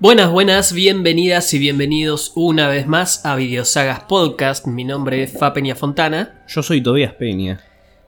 Buenas, 0.00 0.30
buenas, 0.30 0.72
bienvenidas 0.72 1.52
y 1.52 1.58
bienvenidos 1.58 2.32
una 2.34 2.68
vez 2.68 2.86
más 2.86 3.26
a 3.26 3.36
Videosagas 3.36 4.04
Podcast. 4.04 4.66
Mi 4.66 4.82
nombre 4.82 5.22
es 5.22 5.38
Fa 5.38 5.52
Peña 5.52 5.74
Fontana 5.74 6.42
Yo 6.48 6.62
soy 6.62 6.82
Tobias 6.82 7.12
Peña. 7.12 7.60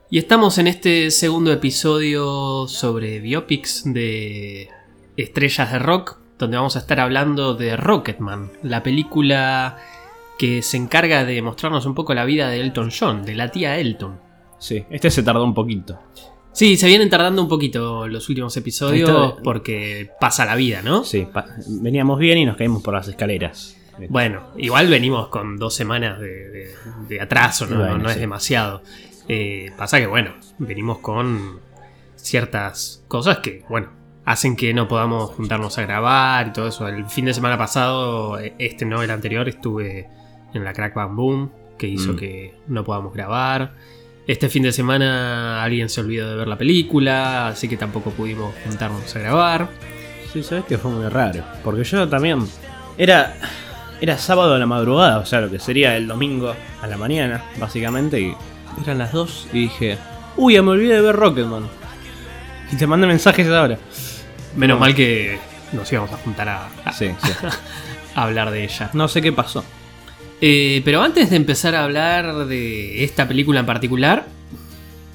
y 0.09 0.17
estamos 0.17 0.57
en 0.57 0.65
este 0.65 1.11
segundo 1.11 1.53
episodio 1.53 2.67
sobre 2.67 3.19
biopics 3.19 3.83
de 3.85 4.69
estrellas 5.17 5.71
de 5.71 5.77
rock, 5.77 6.17
donde 6.39 6.57
vamos 6.57 6.75
a 6.77 6.79
estar 6.79 6.99
hablando 6.99 7.53
de 7.53 7.77
Rocketman, 7.77 8.51
la 8.63 8.81
película 8.81 9.77
que 10.39 10.63
se 10.63 10.77
encarga 10.77 11.25
de 11.25 11.43
mostrarnos 11.43 11.85
un 11.85 11.93
poco 11.93 12.15
la 12.15 12.25
vida 12.25 12.49
de 12.49 12.59
Elton 12.59 12.89
John, 12.89 13.23
de 13.23 13.35
la 13.35 13.51
tía 13.51 13.77
Elton. 13.77 14.19
Sí, 14.57 14.83
este 14.89 15.11
se 15.11 15.21
tardó 15.21 15.43
un 15.43 15.53
poquito. 15.53 15.99
Sí, 16.53 16.77
se 16.77 16.87
vienen 16.87 17.09
tardando 17.09 17.41
un 17.41 17.47
poquito 17.49 18.07
los 18.07 18.29
últimos 18.29 18.55
episodios 18.57 19.09
Esto- 19.09 19.39
porque 19.43 20.09
pasa 20.19 20.45
la 20.45 20.55
vida, 20.55 20.81
¿no? 20.83 21.03
Sí, 21.03 21.27
veníamos 21.81 22.19
bien 22.19 22.37
y 22.37 22.45
nos 22.45 22.57
caímos 22.57 22.83
por 22.83 22.93
las 22.93 23.07
escaleras. 23.07 23.75
Bueno, 24.09 24.41
igual 24.57 24.87
venimos 24.87 25.27
con 25.29 25.57
dos 25.57 25.75
semanas 25.75 26.19
de, 26.19 26.49
de- 26.49 26.75
de 27.09 27.21
atraso, 27.21 27.65
¿no? 27.67 27.77
Bueno, 27.79 27.97
no 27.99 28.07
es 28.09 28.15
sí. 28.15 28.19
demasiado. 28.21 28.81
Eh, 29.27 29.71
pasa 29.77 29.99
que, 29.99 30.07
bueno, 30.07 30.31
venimos 30.59 30.99
con 30.99 31.59
ciertas 32.15 33.03
cosas 33.07 33.39
que, 33.39 33.63
bueno, 33.69 33.89
hacen 34.25 34.55
que 34.55 34.73
no 34.73 34.87
podamos 34.87 35.31
juntarnos 35.31 35.77
a 35.77 35.81
grabar 35.83 36.47
y 36.47 36.53
todo 36.53 36.67
eso. 36.67 36.87
El 36.87 37.05
fin 37.05 37.25
de 37.25 37.33
semana 37.33 37.57
pasado, 37.57 38.39
eh, 38.39 38.53
este 38.59 38.85
no, 38.85 39.01
el 39.03 39.11
anterior, 39.11 39.47
estuve 39.49 40.07
en 40.53 40.63
la 40.63 40.73
Crack 40.73 40.93
Bam 40.95 41.15
Boom, 41.15 41.51
que 41.77 41.87
hizo 41.87 42.13
Mm. 42.13 42.15
que 42.15 42.55
no 42.67 42.83
podamos 42.83 43.13
grabar. 43.13 43.73
Este 44.25 44.47
fin 44.49 44.63
de 44.63 44.71
semana 44.71 45.61
alguien 45.63 45.89
se 45.89 45.99
olvidó 46.01 46.29
de 46.29 46.35
ver 46.37 46.47
la 46.47 46.57
película, 46.57 47.47
así 47.49 47.67
que 47.67 47.75
tampoco 47.75 48.11
pudimos 48.11 48.53
juntarnos 48.65 49.13
a 49.15 49.19
grabar. 49.19 49.69
Sí, 50.31 50.43
sabes 50.43 50.63
que 50.65 50.77
fue 50.77 50.91
muy 50.91 51.07
raro. 51.09 51.43
Porque 51.63 51.83
yo 51.83 52.07
también. 52.07 52.47
Era. 52.97 53.35
Era 54.01 54.17
sábado 54.17 54.55
a 54.55 54.57
la 54.59 54.65
madrugada, 54.65 55.19
o 55.19 55.25
sea, 55.25 55.39
lo 55.39 55.49
que 55.49 55.59
sería 55.59 55.95
el 55.95 56.07
domingo 56.07 56.53
a 56.81 56.87
la 56.87 56.97
mañana, 56.97 57.43
básicamente. 57.57 58.19
Y 58.19 58.35
eran 58.83 58.97
las 58.97 59.11
2 59.13 59.47
y 59.53 59.59
dije. 59.61 59.97
Uy, 60.35 60.55
ya 60.55 60.61
me 60.63 60.71
olvidé 60.71 60.95
de 60.95 61.01
ver 61.01 61.15
Rocketman. 61.15 61.67
Y 62.71 62.75
te 62.75 62.87
mandé 62.87 63.07
mensajes 63.07 63.47
ahora. 63.49 63.77
Menos 64.55 64.79
mal 64.79 64.95
que 64.95 65.37
nos 65.73 65.91
íbamos 65.91 66.11
a 66.11 66.17
juntar 66.17 66.49
a, 66.49 66.67
a- 66.85 66.91
Sí, 66.93 67.11
sí. 67.23 67.31
a 68.15 68.23
hablar 68.23 68.51
de 68.51 68.63
ella. 68.63 68.89
No 68.93 69.07
sé 69.07 69.21
qué 69.21 69.31
pasó. 69.31 69.63
Eh, 70.45 70.81
pero 70.83 71.01
antes 71.01 71.29
de 71.29 71.37
empezar 71.37 71.73
a 71.73 71.85
hablar 71.85 72.47
de 72.47 73.05
esta 73.05 73.29
película 73.29 73.61
en 73.61 73.65
particular, 73.65 74.27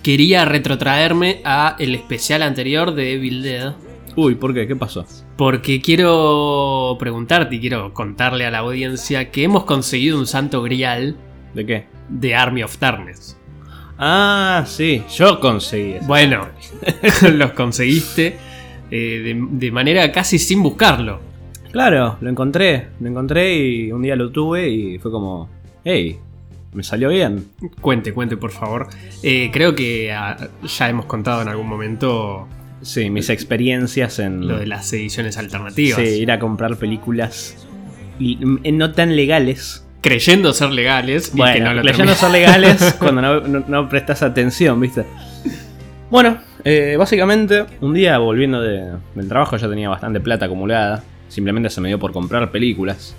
quería 0.02 0.46
retrotraerme 0.46 1.42
a 1.44 1.76
el 1.78 1.94
especial 1.94 2.42
anterior 2.42 2.94
de 2.94 3.12
Evil 3.12 3.42
Dead. 3.42 3.74
Uy, 4.16 4.36
¿por 4.36 4.54
qué? 4.54 4.66
¿Qué 4.66 4.74
pasó? 4.74 5.04
Porque 5.36 5.82
quiero 5.82 6.96
preguntarte 6.98 7.56
y 7.56 7.60
quiero 7.60 7.92
contarle 7.92 8.46
a 8.46 8.50
la 8.50 8.60
audiencia 8.60 9.30
que 9.30 9.42
hemos 9.42 9.64
conseguido 9.64 10.18
un 10.18 10.26
santo 10.26 10.62
grial 10.62 11.18
¿De 11.52 11.66
qué? 11.66 11.84
de 12.08 12.34
Army 12.34 12.62
of 12.62 12.78
Darkness. 12.78 13.36
Ah, 13.98 14.64
sí, 14.66 15.02
yo 15.14 15.40
conseguí 15.40 15.92
eso. 15.96 16.06
Bueno, 16.06 16.48
los 17.34 17.52
conseguiste 17.52 18.38
eh, 18.90 18.96
de, 19.22 19.46
de 19.50 19.70
manera 19.72 20.10
casi 20.10 20.38
sin 20.38 20.62
buscarlo. 20.62 21.27
Claro, 21.72 22.16
lo 22.20 22.30
encontré, 22.30 22.88
lo 23.00 23.08
encontré 23.08 23.54
y 23.56 23.92
un 23.92 24.02
día 24.02 24.16
lo 24.16 24.30
tuve 24.30 24.68
y 24.68 24.98
fue 24.98 25.10
como, 25.10 25.48
hey, 25.84 26.18
me 26.72 26.82
salió 26.82 27.08
bien. 27.10 27.44
Cuente, 27.80 28.12
cuente 28.12 28.36
por 28.36 28.50
favor. 28.50 28.88
Eh, 29.22 29.50
creo 29.52 29.74
que 29.74 30.12
ah, 30.12 30.36
ya 30.66 30.88
hemos 30.88 31.04
contado 31.06 31.42
en 31.42 31.48
algún 31.48 31.66
momento 31.68 32.46
Sí, 32.80 33.10
mis 33.10 33.28
experiencias 33.28 34.18
en, 34.20 34.46
lo 34.46 34.56
de 34.58 34.66
las 34.66 34.92
ediciones 34.92 35.36
alternativas. 35.36 35.98
sí, 36.00 36.20
ir 36.20 36.30
a 36.30 36.38
comprar 36.38 36.76
películas 36.76 37.66
y- 38.20 38.36
mm, 38.36 38.60
no 38.76 38.92
tan 38.92 39.16
legales. 39.16 39.84
creyendo 40.00 40.52
ser 40.52 40.70
legales 40.70 41.28
y 41.28 41.30
que 41.32 41.36
Bueno, 41.38 41.66
no 41.74 41.74
lo 41.74 41.82
terminan. 41.82 42.14
ser 42.14 42.30
legales 42.30 42.96
cuando 43.00 43.20
no, 43.20 43.40
no- 43.40 43.64
no 43.66 43.88
prestas 43.88 44.22
atención, 44.22 44.80
¿viste? 44.80 45.04
Bueno, 46.10 46.38
eh, 46.64 46.94
básicamente, 46.96 47.64
un 47.80 47.94
día 47.94 48.16
volviendo 48.18 48.60
de- 48.62 48.92
del 49.16 49.28
trabajo 49.28 49.56
ya 49.56 49.68
tenía 49.68 49.88
bastante 49.88 50.20
plata 50.20 50.46
acumulada. 50.46 51.02
Simplemente 51.28 51.70
se 51.70 51.80
me 51.80 51.88
dio 51.88 51.98
por 51.98 52.12
comprar 52.12 52.50
películas. 52.50 53.14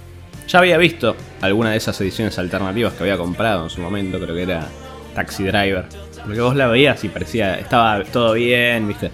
Ya 0.47 0.59
había 0.59 0.77
visto 0.77 1.15
alguna 1.41 1.71
de 1.71 1.77
esas 1.77 1.99
ediciones 2.01 2.37
alternativas 2.39 2.93
que 2.93 3.03
había 3.03 3.17
comprado 3.17 3.65
en 3.65 3.69
su 3.69 3.81
momento, 3.81 4.19
creo 4.19 4.35
que 4.35 4.43
era 4.43 4.67
Taxi 5.13 5.43
Driver. 5.43 5.85
Porque 6.25 6.41
vos 6.41 6.55
la 6.55 6.67
veías 6.67 7.03
y 7.03 7.09
parecía, 7.09 7.59
estaba 7.59 8.03
todo 8.03 8.33
bien, 8.33 8.87
¿viste? 8.87 9.11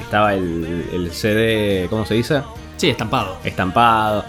Estaba 0.00 0.34
el, 0.34 0.84
el 0.92 1.10
CD, 1.10 1.86
¿cómo 1.90 2.06
se 2.06 2.14
dice? 2.14 2.42
Sí, 2.76 2.88
estampado. 2.88 3.38
estampado. 3.44 4.24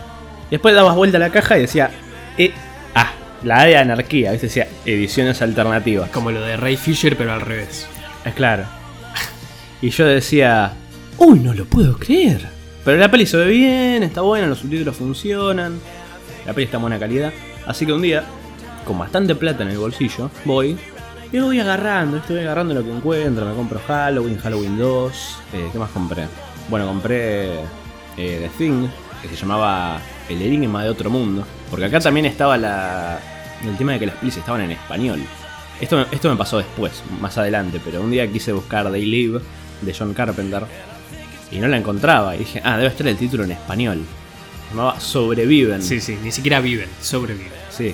Después 0.50 0.76
dabas 0.76 0.96
vuelta 0.96 1.18
a 1.18 1.22
la 1.22 1.30
caja 1.30 1.58
y 1.58 1.62
decía, 1.62 1.92
eh, 2.38 2.52
ah, 2.96 3.12
la 3.44 3.62
A 3.62 3.66
de 3.66 3.78
anarquía, 3.78 4.32
¿viste? 4.32 4.48
Decía 4.48 4.68
ediciones 4.86 5.42
alternativas. 5.42 6.10
Como 6.10 6.32
lo 6.32 6.42
de 6.42 6.58
Ray 6.58 6.76
Fisher, 6.76 7.16
pero 7.16 7.32
al 7.34 7.42
revés. 7.42 7.88
Es 8.26 8.34
claro. 8.34 8.66
Y 9.82 9.90
yo 9.90 10.06
decía, 10.06 10.74
uy, 11.18 11.40
no 11.40 11.54
lo 11.54 11.66
puedo 11.66 11.98
creer. 11.98 12.61
Pero 12.84 12.98
la 12.98 13.12
peli 13.12 13.26
se 13.26 13.38
ve 13.38 13.46
bien, 13.48 14.04
está 14.04 14.22
buena, 14.22 14.48
los 14.48 14.60
subtítulos 14.60 14.96
funcionan, 14.96 15.80
la 16.46 16.54
peli 16.54 16.66
está 16.66 16.78
en 16.78 16.82
buena 16.82 16.98
calidad. 17.00 17.32
Así 17.68 17.86
que 17.86 17.94
un 17.94 18.02
día, 18.02 18.24
con 18.86 18.98
bastante 18.98 19.36
plata 19.36 19.64
en 19.64 19.70
el 19.70 19.78
bolsillo, 19.78 20.32
voy 20.46 20.78
y 21.32 21.40
voy 21.40 21.60
agarrando, 21.60 22.18
estoy 22.18 22.40
agarrando 22.40 22.74
lo 22.74 22.84
que 22.84 22.92
encuentro. 22.92 23.46
Me 23.46 23.54
compro 23.54 23.80
Halloween, 23.88 24.38
Halloween 24.38 24.78
2. 24.78 25.38
eh, 25.54 25.70
¿Qué 25.72 25.78
más 25.78 25.92
compré? 25.92 26.26
Bueno, 26.70 26.88
compré 26.88 27.54
eh, 27.54 27.60
The 28.18 28.50
Thing, 28.58 28.88
que 29.22 29.28
se 29.30 29.36
llamaba 29.36 30.00
El 30.28 30.42
Enigma 30.42 30.84
de 30.84 30.90
Otro 30.90 31.10
Mundo. 31.10 31.46
Porque 31.70 31.86
acá 31.86 32.00
también 32.00 32.26
estaba 32.26 32.58
la, 32.58 33.20
el 33.64 33.78
tema 33.78 33.94
de 33.94 34.00
que 34.00 34.06
las 34.08 34.16
pelis 34.16 34.38
estaban 34.38 34.62
en 34.62 34.72
español. 34.72 35.22
Esto, 35.80 36.06
esto 36.12 36.30
me 36.30 36.36
pasó 36.36 36.58
después, 36.58 37.04
más 37.22 37.38
adelante, 37.38 37.80
pero 37.84 38.02
un 38.02 38.12
día 38.12 38.30
quise 38.32 38.52
buscar 38.52 38.92
They 38.92 39.06
Live 39.06 39.40
de 39.82 39.94
John 39.98 40.14
Carpenter 40.14 40.64
y 41.52 41.60
no 41.60 41.68
la 41.68 41.78
encontraba. 41.78 42.36
Y 42.36 42.40
dije, 42.40 42.62
ah, 42.64 42.78
debe 42.78 42.90
estar 42.90 43.08
el 43.08 43.18
título 43.18 43.44
en 43.44 43.52
español. 43.52 44.06
Se 44.70 44.76
llamaba 44.76 45.00
Sobreviven. 45.00 45.82
Sí, 45.82 46.00
sí, 46.00 46.18
ni 46.24 46.32
siquiera 46.32 46.60
viven, 46.62 46.88
sobreviven. 47.02 47.52
Sí. 47.70 47.94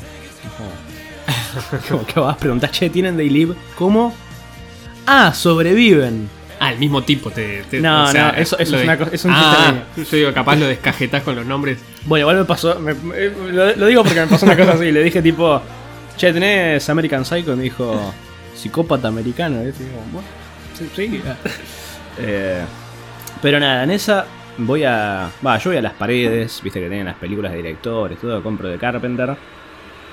Como, 0.57 1.81
como 1.89 2.05
que 2.05 2.19
vas 2.19 2.35
a 2.35 2.37
preguntar, 2.37 2.71
che, 2.71 2.89
¿tienen 2.89 3.17
They 3.17 3.29
Live? 3.29 3.55
¿Cómo? 3.75 4.13
Ah, 5.05 5.33
sobreviven. 5.33 6.29
Ah, 6.59 6.71
el 6.71 6.79
mismo 6.79 7.03
tipo 7.03 7.29
te. 7.29 7.63
te- 7.69 7.79
No, 7.79 8.05
o 8.05 8.07
sea, 8.07 8.31
no, 8.31 8.37
eso- 8.39 8.57
es 8.57 8.71
de- 8.71 8.83
una 8.83 8.97
co- 8.97 9.09
es 9.11 9.23
un 9.25 9.31
Ah, 9.33 9.73
yo 9.95 10.03
digo, 10.17 10.33
capaz 10.33 10.55
lo 10.55 10.65
descajetás 10.65 11.21
con 11.23 11.35
los 11.35 11.45
nombres. 11.45 11.77
Bueno, 12.05 12.21
igual 12.23 12.37
me 12.37 12.45
pasó. 12.45 12.79
me- 12.79 12.95
me- 12.95 13.29
lo, 13.51 13.75
lo 13.75 13.85
digo 13.85 14.03
porque 14.03 14.19
me 14.21 14.27
pasó 14.27 14.45
una 14.45 14.57
cosa 14.57 14.73
así. 14.73 14.91
Le 14.91 15.03
dije, 15.03 15.21
tipo, 15.21 15.61
che, 16.17 16.33
¿tenés 16.33 16.89
American 16.89 17.23
Psycho? 17.25 17.53
Y 17.53 17.57
me 17.57 17.63
dijo, 17.63 18.11
psicópata 18.55 19.07
americano. 19.07 19.61
Y 19.61 19.65
yo 19.65 19.71
digo, 19.71 20.03
bueno, 20.11 20.27
sí, 20.77 20.89
sí. 20.95 21.21
Eh, 22.19 22.63
pero 23.41 23.59
nada, 23.59 23.83
en 23.83 23.91
esa 23.91 24.25
voy 24.57 24.83
a. 24.83 25.29
Va, 25.45 25.57
yo 25.57 25.69
voy 25.71 25.77
a 25.77 25.81
las 25.81 25.93
paredes, 25.93 26.61
viste 26.63 26.79
que 26.79 26.87
tienen 26.87 27.05
las 27.05 27.15
películas 27.15 27.51
de 27.51 27.57
directores, 27.57 28.19
todo, 28.19 28.41
compro 28.43 28.67
de 28.69 28.77
Carpenter. 28.77 29.35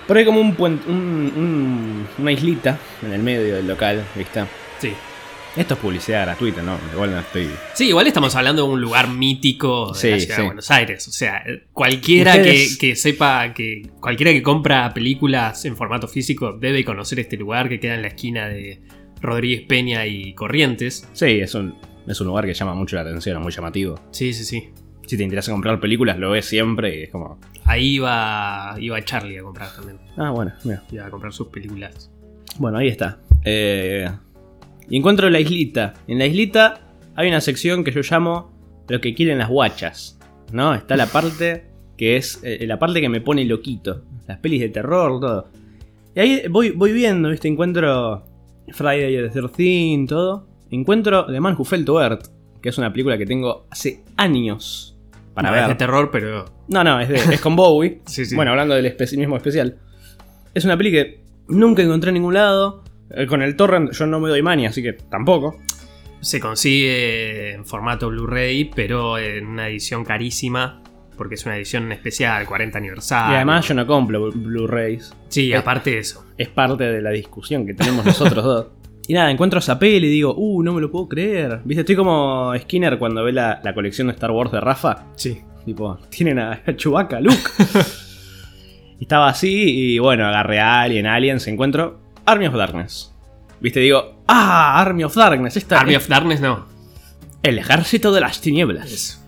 Pero 0.06 0.18
hay 0.20 0.26
como 0.26 0.40
un, 0.40 0.54
puente, 0.54 0.88
un- 0.90 1.32
un- 1.36 2.06
una 2.18 2.32
islita 2.32 2.78
en 3.02 3.12
el 3.12 3.22
medio 3.22 3.54
del 3.56 3.66
local, 3.66 4.04
viste. 4.14 4.44
Sí. 4.78 4.92
Esto 5.56 5.74
es 5.74 5.80
publicidad 5.80 6.24
gratuita, 6.26 6.62
¿no? 6.62 6.76
Igual 6.92 7.12
no 7.12 7.20
estoy. 7.20 7.48
Sí, 7.74 7.86
igual 7.88 8.08
estamos 8.08 8.34
hablando 8.34 8.66
de 8.66 8.72
un 8.72 8.80
lugar 8.80 9.08
mítico 9.08 9.92
de 9.92 9.98
Sí, 10.00 10.10
la 10.10 10.18
ciudad 10.18 10.34
sí. 10.36 10.40
de 10.42 10.46
Buenos 10.46 10.70
Aires. 10.72 11.06
O 11.08 11.12
sea, 11.12 11.44
cualquiera 11.72 12.32
Ustedes- 12.34 12.76
que, 12.76 12.88
que 12.88 12.96
sepa 12.96 13.54
que. 13.54 13.88
Cualquiera 14.00 14.32
que 14.32 14.42
compra 14.42 14.92
películas 14.92 15.64
en 15.64 15.76
formato 15.76 16.08
físico 16.08 16.52
debe 16.52 16.84
conocer 16.84 17.20
este 17.20 17.36
lugar 17.36 17.68
que 17.68 17.78
queda 17.78 17.94
en 17.94 18.02
la 18.02 18.08
esquina 18.08 18.48
de 18.48 18.82
Rodríguez 19.22 19.62
Peña 19.68 20.04
y 20.06 20.34
Corrientes. 20.34 21.08
Sí, 21.12 21.38
es 21.40 21.54
un, 21.54 21.76
es 22.06 22.20
un 22.20 22.26
lugar 22.26 22.44
que 22.46 22.54
llama 22.54 22.74
mucho 22.74 22.96
la 22.96 23.02
atención, 23.02 23.36
es 23.36 23.42
muy 23.42 23.52
llamativo. 23.52 23.98
Sí, 24.10 24.32
sí, 24.32 24.44
sí. 24.44 24.70
Si 25.06 25.16
te 25.16 25.22
interesa 25.22 25.52
comprar 25.52 25.80
películas, 25.80 26.18
lo 26.18 26.30
ves 26.30 26.46
siempre 26.46 26.98
y 26.98 27.02
es 27.04 27.10
como. 27.10 27.38
Ahí 27.64 27.96
iba, 27.96 28.74
iba 28.78 29.04
Charlie 29.04 29.38
a 29.38 29.42
comprar 29.42 29.74
también. 29.74 29.98
Ah, 30.16 30.30
bueno, 30.30 30.52
mira. 30.64 30.82
Iba 30.90 31.06
a 31.06 31.10
comprar 31.10 31.32
sus 31.32 31.48
películas. 31.48 32.10
Bueno, 32.58 32.78
ahí 32.78 32.88
está. 32.88 33.18
Eh, 33.44 34.08
y 34.88 34.96
encuentro 34.96 35.28
la 35.28 35.40
islita. 35.40 35.94
En 36.06 36.18
la 36.18 36.26
islita 36.26 36.80
hay 37.16 37.28
una 37.28 37.40
sección 37.40 37.84
que 37.84 37.92
yo 37.92 38.00
llamo 38.00 38.50
lo 38.88 39.00
que 39.00 39.14
quieren 39.14 39.38
las 39.38 39.48
guachas. 39.48 40.18
¿No? 40.52 40.74
Está 40.74 40.96
la 40.96 41.06
parte 41.06 41.66
que 41.96 42.16
es 42.16 42.40
eh, 42.42 42.64
la 42.66 42.78
parte 42.78 43.00
que 43.00 43.08
me 43.08 43.20
pone 43.20 43.44
loquito. 43.44 44.04
Las 44.26 44.38
pelis 44.38 44.60
de 44.60 44.68
terror, 44.70 45.20
todo. 45.20 45.48
Y 46.14 46.20
ahí 46.20 46.42
voy, 46.48 46.70
voy 46.70 46.92
viendo, 46.92 47.28
¿viste? 47.28 47.48
Encuentro 47.48 48.24
Friday 48.72 49.28
the 49.30 49.40
13, 49.40 50.06
todo. 50.08 50.53
Encuentro 50.74 51.26
The 51.26 51.40
Man 51.40 51.54
Who 51.58 51.64
Fell 51.64 51.84
to 51.84 52.00
Earth, 52.02 52.26
que 52.62 52.68
es 52.70 52.78
una 52.78 52.92
película 52.92 53.16
que 53.18 53.26
tengo 53.26 53.66
hace 53.70 54.02
años 54.16 54.96
para 55.34 55.48
No, 55.48 55.54
ver. 55.54 55.62
es 55.64 55.68
de 55.68 55.74
terror, 55.76 56.10
pero. 56.10 56.44
No, 56.68 56.82
no, 56.84 57.00
es, 57.00 57.08
de- 57.08 57.34
es 57.34 57.40
con 57.40 57.56
Bowie. 57.56 58.00
Sí, 58.06 58.24
sí. 58.24 58.34
Bueno, 58.36 58.50
hablando 58.52 58.74
del 58.74 58.86
espe- 58.86 59.16
mismo 59.18 59.36
especial. 59.36 59.78
Es 60.54 60.64
una 60.64 60.76
peli 60.76 60.90
que 60.92 61.24
nunca 61.48 61.82
encontré 61.82 62.10
en 62.10 62.14
ningún 62.14 62.34
lado. 62.34 62.82
Eh, 63.10 63.26
Con 63.26 63.42
el 63.42 63.54
torrent 63.56 63.92
yo 63.92 64.06
no 64.06 64.18
me 64.20 64.28
doy 64.28 64.42
mani, 64.42 64.66
así 64.66 64.82
que 64.82 64.92
tampoco. 64.94 65.56
Se 66.20 66.40
consigue 66.40 67.52
en 67.52 67.66
formato 67.66 68.08
Blu-ray, 68.08 68.70
pero 68.74 69.18
en 69.18 69.46
una 69.46 69.68
edición 69.68 70.04
carísima. 70.04 70.80
porque 71.16 71.34
es 71.36 71.44
una 71.46 71.56
edición 71.56 71.92
especial, 71.92 72.44
40 72.46 72.78
aniversario. 72.78 73.32
y 73.34 73.36
además 73.36 73.68
yo 73.68 73.74
no 73.74 73.86
compro 73.86 74.32
Blu- 74.32 74.42
Blu-rays. 74.42 75.12
Sí, 75.28 75.52
aparte 75.52 75.90
de 75.92 75.98
eso. 75.98 76.24
Es 76.38 76.48
parte 76.48 76.84
de 76.84 77.00
la 77.02 77.10
discusión 77.10 77.66
que 77.66 77.74
tenemos 77.74 78.04
nosotros 78.04 78.42
dos. 78.44 78.66
Y 79.06 79.12
nada, 79.12 79.30
encuentro 79.30 79.58
esa 79.58 79.78
peli 79.78 80.06
y 80.06 80.10
digo, 80.10 80.34
uh, 80.34 80.62
no 80.62 80.72
me 80.72 80.80
lo 80.80 80.90
puedo 80.90 81.08
creer. 81.08 81.60
Viste, 81.64 81.80
estoy 81.80 81.96
como 81.96 82.52
Skinner 82.58 82.98
cuando 82.98 83.22
ve 83.22 83.32
la, 83.32 83.60
la 83.62 83.74
colección 83.74 84.06
de 84.06 84.14
Star 84.14 84.30
Wars 84.30 84.50
de 84.50 84.60
Rafa. 84.60 85.04
Sí. 85.16 85.42
Tipo, 85.64 85.98
tienen 86.08 86.38
a 86.38 86.62
Chewbacca, 86.76 87.20
Luke. 87.20 87.36
y 88.98 89.02
estaba 89.02 89.28
así 89.28 89.94
y 89.94 89.98
bueno, 89.98 90.26
agarré 90.26 90.60
a 90.60 90.82
Alien, 90.82 91.06
Aliens, 91.06 91.46
encuentro 91.46 92.00
Army 92.24 92.46
of 92.46 92.54
Darkness. 92.54 93.12
Viste, 93.60 93.80
digo, 93.80 94.22
ah, 94.26 94.80
Army 94.80 95.04
of 95.04 95.14
Darkness, 95.14 95.56
esta 95.56 95.80
Army 95.80 95.96
of 95.96 96.08
Darkness 96.08 96.40
no. 96.40 96.66
El 97.42 97.58
ejército 97.58 98.12
de 98.12 98.20
las 98.20 98.40
tinieblas. 98.40 99.22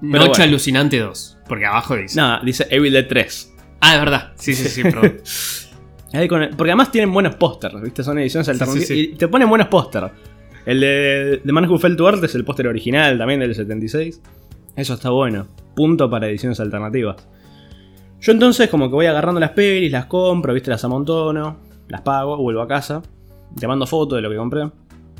Pero 0.00 0.12
Noche 0.12 0.28
bueno. 0.28 0.44
Alucinante 0.44 0.98
2, 0.98 1.38
porque 1.48 1.66
abajo 1.66 1.96
dice. 1.96 2.18
No, 2.18 2.40
dice 2.42 2.66
Evil 2.70 2.92
Dead 2.92 3.06
3. 3.06 3.54
Ah, 3.80 3.94
es 3.94 4.00
verdad. 4.00 4.32
Sí, 4.36 4.54
sí, 4.54 4.68
sí, 4.68 4.82
perdón. 4.82 5.20
Ahí 6.12 6.26
con 6.28 6.42
el- 6.42 6.50
porque 6.50 6.70
además 6.70 6.90
tienen 6.90 7.12
buenos 7.12 7.34
pósters, 7.34 7.80
¿viste? 7.82 8.02
Son 8.02 8.18
ediciones 8.18 8.48
alternativas. 8.48 8.88
sí, 8.88 8.94
sí. 8.94 9.10
Y 9.12 9.16
te 9.16 9.28
ponen 9.28 9.48
buenos 9.48 9.68
pósters. 9.68 10.10
El 10.64 10.80
de 10.80 11.40
The 11.44 11.52
Man 11.52 11.68
Who 11.68 11.78
Fell 11.78 11.96
to 11.96 12.08
Earth 12.08 12.24
es 12.24 12.34
el 12.34 12.44
póster 12.44 12.66
original 12.66 13.16
también 13.18 13.40
del 13.40 13.54
76. 13.54 14.20
Eso 14.76 14.94
está 14.94 15.10
bueno. 15.10 15.46
Punto 15.74 16.08
para 16.10 16.28
ediciones 16.28 16.60
alternativas. 16.60 17.16
Yo 18.20 18.32
entonces 18.32 18.68
como 18.68 18.88
que 18.88 18.94
voy 18.94 19.06
agarrando 19.06 19.40
las 19.40 19.50
pelis, 19.50 19.90
las 19.92 20.06
compro, 20.06 20.52
¿viste? 20.52 20.70
Las 20.70 20.84
amontono, 20.84 21.58
las 21.88 22.00
pago, 22.02 22.36
vuelvo 22.36 22.62
a 22.62 22.68
casa. 22.68 23.02
Te 23.58 23.66
mando 23.66 23.86
foto 23.86 24.16
de 24.16 24.22
lo 24.22 24.30
que 24.30 24.36
compré. 24.36 24.68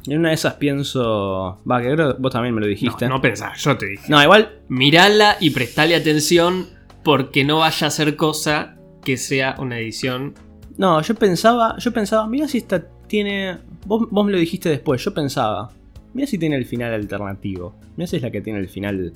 Y 0.05 0.13
en 0.15 0.21
una 0.21 0.29
de 0.31 0.35
esas 0.37 0.55
pienso... 0.55 1.61
Va, 1.71 1.81
que 1.83 1.93
creo 1.93 2.15
que 2.17 2.21
vos 2.23 2.33
también 2.33 2.55
me 2.55 2.61
lo 2.61 2.67
dijiste. 2.67 3.07
No, 3.09 3.17
no 3.17 3.21
pensás, 3.21 3.63
yo 3.63 3.77
te 3.77 3.87
dije. 3.87 4.05
No, 4.09 4.23
igual 4.23 4.61
Mirala 4.69 5.37
y 5.41 5.51
prestale 5.51 5.95
atención 5.95 6.67
porque 7.05 7.45
no 7.45 7.59
vaya 7.59 7.87
a 7.87 7.91
ser 7.91 8.17
cosa 8.17 8.77
que 9.05 9.17
sea 9.17 9.55
una 9.59 9.79
edición. 9.79 10.35
No, 10.79 11.03
yo 11.03 11.15
pensaba, 11.15 11.77
yo 11.79 11.93
pensaba, 11.93 12.27
mira 12.27 12.49
si 12.49 12.59
esta 12.59 12.83
tiene. 13.07 13.59
Vos, 13.87 14.07
vos 14.11 14.25
me 14.25 14.33
lo 14.33 14.39
dijiste 14.39 14.69
después, 14.69 15.05
yo 15.05 15.13
pensaba. 15.13 15.71
Mira 16.15 16.27
si 16.27 16.39
tiene 16.39 16.57
el 16.57 16.65
final 16.65 16.95
alternativo. 16.95 17.75
Mira 17.97 18.07
si 18.07 18.17
es 18.17 18.23
la 18.23 18.31
que 18.31 18.41
tiene 18.41 18.61
el 18.61 18.69
final. 18.69 19.13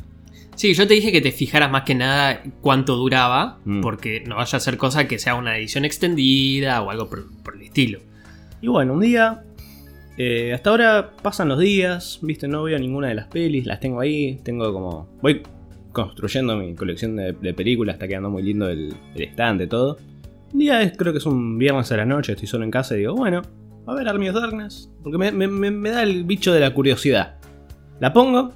Sí, 0.55 0.75
yo 0.75 0.87
te 0.87 0.95
dije 0.95 1.11
que 1.13 1.21
te 1.23 1.33
fijaras 1.33 1.71
más 1.71 1.83
que 1.85 1.95
nada 1.95 2.43
cuánto 2.61 2.97
duraba, 2.97 3.59
Mm. 3.65 3.81
porque 3.81 4.23
no 4.27 4.37
vaya 4.37 4.57
a 4.59 4.61
ser 4.61 4.77
cosa 4.77 5.09
que 5.09 5.19
sea 5.19 5.35
una 5.35 5.57
edición 5.57 5.85
extendida 5.87 6.83
o 6.83 6.91
algo 6.91 7.09
por, 7.09 7.25
por 7.43 7.57
el 7.57 7.63
estilo. 7.63 8.01
Y 8.61 8.67
bueno, 8.69 8.93
un 8.95 9.01
día. 9.01 9.45
eh, 10.19 10.53
hasta 10.53 10.69
ahora 10.71 11.13
pasan 11.23 11.49
los 11.49 11.59
días, 11.59 12.19
viste, 12.21 12.47
no 12.47 12.63
veo 12.65 12.79
ninguna 12.79 13.09
de 13.09 13.15
las 13.15 13.29
pelis, 13.29 13.65
las 13.65 13.81
tengo 13.81 13.99
ahí, 14.01 14.39
tengo 14.45 14.71
como. 14.73 15.09
Voy 15.23 15.41
construyendo 15.93 16.55
mi 16.57 16.75
colección 16.75 17.17
de, 17.17 17.33
de 17.33 17.55
películas, 17.55 17.95
está 17.95 18.07
quedando 18.07 18.29
muy 18.31 18.43
lindo 18.43 18.69
el, 18.69 18.93
el 19.15 19.23
estante, 19.23 19.67
todo. 19.67 19.97
Un 20.53 20.59
día 20.59 20.83
es, 20.83 20.97
creo 20.97 21.13
que 21.13 21.19
es 21.19 21.27
un 21.27 21.59
viernes 21.59 21.91
a 21.93 21.97
la 21.97 22.05
noche, 22.05 22.33
estoy 22.33 22.49
solo 22.49 22.65
en 22.65 22.71
casa 22.71 22.95
y 22.95 22.99
digo, 22.99 23.15
bueno, 23.15 23.43
a 23.87 23.95
ver 23.95 24.09
Army 24.09 24.29
of 24.29 24.35
Darkness, 24.37 24.91
porque 25.03 25.19
me, 25.19 25.33
me- 25.33 25.49
me- 25.49 25.71
me 25.71 25.91
da 25.91 26.03
el 26.03 26.25
bicho 26.25 26.53
de 26.53 26.61
la 26.61 26.73
curiosidad. 26.75 27.37
La 28.01 28.13
pongo, 28.13 28.53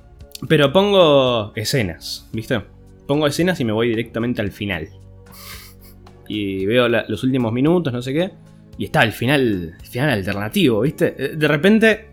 pero 0.48 0.72
pongo 0.72 1.52
escenas, 1.56 2.28
¿viste? 2.32 2.60
Pongo 3.06 3.26
escenas 3.26 3.58
y 3.60 3.64
me 3.64 3.72
voy 3.72 3.88
directamente 3.88 4.42
al 4.42 4.50
final. 4.52 4.88
Y 6.28 6.66
veo 6.66 6.88
la- 6.88 7.04
los 7.08 7.22
últimos 7.24 7.52
minutos, 7.52 7.92
no 7.92 8.02
sé 8.02 8.12
qué. 8.12 8.32
Y 8.78 8.84
está 8.86 9.02
el 9.04 9.12
final, 9.12 9.74
el 9.80 9.86
final 9.86 10.10
alternativo, 10.10 10.80
¿viste? 10.82 11.14
Eh, 11.16 11.36
De 11.36 11.48
repente 11.48 12.10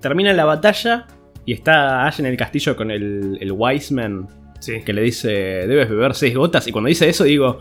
termina 0.00 0.32
la 0.34 0.44
batalla 0.44 1.06
y 1.44 1.52
está 1.52 2.06
Ash 2.06 2.20
en 2.20 2.26
el 2.26 2.36
castillo 2.36 2.76
con 2.76 2.90
el, 2.90 3.38
el 3.40 3.52
Wiseman 3.52 4.28
Sí. 4.60 4.82
que 4.84 4.92
le 4.92 5.02
dice, 5.02 5.28
debes 5.28 5.88
beber 5.88 6.14
seis 6.14 6.34
gotas. 6.36 6.66
Y 6.68 6.72
cuando 6.72 6.88
dice 6.88 7.08
eso 7.08 7.24
digo, 7.24 7.60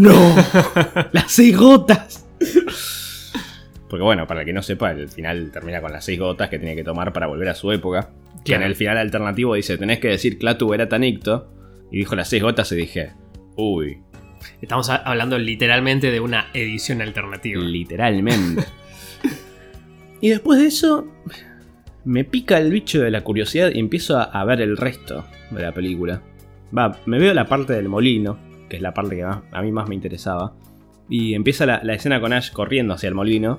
¡No! 0.00 0.12
¡Las 1.12 1.30
seis 1.30 1.54
gotas! 1.54 2.26
Porque 3.86 4.02
bueno, 4.02 4.26
para 4.26 4.40
el 4.40 4.46
que 4.46 4.54
no 4.54 4.62
sepa, 4.62 4.92
el 4.92 5.10
final 5.10 5.50
termina 5.52 5.82
con 5.82 5.92
las 5.92 6.06
seis 6.06 6.18
gotas 6.18 6.48
que 6.48 6.58
tiene 6.58 6.74
que 6.74 6.82
tomar 6.82 7.12
para 7.12 7.26
volver 7.26 7.50
a 7.50 7.54
su 7.54 7.70
época. 7.70 8.08
Que 8.42 8.54
en 8.54 8.62
el 8.62 8.76
final 8.76 8.96
alternativo 8.96 9.54
dice, 9.56 9.76
tenés 9.76 9.98
que 9.98 10.08
decir 10.08 10.38
Clatu 10.38 10.72
era 10.72 10.88
tanicto. 10.88 11.52
Y 11.90 11.98
dijo 11.98 12.16
las 12.16 12.28
seis 12.28 12.42
gotas 12.42 12.72
y 12.72 12.76
dije, 12.76 13.12
uy, 13.56 13.98
Estamos 14.62 14.88
hablando 14.88 15.38
literalmente 15.38 16.10
de 16.10 16.20
una 16.20 16.46
edición 16.54 17.02
alternativa. 17.02 17.60
literalmente. 17.62 18.64
y 20.22 20.30
después 20.30 20.60
de 20.60 20.66
eso, 20.66 21.08
me 22.06 22.24
pica 22.24 22.56
el 22.56 22.70
bicho 22.70 23.02
de 23.02 23.10
la 23.10 23.20
curiosidad 23.20 23.70
y 23.74 23.78
empiezo 23.78 24.16
a, 24.16 24.22
a 24.22 24.44
ver 24.46 24.62
el 24.62 24.78
resto 24.78 25.26
de 25.50 25.60
la 25.60 25.72
película. 25.72 26.22
Va, 26.76 26.98
me 27.04 27.18
veo 27.18 27.34
la 27.34 27.44
parte 27.44 27.74
del 27.74 27.90
molino, 27.90 28.38
que 28.70 28.76
es 28.76 28.82
la 28.82 28.94
parte 28.94 29.16
que 29.16 29.24
más- 29.24 29.42
a 29.52 29.60
mí 29.60 29.70
más 29.70 29.86
me 29.86 29.94
interesaba. 29.94 30.54
Y 31.10 31.34
empieza 31.34 31.66
la, 31.66 31.92
escena 31.92 32.20
con 32.20 32.32
Ash 32.32 32.50
corriendo 32.52 32.94
hacia 32.94 33.08
el 33.08 33.14
molino, 33.14 33.58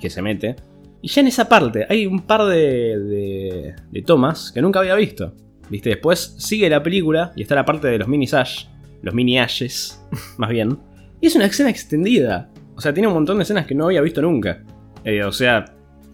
que 0.00 0.08
se 0.08 0.22
mete. 0.22 0.56
Y 1.02 1.08
ya 1.08 1.20
en 1.20 1.26
esa 1.26 1.48
parte 1.48 1.84
hay 1.90 2.06
un 2.06 2.20
par 2.22 2.44
de, 2.44 2.98
de, 2.98 3.74
de 3.90 4.02
tomas 4.02 4.52
que 4.52 4.62
nunca 4.62 4.78
había 4.78 4.94
visto. 4.94 5.34
¿Viste? 5.68 5.90
Después 5.90 6.36
sigue 6.38 6.68
la 6.70 6.82
película 6.82 7.32
y 7.34 7.42
está 7.42 7.54
la 7.54 7.64
parte 7.64 7.88
de 7.88 7.98
los 7.98 8.06
mini 8.08 8.26
Ash, 8.32 8.66
los 9.02 9.14
mini 9.14 9.38
Ashes, 9.38 10.02
más 10.38 10.50
bien. 10.50 10.78
Y 11.20 11.26
es 11.26 11.34
una 11.34 11.46
escena 11.46 11.70
extendida. 11.70 12.50
O 12.76 12.80
sea, 12.80 12.94
tiene 12.94 13.08
un 13.08 13.14
montón 13.14 13.36
de 13.38 13.42
escenas 13.42 13.66
que 13.66 13.74
no 13.74 13.86
había 13.86 14.00
visto 14.00 14.22
nunca. 14.22 14.62
Eh, 15.04 15.24
o 15.24 15.32
sea, 15.32 15.64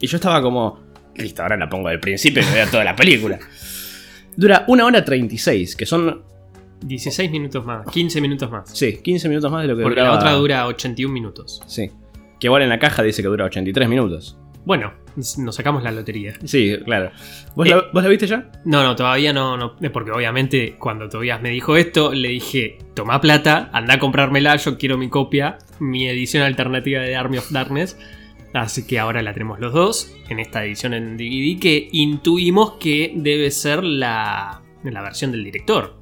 y 0.00 0.06
yo 0.06 0.16
estaba 0.16 0.40
como, 0.40 0.80
listo, 1.16 1.42
ahora 1.42 1.56
la 1.56 1.68
pongo 1.68 1.88
del 1.88 2.00
principio 2.00 2.42
y 2.42 2.46
me 2.46 2.52
veo 2.54 2.66
toda 2.70 2.84
la 2.84 2.96
película. 2.96 3.38
Dura 4.36 4.64
una 4.68 4.84
hora 4.86 5.04
36, 5.04 5.76
que 5.76 5.84
son, 5.86 6.22
16 6.84 7.30
minutos 7.30 7.64
más, 7.64 7.86
15 7.90 8.20
minutos 8.20 8.50
más. 8.50 8.70
sí, 8.76 8.98
15 9.02 9.28
minutos 9.28 9.50
más 9.50 9.62
de 9.62 9.68
lo 9.68 9.76
que 9.76 9.82
Porque 9.82 10.00
la 10.00 10.12
otra 10.12 10.32
dura 10.32 10.66
81 10.66 11.12
minutos. 11.12 11.60
Sí. 11.66 11.90
Que 12.38 12.46
igual 12.46 12.62
en 12.62 12.68
la 12.68 12.78
caja 12.78 13.02
dice 13.02 13.22
que 13.22 13.28
dura 13.28 13.44
83 13.46 13.88
minutos. 13.88 14.38
Bueno, 14.64 14.92
nos 15.16 15.54
sacamos 15.54 15.82
la 15.82 15.90
lotería. 15.90 16.34
Sí, 16.44 16.76
claro. 16.84 17.10
¿Vos, 17.56 17.66
Eh. 17.66 17.70
la, 17.70 17.84
vos 17.92 18.02
la 18.02 18.08
viste 18.08 18.26
ya? 18.26 18.50
No, 18.66 18.82
no, 18.82 18.94
todavía 18.94 19.32
no, 19.32 19.56
no. 19.56 19.74
Porque 19.92 20.10
obviamente 20.12 20.76
cuando 20.78 21.08
Tobias 21.08 21.40
me 21.40 21.48
dijo 21.50 21.76
esto, 21.76 22.12
le 22.12 22.28
dije, 22.28 22.78
toma 22.94 23.20
plata, 23.20 23.70
anda 23.72 23.94
a 23.94 23.98
comprármela, 23.98 24.56
yo 24.56 24.76
quiero 24.76 24.98
mi 24.98 25.08
copia, 25.08 25.56
mi 25.80 26.06
edición 26.08 26.42
alternativa 26.42 27.00
de 27.00 27.16
Army 27.16 27.38
of 27.38 27.50
Darkness. 27.50 27.98
Así 28.52 28.86
que 28.86 28.98
ahora 28.98 29.22
la 29.22 29.32
tenemos 29.32 29.58
los 29.58 29.72
dos 29.72 30.14
en 30.28 30.38
esta 30.38 30.64
edición 30.64 30.94
en 30.94 31.16
DVD 31.16 31.58
que 31.60 31.88
intuimos 31.92 32.72
que 32.74 33.12
debe 33.16 33.50
ser 33.50 33.82
la, 33.84 34.62
la 34.84 35.02
versión 35.02 35.32
del 35.32 35.44
director. 35.44 35.97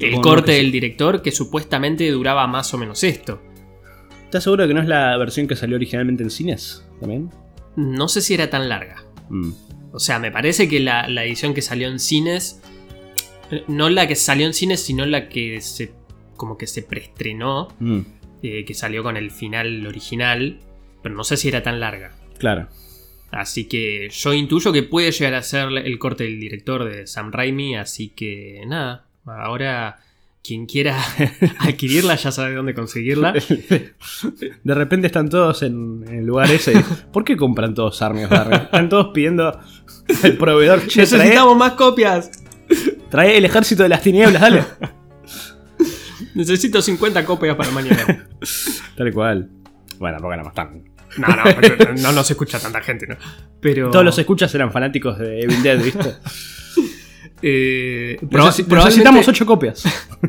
El 0.00 0.20
corte 0.20 0.52
del 0.52 0.72
director 0.72 1.22
que 1.22 1.30
supuestamente 1.32 2.10
duraba 2.10 2.46
más 2.46 2.72
o 2.74 2.78
menos 2.78 3.02
esto. 3.04 3.40
¿Estás 4.24 4.44
seguro 4.44 4.66
que 4.66 4.74
no 4.74 4.80
es 4.80 4.88
la 4.88 5.16
versión 5.16 5.46
que 5.46 5.54
salió 5.56 5.76
originalmente 5.76 6.22
en 6.24 6.30
cines? 6.30 6.84
¿También? 7.00 7.30
No 7.76 8.08
sé 8.08 8.20
si 8.20 8.34
era 8.34 8.50
tan 8.50 8.68
larga. 8.68 9.04
Mm. 9.28 9.52
O 9.92 9.98
sea, 10.00 10.18
me 10.18 10.32
parece 10.32 10.68
que 10.68 10.80
la, 10.80 11.08
la 11.08 11.24
edición 11.24 11.54
que 11.54 11.62
salió 11.62 11.88
en 11.88 12.00
cines. 12.00 12.60
eh, 13.52 13.62
No 13.68 13.88
la 13.88 14.08
que 14.08 14.16
salió 14.16 14.46
en 14.46 14.54
cines, 14.54 14.80
sino 14.82 15.06
la 15.06 15.28
que 15.28 15.60
se. 15.60 15.92
como 16.36 16.58
que 16.58 16.66
se 16.66 16.82
preestrenó. 16.82 17.68
Mm. 17.78 18.00
eh, 18.42 18.64
que 18.64 18.74
salió 18.74 19.02
con 19.04 19.16
el 19.16 19.30
final 19.30 19.86
original. 19.86 20.58
Pero 21.02 21.14
no 21.14 21.22
sé 21.22 21.36
si 21.36 21.48
era 21.48 21.62
tan 21.62 21.78
larga. 21.78 22.12
Claro. 22.38 22.68
Así 23.30 23.64
que 23.66 24.08
yo 24.10 24.32
intuyo 24.34 24.72
que 24.72 24.82
puede 24.82 25.10
llegar 25.12 25.34
a 25.34 25.42
ser 25.42 25.68
el 25.76 25.98
corte 25.98 26.24
del 26.24 26.40
director 26.40 26.84
de 26.84 27.06
Sam 27.06 27.30
Raimi. 27.30 27.76
Así 27.76 28.08
que 28.08 28.62
nada. 28.66 29.06
Ahora. 29.26 29.98
Quien 30.46 30.66
quiera 30.66 31.02
adquirirla 31.60 32.16
ya 32.16 32.30
sabe 32.30 32.54
dónde 32.54 32.74
conseguirla. 32.74 33.32
De 34.64 34.74
repente 34.74 35.06
están 35.06 35.30
todos 35.30 35.62
en, 35.62 36.04
el 36.06 36.26
lugar 36.26 36.50
ese. 36.50 36.84
¿Por 37.10 37.24
qué 37.24 37.34
compran 37.34 37.72
todos 37.72 38.02
Army 38.02 38.24
of 38.24 38.30
Darkness? 38.30 38.64
Están 38.64 38.90
todos 38.90 39.08
pidiendo 39.14 39.58
el 40.22 40.36
proveedor. 40.36 40.86
Che, 40.86 41.06
trae, 41.06 41.18
Necesitamos 41.18 41.56
más 41.56 41.72
copias. 41.72 42.30
trae 43.10 43.38
el 43.38 43.46
ejército 43.46 43.84
de 43.84 43.88
las 43.88 44.02
tinieblas, 44.02 44.42
dale. 44.42 44.64
Necesito 46.34 46.82
50 46.82 47.24
copias 47.24 47.56
para 47.56 47.70
mañana. 47.70 48.28
Tal 48.96 49.12
cual. 49.14 49.48
Bueno, 49.98 50.18
porque 50.20 50.36
no 50.36 50.44
más 50.44 50.54
tan. 50.54 50.84
No, 51.16 51.28
no, 51.28 51.44
no, 51.44 52.02
no 52.02 52.12
nos 52.12 52.30
escucha 52.30 52.58
tanta 52.58 52.82
gente, 52.82 53.06
¿no? 53.06 53.16
Pero. 53.60 53.90
Todos 53.90 54.04
los 54.04 54.18
escuchas 54.18 54.54
eran 54.54 54.70
fanáticos 54.72 55.18
de 55.18 55.40
Evil 55.40 55.62
Dead, 55.62 55.82
¿viste? 55.82 56.16
Eh, 57.46 58.16
proba- 58.22 58.54
necesitamos 58.84 59.28
ocho 59.28 59.44
copias. 59.44 59.84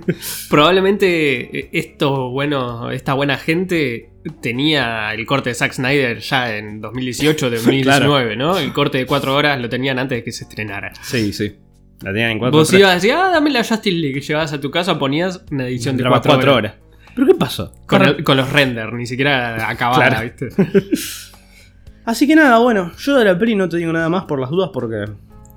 probablemente 0.49 1.57
eh, 1.59 1.69
esto, 1.71 2.29
bueno, 2.29 2.91
esta 2.91 3.13
buena 3.13 3.37
gente 3.37 4.09
tenía 4.41 5.13
el 5.13 5.25
corte 5.25 5.49
de 5.49 5.55
Zack 5.55 5.73
Snyder 5.73 6.19
ya 6.19 6.57
en 6.57 6.81
2018, 6.81 7.49
de 7.49 7.57
2019, 7.57 8.35
¿no? 8.35 8.57
El 8.57 8.73
corte 8.73 8.97
de 8.97 9.05
4 9.05 9.33
horas 9.35 9.59
lo 9.61 9.69
tenían 9.69 9.97
antes 9.99 10.17
de 10.19 10.23
que 10.23 10.31
se 10.31 10.43
estrenara. 10.43 10.91
Sí, 11.03 11.31
sí. 11.31 11.55
La 12.01 12.11
tenían 12.11 12.31
en 12.31 12.39
cuatro 12.39 12.59
Vos 12.59 12.73
ibas 12.73 12.91
a 12.91 12.95
decir, 12.95 13.13
ah, 13.13 13.29
dame 13.31 13.49
la 13.51 13.63
Justice 13.63 13.91
League. 13.95 14.19
Llegabas 14.19 14.51
a 14.51 14.59
tu 14.59 14.69
casa, 14.69 14.99
ponías 14.99 15.41
una 15.51 15.67
edición 15.67 15.95
de 15.95 16.03
4 16.03 16.21
cuatro 16.33 16.53
horas. 16.55 16.73
horas. 16.73 16.85
¿Pero 17.15 17.27
qué 17.27 17.35
pasó? 17.35 17.71
Con, 17.85 17.99
Corre- 18.01 18.17
el- 18.17 18.23
con 18.25 18.35
los 18.37 18.51
renders, 18.51 18.91
ni 18.93 19.05
siquiera 19.05 19.69
acabada, 19.69 20.09
Claro. 20.09 20.23
¿viste? 20.23 20.49
Así 22.05 22.27
que 22.27 22.35
nada, 22.35 22.59
bueno, 22.59 22.91
yo 22.97 23.15
de 23.17 23.25
la 23.25 23.37
peli 23.37 23.55
no 23.55 23.67
te 23.69 23.77
digo 23.77 23.91
nada 23.93 24.09
más 24.09 24.25
por 24.25 24.39
las 24.39 24.49
dudas 24.49 24.69
porque 24.73 25.05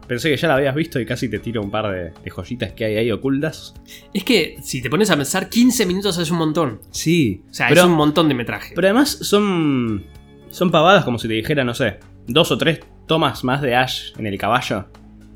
Pensé 0.08 0.30
que 0.30 0.36
ya 0.36 0.48
la 0.48 0.54
habías 0.54 0.74
visto 0.74 0.98
y 0.98 1.04
casi 1.06 1.28
te 1.28 1.38
tiro 1.38 1.60
un 1.62 1.70
par 1.70 1.90
de, 1.92 2.12
de 2.24 2.30
joyitas 2.30 2.72
que 2.72 2.84
hay 2.86 2.96
ahí 2.96 3.10
ocultas. 3.12 3.74
Es 4.14 4.24
que 4.24 4.56
si 4.62 4.80
te 4.82 4.88
pones 4.90 5.10
a 5.10 5.16
pensar, 5.16 5.48
15 5.48 5.84
minutos 5.86 6.16
es 6.18 6.30
un 6.30 6.38
montón. 6.38 6.80
Sí, 6.90 7.42
O 7.50 7.54
sea, 7.54 7.68
pero, 7.68 7.82
es 7.82 7.86
un 7.86 7.92
montón 7.92 8.28
de 8.28 8.34
metraje. 8.34 8.72
pero 8.74 8.88
además 8.88 9.10
son, 9.20 10.04
son 10.50 10.70
pavadas 10.70 11.04
como 11.04 11.18
si 11.18 11.28
te 11.28 11.34
dijera, 11.34 11.62
no 11.62 11.74
sé, 11.74 11.98
dos 12.26 12.50
o 12.50 12.58
tres 12.58 12.80
tomas 13.06 13.44
más 13.44 13.60
de 13.62 13.74
Ash 13.76 14.12
en 14.18 14.26
el 14.26 14.38
caballo. 14.38 14.86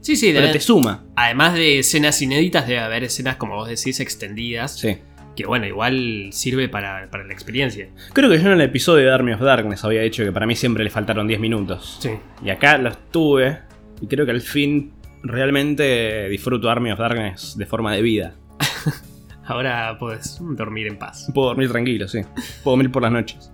sí, 0.01 0.17
sí, 0.17 0.29
Pero 0.33 0.47
debe- 0.47 0.53
te 0.55 0.61
suma. 0.61 1.05
además 1.17 1.55
de 1.55 1.79
escenas 1.81 2.21
inéditas, 2.23 2.67
debe 2.67 2.81
haber 2.81 3.05
escenas, 3.05 3.37
como 3.37 3.55
vos 3.57 3.69
decís, 3.69 4.01
extendidas. 4.01 4.79
Sí. 4.79 4.97
Que 5.37 5.47
bueno, 5.47 5.67
igual 5.67 6.29
sirve 6.33 6.69
para, 6.69 7.09
para 7.11 7.25
la 7.25 7.33
experiencia. 7.33 7.89
Creo 8.13 8.29
que 8.29 8.37
yo 8.39 8.47
en 8.49 8.53
el 8.53 8.61
episodio 8.61 9.07
de 9.07 9.13
Army 9.15 9.33
of 9.33 9.41
Darkness 9.41 9.83
había 9.85 10.03
dicho 10.03 10.23
que 10.25 10.31
para 10.33 10.45
mí 10.47 10.55
siempre 10.57 10.85
le 10.85 10.91
faltaron 10.91 11.27
10 11.27 11.41
minutos. 11.41 11.97
Sí. 12.01 12.11
Y 12.45 12.51
acá 12.51 12.77
los 12.77 12.99
tuve. 13.11 13.61
Y 14.03 14.07
creo 14.09 14.25
que 14.27 14.33
al 14.33 14.41
fin 14.43 14.93
realmente 15.23 16.29
disfruto 16.29 16.69
Army 16.69 16.91
of 16.93 16.99
Darkness 16.99 17.57
de 17.57 17.65
forma 17.67 17.95
de 17.95 18.03
vida. 18.03 18.35
Ahora 19.47 19.97
puedes 19.99 20.39
dormir 20.41 20.87
en 20.89 20.99
paz. 20.99 21.31
Puedo 21.35 21.49
dormir 21.49 21.71
tranquilo, 21.71 22.07
sí. 22.09 22.21
Puedo 22.63 22.77
dormir 22.77 22.91
por 22.93 23.03
las 23.03 23.13
noches. 23.13 23.51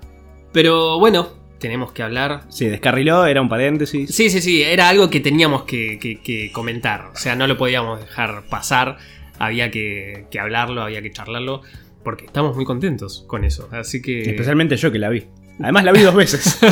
Pero 0.52 0.98
bueno, 0.98 1.28
tenemos 1.58 1.92
que 1.92 2.02
hablar. 2.02 2.42
Sí, 2.48 2.66
descarriló, 2.66 3.26
era 3.26 3.40
un 3.40 3.48
paréntesis. 3.48 4.14
Sí, 4.14 4.30
sí, 4.30 4.40
sí, 4.40 4.62
era 4.62 4.88
algo 4.88 5.08
que 5.10 5.20
teníamos 5.20 5.62
que, 5.64 5.98
que- 5.98 6.20
que 6.20 6.50
comentar. 6.52 7.10
O 7.14 7.16
sea, 7.16 7.36
no 7.36 7.46
lo 7.46 7.56
podíamos 7.58 8.00
dejar 8.00 8.42
pasar. 8.48 8.96
Había 9.38 9.70
que, 9.70 10.26
que 10.30 10.40
hablarlo, 10.40 10.82
había 10.82 11.00
que 11.02 11.10
charlarlo. 11.12 11.62
Porque 12.04 12.24
estamos 12.26 12.56
muy 12.56 12.64
contentos 12.64 13.24
con 13.26 13.44
eso. 13.44 13.68
Así 13.72 14.00
que. 14.00 14.22
Especialmente 14.22 14.76
yo 14.76 14.90
que 14.92 14.98
la 14.98 15.10
vi. 15.10 15.24
Además 15.60 15.84
la 15.84 15.92
vi 15.92 16.00
dos 16.02 16.14
veces. 16.14 16.58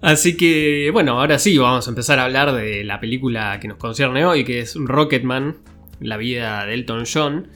Así 0.00 0.36
que, 0.36 0.90
bueno, 0.92 1.18
ahora 1.20 1.38
sí, 1.38 1.58
vamos 1.58 1.86
a 1.86 1.90
empezar 1.90 2.18
a 2.18 2.24
hablar 2.24 2.52
de 2.52 2.84
la 2.84 3.00
película 3.00 3.58
que 3.60 3.66
nos 3.68 3.78
concierne 3.78 4.24
hoy, 4.24 4.44
que 4.44 4.60
es 4.60 4.76
Rocketman, 4.76 5.56
la 6.00 6.16
vida 6.16 6.64
de 6.66 6.74
Elton 6.74 7.04
John. 7.12 7.48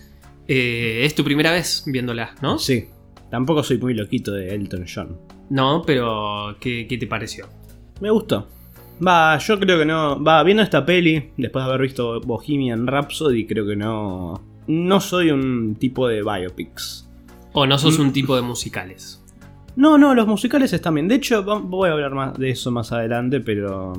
Eh, 0.49 1.03
es 1.05 1.15
tu 1.15 1.23
primera 1.23 1.53
vez 1.53 1.85
viéndola, 1.87 2.35
¿no? 2.43 2.59
sí. 2.59 2.87
Tampoco 3.31 3.63
soy 3.63 3.79
muy 3.79 3.95
loquito 3.95 4.33
de 4.33 4.55
Elton 4.55 4.85
John. 4.93 5.19
No, 5.49 5.83
pero 5.87 6.55
¿qué, 6.61 6.87
qué 6.87 6.99
te 6.99 7.07
pareció? 7.07 7.49
Me 8.03 8.11
gustó. 8.11 8.47
Va, 9.07 9.39
yo 9.39 9.59
creo 9.59 9.79
que 9.79 9.87
no. 9.87 10.23
Va, 10.23 10.43
viendo 10.43 10.63
esta 10.63 10.85
peli, 10.85 11.31
después 11.39 11.65
de 11.65 11.71
haber 11.71 11.81
visto 11.81 12.21
Bohemian 12.21 12.87
Rhapsody, 12.87 13.47
creo 13.47 13.67
que 13.67 13.75
no. 13.75 14.35
No 14.67 15.01
soy 15.01 15.31
un 15.31 15.77
tipo 15.77 16.09
de 16.09 16.23
biopics. 16.23 17.09
¿O 17.55 17.67
no 17.67 17.79
sos 17.79 17.99
Mm. 17.99 18.03
un 18.03 18.13
tipo 18.13 18.37
de 18.37 18.43
musicales? 18.43 19.22
No, 19.77 19.97
no, 19.99 20.15
los 20.15 20.27
musicales 20.27 20.73
están 20.73 20.95
bien. 20.95 21.09
De 21.09 21.15
hecho, 21.15 21.43
voy 21.43 21.89
a 21.89 21.93
hablar 21.93 22.13
más 22.15 22.39
de 22.39 22.51
eso 22.51 22.71
más 22.71 22.93
adelante, 22.93 23.41
pero 23.41 23.93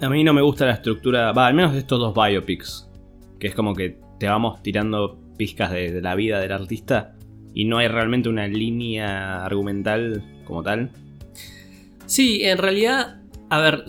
a 0.00 0.08
mí 0.08 0.22
no 0.22 0.32
me 0.32 0.42
gusta 0.42 0.66
la 0.66 0.72
estructura, 0.72 1.32
va, 1.32 1.46
al 1.46 1.54
menos 1.54 1.72
de 1.72 1.80
estos 1.80 1.98
dos 1.98 2.14
biopics, 2.14 2.88
que 3.38 3.48
es 3.48 3.54
como 3.54 3.74
que 3.74 3.98
te 4.18 4.28
vamos 4.28 4.62
tirando 4.62 5.18
pizcas 5.36 5.70
de, 5.70 5.92
de 5.92 6.00
la 6.00 6.14
vida 6.14 6.40
del 6.40 6.52
artista 6.52 7.14
y 7.54 7.64
no 7.64 7.78
hay 7.78 7.88
realmente 7.88 8.28
una 8.28 8.46
línea 8.46 9.44
argumental 9.44 10.22
como 10.44 10.62
tal. 10.62 10.90
Sí, 12.04 12.44
en 12.44 12.58
realidad, 12.58 13.22
a 13.50 13.58
ver, 13.58 13.84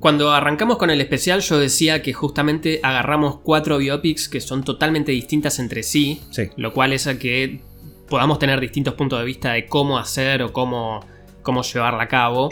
cuando 0.00 0.32
arrancamos 0.32 0.76
con 0.76 0.90
el 0.90 1.00
especial 1.00 1.40
yo 1.40 1.58
decía 1.58 2.02
que 2.02 2.12
justamente 2.12 2.80
agarramos 2.82 3.38
cuatro 3.38 3.78
biopics 3.78 4.28
que 4.28 4.40
son 4.40 4.64
totalmente 4.64 5.12
distintas 5.12 5.58
entre 5.58 5.82
sí, 5.82 6.20
Sí, 6.30 6.50
lo 6.56 6.72
cual 6.72 6.92
es 6.92 7.06
a 7.06 7.18
que 7.18 7.62
podamos 8.08 8.38
tener 8.38 8.60
distintos 8.60 8.94
puntos 8.94 9.18
de 9.18 9.24
vista 9.24 9.52
de 9.52 9.66
cómo 9.66 9.98
hacer 9.98 10.42
o 10.42 10.52
cómo, 10.52 11.00
cómo 11.42 11.62
llevarla 11.62 12.04
a 12.04 12.08
cabo. 12.08 12.50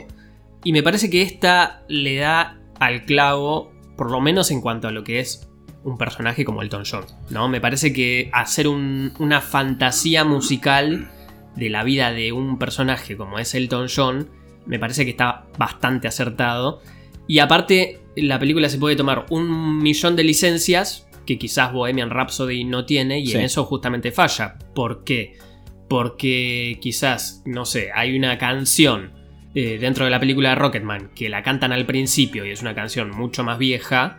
Y 0.64 0.72
me 0.72 0.82
parece 0.82 1.10
que 1.10 1.22
esta 1.22 1.82
le 1.88 2.16
da 2.16 2.58
al 2.80 3.04
clavo, 3.04 3.72
por 3.96 4.10
lo 4.10 4.20
menos 4.20 4.50
en 4.50 4.60
cuanto 4.60 4.88
a 4.88 4.90
lo 4.90 5.04
que 5.04 5.20
es 5.20 5.48
un 5.84 5.96
personaje 5.98 6.44
como 6.44 6.62
Elton 6.62 6.82
John. 6.90 7.04
¿no? 7.30 7.48
Me 7.48 7.60
parece 7.60 7.92
que 7.92 8.28
hacer 8.32 8.66
un- 8.68 9.12
una 9.18 9.40
fantasía 9.40 10.24
musical 10.24 11.08
de 11.54 11.70
la 11.70 11.84
vida 11.84 12.10
de 12.12 12.32
un 12.32 12.58
personaje 12.58 13.16
como 13.16 13.38
es 13.38 13.54
Elton 13.54 13.86
John, 13.94 14.28
me 14.66 14.78
parece 14.78 15.04
que 15.04 15.12
está 15.12 15.46
bastante 15.56 16.08
acertado. 16.08 16.80
Y 17.28 17.38
aparte, 17.38 18.00
la 18.16 18.38
película 18.38 18.68
se 18.68 18.78
puede 18.78 18.96
tomar 18.96 19.26
un 19.30 19.78
millón 19.78 20.16
de 20.16 20.24
licencias 20.24 21.06
que 21.24 21.38
quizás 21.38 21.72
Bohemian 21.72 22.10
Rhapsody 22.10 22.64
no 22.64 22.84
tiene 22.84 23.20
y 23.20 23.26
Sí. 23.28 23.36
en 23.36 23.42
eso 23.44 23.64
justamente 23.64 24.12
falla. 24.12 24.56
¿Por 24.74 25.02
qué? 25.04 25.38
Porque 25.88 26.78
quizás, 26.80 27.42
no 27.44 27.64
sé, 27.64 27.90
hay 27.94 28.16
una 28.16 28.38
canción 28.38 29.12
eh, 29.54 29.78
dentro 29.78 30.04
de 30.04 30.10
la 30.10 30.20
película 30.20 30.50
de 30.50 30.54
Rocketman 30.56 31.10
que 31.14 31.28
la 31.28 31.42
cantan 31.42 31.72
al 31.72 31.86
principio 31.86 32.44
y 32.44 32.50
es 32.50 32.60
una 32.62 32.74
canción 32.74 33.10
mucho 33.10 33.44
más 33.44 33.58
vieja. 33.58 34.18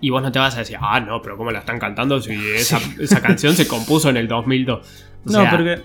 Y 0.00 0.10
vos 0.10 0.22
no 0.22 0.32
te 0.32 0.38
vas 0.38 0.56
a 0.56 0.58
decir, 0.58 0.76
ah, 0.80 1.00
no, 1.00 1.22
pero 1.22 1.36
¿cómo 1.36 1.50
la 1.50 1.60
están 1.60 1.78
cantando 1.78 2.20
si 2.20 2.32
esa, 2.54 2.80
esa 2.98 3.20
canción 3.20 3.54
se 3.54 3.68
compuso 3.68 4.10
en 4.10 4.16
el 4.16 4.28
2002? 4.28 4.78
O 5.26 5.30
no, 5.30 5.40
sea, 5.40 5.50
porque 5.50 5.80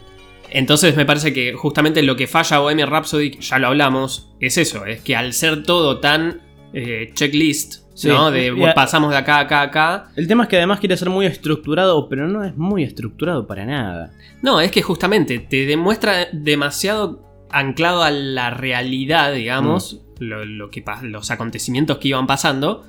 entonces 0.52 0.96
me 0.96 1.06
parece 1.06 1.34
que 1.34 1.54
justamente 1.54 2.02
lo 2.02 2.16
que 2.16 2.28
falla 2.28 2.60
Bohemian 2.60 2.90
Rhapsody, 2.90 3.38
ya 3.40 3.60
lo 3.60 3.68
hablamos, 3.68 4.32
es 4.40 4.58
eso, 4.58 4.86
es 4.86 5.02
que 5.02 5.16
al 5.16 5.34
ser 5.34 5.64
todo 5.64 6.00
tan 6.00 6.42
eh, 6.74 7.12
checklist, 7.14 7.84
Sí, 8.00 8.08
¿no? 8.08 8.32
De 8.32 8.50
a- 8.70 8.74
pasamos 8.74 9.12
de 9.12 9.18
acá 9.18 9.38
a 9.38 9.40
acá 9.42 9.60
a 9.60 9.64
acá. 9.64 10.08
el 10.16 10.28
tema 10.28 10.44
es 10.44 10.50
que 10.50 10.56
además 10.58 10.80
quiere 10.80 10.96
ser 10.96 11.10
muy 11.10 11.26
estructurado, 11.26 12.08
pero 12.08 12.28
no 12.28 12.44
es 12.46 12.56
muy 12.56 12.84
estructurado 12.84 13.46
para 13.46 13.66
nada. 13.66 14.12
No, 14.42 14.62
es 14.62 14.72
que 14.72 14.82
justamente 14.82 15.40
te 15.40 15.66
demuestra 15.66 16.28
demasiado 16.32 17.24
anclado 17.52 18.04
a 18.04 18.12
la 18.12 18.52
realidad, 18.52 19.34
digamos, 19.34 20.02
lo, 20.20 20.46
lo 20.46 20.70
que, 20.70 20.84
los 21.04 21.30
acontecimientos 21.32 21.98
que 21.98 22.08
iban 22.10 22.26
pasando. 22.28 22.86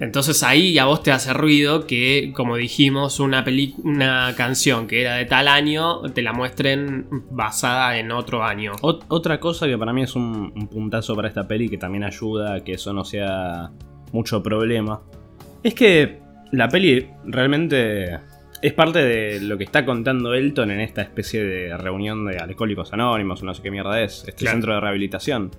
Entonces 0.00 0.44
ahí 0.44 0.78
a 0.78 0.84
vos 0.86 1.02
te 1.02 1.10
hace 1.10 1.32
ruido 1.32 1.86
que, 1.86 2.32
como 2.34 2.54
dijimos, 2.56 3.18
una, 3.18 3.42
peli- 3.44 3.74
una 3.82 4.32
canción 4.36 4.86
que 4.86 5.00
era 5.02 5.14
de 5.14 5.24
tal 5.24 5.48
año 5.48 6.02
te 6.14 6.22
la 6.22 6.32
muestren 6.32 7.08
basada 7.32 7.98
en 7.98 8.12
otro 8.12 8.44
año. 8.44 8.72
Ot- 8.82 9.04
otra 9.08 9.40
cosa 9.40 9.66
que 9.66 9.76
para 9.76 9.92
mí 9.92 10.02
es 10.02 10.14
un, 10.14 10.52
un 10.54 10.68
puntazo 10.68 11.16
para 11.16 11.26
esta 11.28 11.48
peli 11.48 11.68
que 11.68 11.78
también 11.78 12.04
ayuda 12.04 12.54
a 12.54 12.60
que 12.64 12.74
eso 12.74 12.92
no 12.92 13.04
sea 13.04 13.70
mucho 14.12 14.42
problema 14.42 15.00
es 15.62 15.74
que 15.74 16.18
la 16.52 16.68
peli 16.68 17.06
realmente 17.26 18.18
es 18.62 18.72
parte 18.72 19.04
de 19.04 19.40
lo 19.40 19.56
que 19.58 19.64
está 19.64 19.84
contando 19.84 20.34
Elton 20.34 20.70
en 20.70 20.80
esta 20.80 21.02
especie 21.02 21.44
de 21.44 21.76
reunión 21.76 22.26
de 22.26 22.38
alcohólicos 22.38 22.92
anónimos, 22.92 23.42
no 23.42 23.54
sé 23.54 23.62
qué 23.62 23.70
mierda 23.70 24.00
es, 24.02 24.20
este 24.26 24.32
Claro. 24.32 24.56
centro 24.56 24.74
de 24.74 24.80
rehabilitación. 24.80 25.50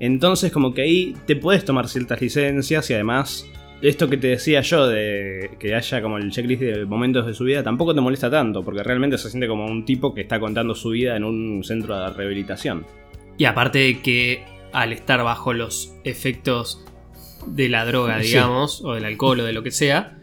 Entonces 0.00 0.50
como 0.50 0.74
que 0.74 0.82
ahí 0.82 1.16
te 1.26 1.36
puedes 1.36 1.64
tomar 1.64 1.88
ciertas 1.88 2.20
licencias 2.20 2.90
y 2.90 2.94
además 2.94 3.48
esto 3.82 4.08
que 4.08 4.16
te 4.16 4.28
decía 4.28 4.60
yo 4.62 4.88
de 4.88 5.50
que 5.58 5.74
haya 5.74 6.00
como 6.02 6.16
el 6.18 6.30
checklist 6.30 6.62
de 6.62 6.84
momentos 6.86 7.26
de 7.26 7.34
su 7.34 7.44
vida 7.44 7.62
tampoco 7.62 7.94
te 7.94 8.00
molesta 8.00 8.30
tanto 8.30 8.64
porque 8.64 8.82
realmente 8.82 9.18
se 9.18 9.30
siente 9.30 9.46
como 9.46 9.66
un 9.66 9.84
tipo 9.84 10.14
que 10.14 10.22
está 10.22 10.40
contando 10.40 10.74
su 10.74 10.90
vida 10.90 11.16
en 11.16 11.24
un 11.24 11.62
centro 11.62 11.98
de 11.98 12.10
rehabilitación. 12.10 12.84
Y 13.36 13.44
aparte 13.44 13.78
de 13.80 14.00
que 14.00 14.42
al 14.72 14.92
estar 14.92 15.22
bajo 15.22 15.52
los 15.52 15.94
efectos 16.02 16.83
de 17.46 17.68
la 17.68 17.84
droga, 17.84 18.20
Sí. 18.22 18.28
digamos, 18.28 18.82
o 18.84 18.94
del 18.94 19.04
alcohol 19.04 19.40
o 19.40 19.44
de 19.44 19.52
lo 19.52 19.62
que 19.62 19.70
sea, 19.70 20.16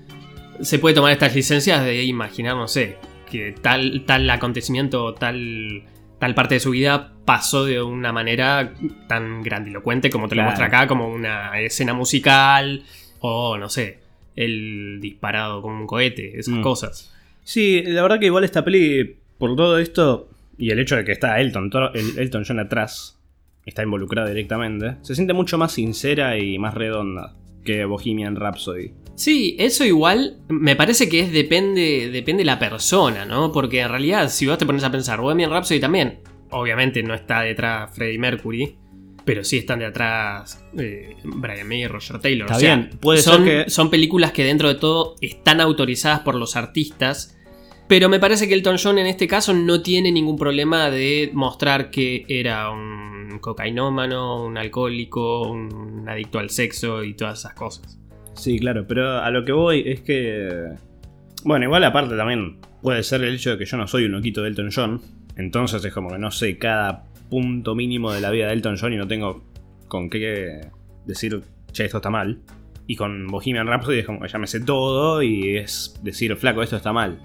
se 0.62 0.80
puede 0.80 0.96
tomar 0.96 1.12
estas 1.12 1.36
licencias 1.36 1.84
de 1.84 2.04
imaginar, 2.04 2.56
no 2.56 2.68
sé, 2.68 2.98
que 3.30 3.54
tal, 3.62 4.04
tal 4.06 4.30
acontecimiento 4.30 5.04
o 5.04 5.14
tal, 5.14 5.84
tal 6.20 6.36
parte 6.36 6.56
de 6.56 6.60
su 6.60 6.72
vida 6.72 7.14
pasó 7.26 7.66
de 7.66 7.82
una 7.82 8.12
manera 8.12 8.74
tan 9.08 9.42
grandilocuente 9.44 10.10
como 10.10 10.28
te 10.28 10.36
lo 10.36 10.44
muestra 10.44 10.66
acá, 10.68 10.88
como 10.88 11.08
una 11.08 11.60
escena 11.62 11.94
musical 11.94 12.84
o, 13.20 13.58
no 13.58 13.70
sé, 13.70 14.00
el 14.36 15.00
disparado 15.02 15.62
con 15.62 15.74
un 15.74 15.88
cohete, 15.88 16.40
esas 16.40 16.56
Mm. 16.56 16.62
cosas. 16.62 17.14
Sí, 17.44 17.82
la 17.86 18.02
verdad 18.02 18.20
que 18.20 18.28
igual 18.28 18.44
esta 18.44 18.64
peli, 18.64 19.16
por 19.38 19.56
todo 19.56 19.78
esto, 19.80 20.30
y 20.58 20.70
el 20.72 20.80
hecho 20.80 20.96
de 20.96 21.04
que 21.06 21.12
está 21.12 21.40
Elton, 21.40 21.70
to- 21.70 21.94
el- 21.94 22.20
Elton 22.20 22.44
John 22.48 22.60
atrás, 22.60 23.18
está 23.66 23.84
involucrado 23.84 24.28
directamente, 24.28 24.98
se 25.02 25.16
siente 25.16 25.34
mucho 25.34 25.58
más 25.58 25.72
sincera 25.74 26.38
y 26.38 26.58
más 26.60 26.74
redonda 26.74 27.36
que 27.64 27.86
Bohemian 27.86 28.36
Rhapsody. 28.36 28.94
Sí, 29.16 29.56
eso 29.60 29.86
igual 29.86 30.38
me 30.50 30.76
parece 30.76 31.08
que 31.10 31.20
es 31.20 31.32
depende 31.32 32.10
depende 32.12 32.44
la 32.44 32.58
persona, 32.58 33.26
¿no? 33.26 33.52
Porque 33.52 33.82
en 33.82 33.90
realidad 33.90 34.30
si 34.30 34.48
vos 34.48 34.58
te 34.58 34.66
pones 34.66 34.84
a 34.84 34.92
pensar, 34.92 35.22
Bohemian 35.22 35.52
Rhapsody 35.52 35.80
también, 35.80 36.20
obviamente 36.50 37.04
no 37.04 37.14
está 37.14 37.42
detrás 37.42 37.94
Freddie 37.94 38.18
Mercury, 38.18 38.76
pero 39.24 39.44
sí 39.44 39.60
están 39.60 39.78
detrás 39.80 40.66
eh, 40.80 41.16
Brian 41.24 41.68
May 41.68 41.84
y 41.84 41.88
Roger 41.88 42.20
Taylor. 42.20 42.48
Está 42.48 42.58
o 42.58 42.60
sea, 42.60 42.76
bien, 42.76 42.90
puede 43.00 43.22
son, 43.22 43.46
ser 43.46 43.66
que- 43.66 43.70
son 43.70 43.92
películas 43.92 44.32
que 44.32 44.44
dentro 44.44 44.68
de 44.70 44.76
todo 44.76 45.16
están 45.22 45.62
autorizadas 45.62 46.22
por 46.22 46.34
los 46.34 46.56
artistas, 46.56 47.38
pero 47.88 48.10
me 48.10 48.20
parece 48.20 48.48
que 48.48 48.56
Elton 48.56 48.78
John 48.82 48.98
en 48.98 49.06
este 49.06 49.28
caso 49.28 49.54
no 49.54 49.82
tiene 49.84 50.12
ningún 50.12 50.38
problema 50.38 50.90
de 50.90 51.30
mostrar 51.34 51.92
que 51.92 52.26
era 52.28 52.72
un 52.72 53.11
cocainómano, 53.40 54.44
un 54.44 54.58
alcohólico, 54.58 55.50
un 55.50 56.08
adicto 56.08 56.40
al 56.40 56.50
sexo 56.50 57.04
y 57.04 57.14
todas 57.14 57.40
esas 57.40 57.54
cosas. 57.54 58.00
Sí, 58.34 58.60
claro, 58.60 58.86
pero 58.88 59.20
a 59.20 59.30
lo 59.32 59.46
que 59.46 59.52
voy 59.52 59.84
es 59.86 60.02
que... 60.02 60.70
Bueno, 61.44 61.66
igual 61.66 61.84
aparte 61.84 62.16
también 62.16 62.60
puede 62.82 63.04
ser 63.04 63.24
el 63.24 63.36
hecho 63.36 63.52
de 63.52 63.58
que 63.58 63.66
yo 63.66 63.78
no 63.78 63.88
soy 63.88 64.06
un 64.06 64.12
loquito 64.12 64.42
de 64.42 64.50
Elton 64.50 64.70
John, 64.74 65.02
entonces 65.36 65.84
es 65.84 65.94
como 65.94 66.10
que 66.10 66.18
no 66.18 66.32
sé 66.32 66.58
cada 66.58 67.06
punto 67.30 67.76
mínimo 67.76 68.12
de 68.12 68.22
la 68.22 68.30
vida 68.30 68.48
de 68.48 68.54
Elton 68.54 68.78
John 68.80 68.94
y 68.94 68.98
no 68.98 69.08
tengo 69.08 69.44
con 69.88 70.10
qué 70.10 70.62
decir, 71.06 71.42
che, 71.72 71.86
esto 71.86 71.98
está 71.98 72.10
mal. 72.10 72.40
Y 72.88 72.96
con 72.96 73.28
Bohemian 73.28 73.68
Rhapsody 73.68 74.00
es 74.00 74.06
como 74.06 74.22
que 74.22 74.28
ya 74.28 74.38
me 74.38 74.48
sé 74.48 74.60
todo 74.62 75.22
y 75.22 75.58
es 75.58 76.00
decir, 76.04 76.36
flaco, 76.36 76.62
esto 76.62 76.76
está 76.76 76.92
mal. 76.94 77.20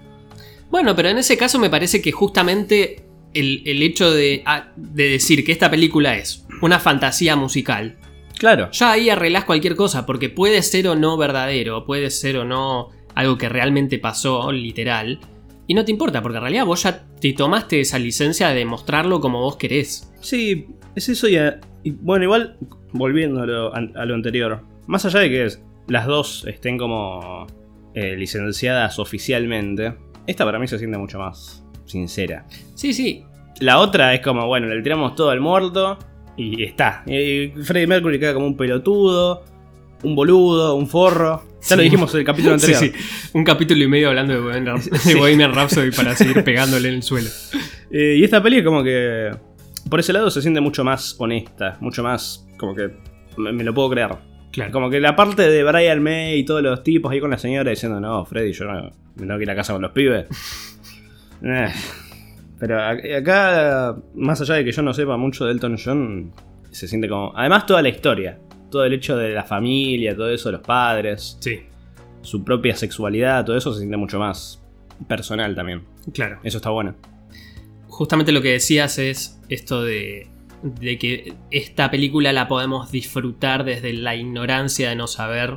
Bueno, 0.69 0.95
pero 0.95 1.09
en 1.09 1.17
ese 1.17 1.37
caso 1.37 1.59
me 1.59 1.69
parece 1.69 2.01
que 2.01 2.11
justamente 2.11 3.06
el, 3.39 3.63
el 3.65 3.81
hecho 3.83 4.11
de, 4.11 4.43
ah, 4.45 4.71
de 4.75 5.09
decir 5.09 5.43
que 5.45 5.51
esta 5.51 5.69
película 5.69 6.15
es 6.17 6.45
una 6.61 6.79
fantasía 6.79 7.35
musical, 7.35 7.97
Claro. 8.37 8.69
ya 8.71 8.91
ahí 8.91 9.09
arreglás 9.09 9.45
cualquier 9.45 9.75
cosa, 9.75 10.05
porque 10.05 10.29
puede 10.29 10.61
ser 10.61 10.87
o 10.87 10.95
no 10.95 11.17
verdadero, 11.17 11.85
puede 11.85 12.09
ser 12.11 12.37
o 12.37 12.45
no 12.45 12.89
algo 13.15 13.37
que 13.37 13.49
realmente 13.49 13.97
pasó, 13.99 14.51
literal, 14.51 15.19
y 15.65 15.73
no 15.73 15.83
te 15.83 15.91
importa, 15.91 16.21
porque 16.21 16.37
en 16.37 16.43
realidad 16.43 16.65
vos 16.65 16.83
ya 16.83 17.03
te 17.19 17.33
tomaste 17.33 17.79
esa 17.81 17.97
licencia 17.99 18.49
de 18.49 18.63
mostrarlo 18.65 19.19
como 19.19 19.41
vos 19.41 19.57
querés. 19.57 20.13
Sí, 20.21 20.67
es 20.95 21.09
eso 21.09 21.27
y, 21.27 21.35
a- 21.37 21.59
y, 21.83 21.91
bueno, 21.91 22.25
igual 22.25 22.57
volviendo 22.93 23.41
a 23.41 23.45
lo, 23.45 23.75
an- 23.75 23.91
a 23.97 24.05
lo 24.05 24.13
anterior, 24.15 24.63
más 24.85 25.03
allá 25.05 25.19
de 25.21 25.29
que 25.29 25.45
es- 25.45 25.61
las 25.87 26.05
dos 26.05 26.45
estén 26.47 26.77
como 26.77 27.47
eh, 27.95 28.15
licenciadas 28.15 28.99
oficialmente, 28.99 29.95
esta 30.27 30.45
para 30.45 30.59
mí 30.59 30.67
se 30.67 30.77
siente 30.77 30.97
mucho 30.99 31.17
más 31.19 31.63
sincera. 31.85 32.45
Sí, 32.75 32.93
sí, 32.93 33.23
La 33.59 33.79
otra 33.79 34.13
es 34.13 34.21
como, 34.21 34.45
bueno, 34.47 34.67
le 34.67 34.81
tiramos 34.81 35.15
todo 35.15 35.29
al 35.31 35.39
muerto 35.39 35.97
y 36.37 36.63
está. 36.63 37.03
Y 37.07 37.49
Freddie 37.63 37.87
Mercury 37.87 38.19
queda 38.19 38.33
como 38.33 38.45
un 38.45 38.55
pelotudo, 38.57 39.43
un 40.03 40.15
boludo, 40.15 40.75
un 40.75 40.87
forro. 40.87 41.43
Ya 41.67 41.75
lo 41.75 41.81
Sí. 41.81 41.85
dijimos 41.85 42.13
en 42.13 42.19
el 42.19 42.25
capítulo 42.25 42.59
Sí, 42.59 42.73
anterior. 42.73 42.95
sí. 42.99 43.29
Un 43.33 43.43
capítulo 43.43 43.83
y 43.83 43.87
medio 43.87 44.09
hablando 44.09 44.33
de 44.33 44.39
Bohemian, 44.39 44.79
de 44.91 44.97
Sí. 44.99 45.15
Bohemian 45.15 45.53
Rhapsody 45.53 45.91
para 45.91 46.15
seguir 46.15 46.43
pegándole 46.45 46.89
en 46.89 46.95
el 46.95 47.03
suelo. 47.03 47.29
Eh, 47.91 48.15
y 48.19 48.23
esta 48.23 48.41
peli 48.43 48.57
es 48.59 48.63
como 48.63 48.83
que. 48.83 49.31
Por 49.89 49.99
ese 50.01 50.11
lado 50.13 50.29
se 50.29 50.41
siente 50.41 50.59
mucho 50.61 50.83
más 50.83 51.15
honesta, 51.19 51.77
mucho 51.79 52.03
más. 52.03 52.45
Como 52.57 52.75
que. 52.75 52.91
Me, 53.37 53.51
me 53.53 53.63
lo 53.63 53.73
puedo 53.73 53.89
creer. 53.89 54.09
Claro. 54.51 54.71
Como 54.71 54.89
que 54.89 54.99
la 54.99 55.15
parte 55.15 55.49
de 55.49 55.63
Brian 55.63 56.01
May 56.01 56.39
y 56.39 56.45
todos 56.45 56.61
los 56.61 56.83
tipos 56.83 57.11
ahí 57.11 57.19
con 57.19 57.29
la 57.31 57.37
señora 57.37 57.69
diciendo, 57.69 57.99
no, 57.99 58.25
Freddy, 58.25 58.53
yo 58.53 58.65
no, 58.65 58.91
tengo 59.17 59.37
que 59.37 59.43
ir 59.43 59.51
a 59.51 59.55
casa 59.55 59.73
con 59.73 59.81
los 59.81 59.91
pibes. 59.91 60.25
Eh, 61.43 61.67
Pero 62.59 62.81
acá, 62.81 63.95
más 64.15 64.41
allá 64.41 64.55
de 64.55 64.65
que 64.65 64.71
yo 64.71 64.81
no 64.81 64.93
sepa 64.93 65.17
mucho 65.17 65.45
de 65.45 65.51
Elton 65.51 65.77
John, 65.83 66.31
se 66.71 66.87
siente 66.87 67.07
como. 67.07 67.31
Además, 67.35 67.65
toda 67.65 67.81
la 67.81 67.89
historia. 67.89 68.39
Todo 68.71 68.83
el 68.83 68.93
hecho 68.93 69.15
de 69.15 69.29
la 69.29 69.43
familia, 69.43 70.15
todo 70.15 70.29
eso, 70.29 70.51
los 70.51 70.61
padres, 70.61 71.37
Sí, 71.39 71.61
su 72.21 72.43
propia 72.43 72.75
sexualidad, 72.75 73.45
todo 73.45 73.55
eso 73.55 73.71
se 73.71 73.79
siente 73.79 73.95
mucho 73.95 74.19
más 74.19 74.61
personal 75.07 75.55
también. 75.55 75.83
claro. 76.13 76.39
Eso 76.43 76.57
está 76.57 76.69
bueno. 76.71 76.95
Justamente 77.87 78.33
lo 78.33 78.41
que 78.41 78.51
decías 78.51 78.97
es 78.97 79.39
esto 79.47 79.83
de, 79.83 80.27
de 80.63 80.97
que 80.97 81.33
esta 81.49 81.89
película 81.89 82.33
la 82.33 82.49
podemos 82.49 82.91
disfrutar 82.91 83.63
desde 83.63 83.93
la 83.93 84.15
ignorancia 84.15 84.89
de 84.89 84.95
no 84.97 85.07
saber 85.07 85.53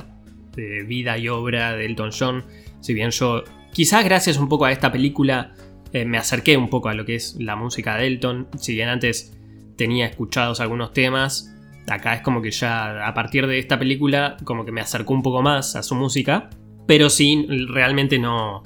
de 0.55 0.83
vida 0.83 1.17
y 1.17 1.27
obra 1.27 1.73
de 1.73 1.85
Elton 1.85 2.11
John. 2.17 2.45
Si 2.79 2.93
bien 2.93 3.11
yo, 3.11 3.43
quizás 3.73 4.05
gracias 4.05 4.37
un 4.37 4.47
poco 4.47 4.65
a 4.65 4.71
esta 4.71 4.91
película, 4.91 5.53
eh, 5.93 6.05
me 6.05 6.17
acerqué 6.17 6.57
un 6.57 6.69
poco 6.69 6.89
a 6.89 6.93
lo 6.93 7.05
que 7.05 7.15
es 7.15 7.35
la 7.39 7.55
música 7.55 7.97
de 7.97 8.07
Elton. 8.07 8.47
Si 8.57 8.75
bien 8.75 8.89
antes 8.89 9.37
tenía 9.75 10.05
escuchados 10.05 10.59
algunos 10.59 10.93
temas, 10.93 11.53
acá 11.87 12.13
es 12.15 12.21
como 12.21 12.41
que 12.41 12.51
ya 12.51 13.07
a 13.07 13.13
partir 13.13 13.47
de 13.47 13.59
esta 13.59 13.77
película 13.79 14.37
como 14.43 14.65
que 14.65 14.71
me 14.71 14.81
acercó 14.81 15.13
un 15.13 15.23
poco 15.23 15.41
más 15.41 15.75
a 15.75 15.83
su 15.83 15.95
música. 15.95 16.49
Pero 16.87 17.09
sí, 17.09 17.45
realmente 17.69 18.19
no, 18.19 18.63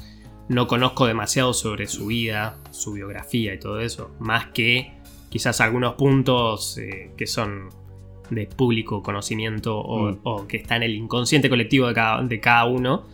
no 0.50 0.68
conozco 0.68 1.06
demasiado 1.06 1.54
sobre 1.54 1.88
su 1.88 2.08
vida, 2.08 2.58
su 2.72 2.94
biografía 2.94 3.54
y 3.54 3.60
todo 3.60 3.80
eso. 3.80 4.12
Más 4.20 4.48
que 4.48 4.94
quizás 5.30 5.62
algunos 5.62 5.96
puntos 5.96 6.78
eh, 6.78 7.12
que 7.18 7.28
son 7.28 7.70
de 8.30 8.48
público 8.48 9.04
conocimiento 9.04 9.78
o, 9.78 10.12
Mm. 10.12 10.20
o 10.24 10.48
que 10.48 10.58
está 10.58 10.76
en 10.78 10.84
el 10.84 10.96
inconsciente 10.96 11.50
colectivo 11.50 11.88
de 11.88 11.94
cada, 11.94 12.24
de 12.24 12.40
cada 12.40 12.66
uno. 12.66 13.06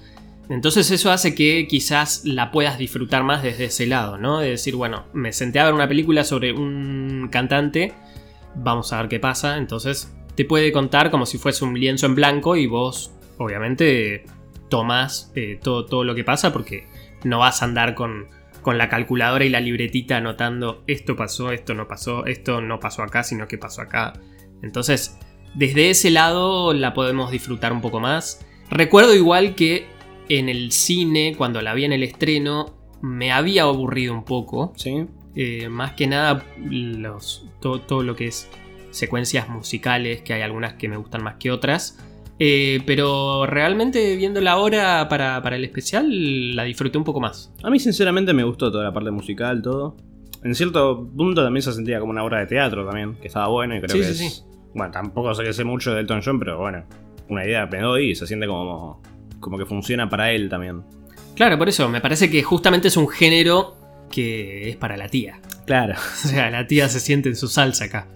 Entonces 0.52 0.92
eso 0.92 1.12
hace 1.12 1.34
que 1.34 1.66
quizás 1.66 2.26
la 2.26 2.52
puedas 2.52 2.78
disfrutar 2.78 3.24
más 3.24 3.42
desde 3.42 3.66
ese 3.66 3.88
lado, 3.88 4.18
¿no? 4.18 4.40
De 4.42 4.50
decir, 4.50 4.76
bueno, 4.76 5.06
me 5.14 5.32
senté 5.32 5.60
a 5.60 5.64
ver 5.64 5.74
una 5.74 5.88
película 5.88 6.26
sobre 6.26 6.52
un 6.52 7.30
cantante, 7.32 7.94
vamos 8.56 8.92
a 8.92 8.98
ver 8.98 9.08
qué 9.08 9.18
pasa. 9.18 9.56
Entonces 9.56 10.14
te 10.36 10.44
puede 10.44 10.74
contar 10.74 11.10
como 11.10 11.26
si 11.26 11.38
fuese 11.38 11.64
un 11.64 11.80
lienzo 11.80 12.06
en 12.06 12.16
blanco 12.16 12.58
y 12.58 12.68
vos, 12.68 13.14
obviamente, 13.38 14.26
tomás 14.68 15.32
eh, 15.36 15.58
todo, 15.64 15.86
todo 15.86 16.04
lo 16.04 16.16
que 16.16 16.26
pasa 16.26 16.52
porque 16.52 16.86
no 17.24 17.40
vas 17.40 17.62
a 17.62 17.66
andar 17.66 17.96
con, 17.96 18.28
con 18.62 18.78
la 18.78 18.90
calculadora 18.90 19.46
y 19.46 19.50
la 19.50 19.62
libretita 19.62 20.18
anotando 20.18 20.84
esto 20.86 21.16
pasó, 21.16 21.54
esto 21.54 21.76
no 21.76 21.88
pasó, 21.88 22.26
esto 22.26 22.60
no 22.60 22.82
pasó 22.82 23.04
acá, 23.04 23.24
sino 23.24 23.48
que 23.48 23.58
pasó 23.58 23.84
acá. 23.84 24.12
Entonces, 24.62 25.18
desde 25.56 25.92
ese 25.92 26.10
lado 26.10 26.74
la 26.74 26.94
podemos 26.94 27.32
disfrutar 27.32 27.72
un 27.72 27.80
poco 27.80 28.02
más. 28.02 28.46
Recuerdo 28.70 29.16
igual 29.16 29.56
que 29.56 30.01
en 30.40 30.50
el 30.50 30.72
cine, 30.72 31.36
cuando 31.38 31.62
la 31.62 31.74
vi 31.74 31.86
en 31.86 31.94
el 31.94 32.04
estreno, 32.04 32.74
me 33.02 33.32
había 33.32 33.64
aburrido 33.64 34.14
un 34.14 34.24
poco. 34.24 34.74
¿Sí? 34.76 35.06
Eh, 35.36 35.70
más 35.70 35.94
que 35.94 36.08
nada, 36.08 36.46
los, 36.70 37.46
todo, 37.60 37.82
todo 37.82 38.04
lo 38.04 38.16
que 38.16 38.28
es 38.28 38.50
secuencias 38.92 39.50
musicales, 39.50 40.22
que 40.22 40.34
hay 40.34 40.42
algunas 40.42 40.74
que 40.74 40.88
me 40.90 40.98
gustan 40.98 41.24
más 41.24 41.36
que 41.36 41.52
otras. 41.52 41.98
Eh, 42.40 42.82
pero 42.88 43.46
realmente 43.46 44.16
viéndola 44.16 44.54
ahora 44.54 45.08
para, 45.10 45.42
para 45.44 45.58
el 45.58 45.64
especial, 45.64 46.56
la 46.56 46.64
disfruté 46.64 46.98
un 46.98 47.04
poco 47.04 47.20
más. 47.20 47.54
A 47.62 47.70
mí 47.70 47.78
sinceramente 47.80 48.34
me 48.34 48.44
gustó 48.44 48.72
toda 48.72 48.84
la 48.84 48.94
parte 48.94 49.12
musical, 49.12 49.62
todo. 49.62 49.96
En 50.44 50.56
cierto 50.56 51.08
punto 51.16 51.44
también 51.44 51.62
se 51.62 51.72
sentía 51.72 52.00
como 52.00 52.12
una 52.12 52.24
obra 52.24 52.40
de 52.40 52.48
teatro 52.48 52.84
también, 52.86 53.16
que 53.16 53.28
estaba 53.28 53.48
bueno 53.48 53.76
y 53.76 53.82
creo 53.82 53.90
Sí, 53.92 54.00
que 54.00 54.14
sí, 54.16 54.26
es... 54.26 54.34
sí. 54.36 54.44
Bueno, 54.74 54.92
tampoco 54.92 55.36
sé 55.36 55.44
que 55.44 55.54
sé 55.54 55.64
mucho 55.66 55.94
de 55.94 56.00
Elton 56.00 56.22
John, 56.26 56.40
pero 56.40 56.58
bueno, 56.58 56.84
una 57.30 57.46
idea 57.46 57.68
me 57.68 57.80
doy 57.80 58.12
y 58.12 58.16
se 58.16 58.26
siente 58.26 58.48
como, 58.48 59.02
como 59.42 59.58
que 59.58 59.66
funciona 59.66 60.10
para 60.10 60.32
él 60.32 60.48
también. 60.48 60.84
Claro, 61.36 61.58
por 61.58 61.68
eso, 61.68 61.90
me 61.90 62.00
parece 62.00 62.30
que 62.30 62.42
justamente 62.44 62.88
es 62.88 62.96
un 62.96 63.10
género 63.10 63.76
que 64.10 64.70
es 64.70 64.76
para 64.78 64.96
la 64.96 65.10
tía. 65.10 65.42
Claro. 65.66 65.96
O 66.26 66.28
sea, 66.28 66.50
la 66.50 66.68
tía 66.68 66.88
se 66.88 67.00
siente 67.00 67.28
en 67.28 67.36
su 67.36 67.48
salsa 67.48 67.86
acá. 67.86 68.08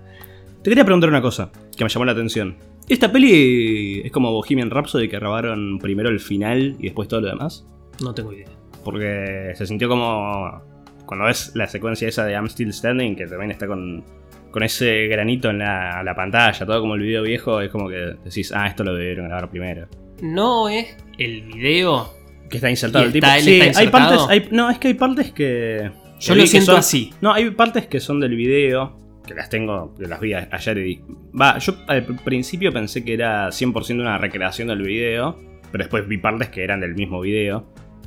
Te 0.63 0.69
quería 0.69 0.85
preguntar 0.85 1.09
una 1.09 1.21
cosa 1.21 1.51
que 1.75 1.83
me 1.83 1.89
llamó 1.89 2.05
la 2.05 2.13
atención. 2.13 2.55
¿Esta 2.87 3.11
peli 3.11 4.01
es 4.05 4.11
como 4.11 4.31
Bohemian 4.31 4.69
Rhapsody 4.69 5.09
que 5.09 5.17
grabaron 5.17 5.79
primero 5.79 6.09
el 6.09 6.19
final 6.19 6.75
y 6.79 6.83
después 6.83 7.07
todo 7.07 7.21
lo 7.21 7.27
demás? 7.27 7.65
No 8.01 8.13
tengo 8.13 8.31
idea. 8.31 8.47
Porque 8.83 9.53
se 9.55 9.65
sintió 9.65 9.89
como. 9.89 10.61
Cuando 11.05 11.25
ves 11.25 11.51
la 11.55 11.67
secuencia 11.67 12.07
esa 12.07 12.25
de 12.25 12.33
I'm 12.33 12.47
Still 12.47 12.73
Standing, 12.73 13.15
que 13.15 13.27
también 13.27 13.51
está 13.51 13.67
con, 13.67 14.03
con 14.51 14.63
ese 14.63 15.07
granito 15.07 15.49
en 15.49 15.59
la, 15.59 16.01
la 16.03 16.15
pantalla, 16.15 16.65
todo 16.65 16.81
como 16.81 16.95
el 16.95 17.01
video 17.01 17.23
viejo, 17.23 17.61
es 17.61 17.69
como 17.71 17.89
que 17.89 18.15
decís, 18.23 18.51
ah, 18.55 18.67
esto 18.67 18.83
lo 18.83 18.93
debieron 18.95 19.27
grabar 19.27 19.49
primero. 19.49 19.87
No 20.21 20.69
es 20.69 20.95
el 21.17 21.43
video. 21.43 22.13
Que 22.49 22.57
está 22.57 22.69
insertado 22.69 23.03
¿Y 23.03 23.07
el 23.07 23.13
tipo. 23.13 23.25
está- 23.25 23.39
sí, 23.41 23.59
está 23.59 23.79
hay 23.79 23.87
partes. 23.87 24.19
hay- 24.29 24.47
no, 24.51 24.69
es 24.69 24.77
que 24.79 24.87
hay 24.89 24.93
partes 24.93 25.31
que. 25.31 25.91
Yo 26.19 26.33
que 26.33 26.39
lo 26.41 26.47
siento 26.47 26.71
son- 26.71 26.79
así. 26.79 27.13
No, 27.21 27.33
hay 27.33 27.49
partes 27.51 27.87
que 27.87 27.99
son 27.99 28.19
del 28.19 28.35
video. 28.35 28.97
Que 29.27 29.33
las 29.33 29.49
tengo, 29.49 29.93
que 29.95 30.05
las 30.05 30.19
vi 30.19 30.33
ayer 30.33 30.77
y. 30.77 31.01
Va, 31.39 31.57
yo 31.57 31.73
al 31.87 32.05
principio 32.23 32.71
pensé 32.71 33.03
que 33.03 33.13
era 33.15 33.51
100% 33.51 34.01
una 34.01 34.17
recreación 34.19 34.67
del 34.67 34.81
video. 34.83 35.39
Pero 35.71 35.83
después 35.83 36.07
vi 36.07 36.17
partes 36.19 36.49
que 36.49 36.63
eran 36.63 36.79
del 36.79 36.93
mismo 36.95 37.19
video. 37.19 37.65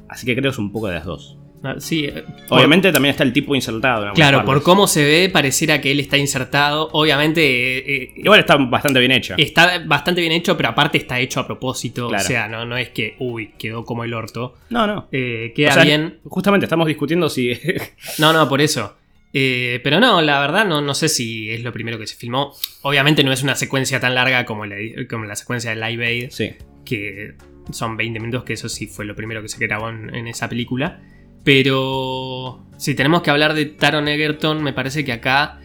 Así 0.09 0.25
que 0.25 0.33
creo 0.35 0.45
que 0.45 0.49
es 0.51 0.59
un 0.59 0.73
poco 0.73 0.87
de 0.89 0.95
las 0.95 1.05
dos. 1.05 1.37
Ah, 1.63 1.75
Sí, 1.79 2.05
eh, 2.05 2.25
por- 2.49 2.59
Obviamente 2.59 2.93
también 2.93 3.11
está 3.11 3.25
el 3.25 3.33
tipo 3.33 3.55
insertado. 3.55 4.13
Claro, 4.15 4.45
por 4.45 4.63
cómo 4.63 4.87
se 4.87 5.05
ve, 5.05 5.29
pareciera 5.33 5.81
que 5.81 5.91
él 5.91 6.01
está 6.01 6.17
insertado. 6.17 6.89
Obviamente 6.93 7.41
eh, 7.79 7.85
eh, 8.05 8.13
Igual 8.17 8.41
está 8.41 8.57
bastante 8.57 9.01
bien 9.01 9.13
hecha. 9.13 9.35
está 9.39 9.81
bastante 9.85 10.21
bien 10.21 10.33
hecho, 10.33 10.57
pero 10.57 10.69
aparte 10.69 10.99
está 10.99 11.19
hecho 11.19 11.41
a 11.41 11.47
propósito. 11.47 12.09
Claro. 12.09 12.25
O 12.25 12.27
sea, 12.27 12.49
no, 12.49 12.65
no 12.65 12.77
es 12.77 12.91
que, 12.91 13.17
uy, 13.19 13.53
quedó 13.59 13.85
como 13.85 14.05
el 14.05 14.15
orto. 14.15 14.55
No, 14.71 14.87
no. 14.87 15.09
Eh, 15.13 15.53
queda 15.57 15.71
O 15.71 15.75
sea, 15.75 15.85
bien. 15.85 16.21
Justamente 16.25 16.67
estamos 16.67 16.87
discutiendo 16.87 17.29
si. 17.29 17.53
No, 18.19 18.33
no, 18.33 18.49
por 18.49 18.61
eso. 18.61 18.97
Pero 19.33 20.01
no, 20.01 20.21
la 20.23 20.41
verdad 20.41 20.65
no, 20.67 20.81
no 20.81 20.95
sé 20.95 21.09
si 21.09 21.51
es 21.51 21.63
lo 21.63 21.73
primero 21.73 21.99
que 21.99 22.07
se 22.07 22.17
filmó. 22.17 22.55
Obviamente 22.83 23.23
no 23.23 23.31
es 23.33 23.43
una 23.43 23.55
secuencia 23.55 24.01
tan 24.01 24.15
larga 24.15 24.45
como 24.45 24.65
la, 24.67 24.77
como 25.09 25.27
la 25.27 25.37
secuencia 25.37 25.75
de 25.75 25.77
Live 25.91 26.07
Aid, 26.07 26.31
sí. 26.31 26.53
que 26.85 27.35
son 27.71 27.97
20 27.97 28.19
minutos, 28.21 28.45
que 28.45 28.55
eso 28.55 28.69
sí 28.69 28.87
fue 28.87 29.05
lo 29.05 29.15
primero 29.15 29.43
que 29.43 29.49
se 29.49 29.59
grabó 29.65 29.91
en, 29.91 30.15
en 30.15 30.27
esa 30.27 30.49
película. 30.49 31.01
Pero 31.45 32.67
si 32.77 32.95
tenemos 32.95 33.23
que 33.23 33.31
hablar 33.31 33.55
de 33.55 33.67
Taron 33.67 34.09
Egerton, 34.09 34.63
me 34.63 34.73
parece 34.73 35.05
que 35.05 35.13
acá 35.13 35.61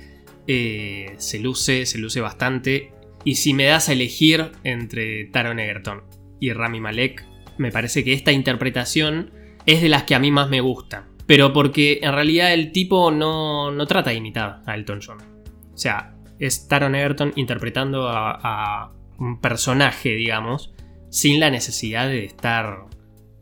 eh, 0.47 1.13
se 1.17 1.39
luce, 1.39 1.85
se 1.85 1.97
luce 1.97 2.21
bastante. 2.21 2.91
Y 3.23 3.35
si 3.35 3.53
me 3.53 3.65
das 3.65 3.89
a 3.89 3.93
elegir 3.93 4.51
entre 4.63 5.25
Taron 5.25 5.59
Egerton 5.59 6.03
y 6.39 6.51
Rami 6.51 6.79
Malek, 6.79 7.25
me 7.57 7.71
parece 7.71 8.03
que 8.03 8.13
esta 8.13 8.31
interpretación 8.31 9.31
es 9.65 9.81
de 9.81 9.89
las 9.89 10.03
que 10.03 10.15
a 10.15 10.19
mí 10.19 10.31
más 10.31 10.49
me 10.49 10.61
gustan. 10.61 11.05
Pero 11.25 11.53
porque 11.53 11.99
en 12.01 12.11
realidad 12.13 12.53
el 12.53 12.71
tipo 12.71 13.11
no, 13.11 13.71
no 13.71 13.85
trata 13.85 14.09
de 14.09 14.17
imitar 14.17 14.61
a 14.65 14.75
Elton 14.75 14.99
John. 15.05 15.19
O 15.73 15.77
sea, 15.77 16.15
es 16.39 16.67
Taron 16.67 16.95
Egerton 16.95 17.31
interpretando 17.35 18.09
a 18.09 18.91
un 19.17 19.39
personaje, 19.39 20.09
digamos, 20.09 20.73
sin 21.09 21.39
la 21.39 21.49
necesidad 21.49 22.07
de 22.07 22.25
estar 22.25 22.85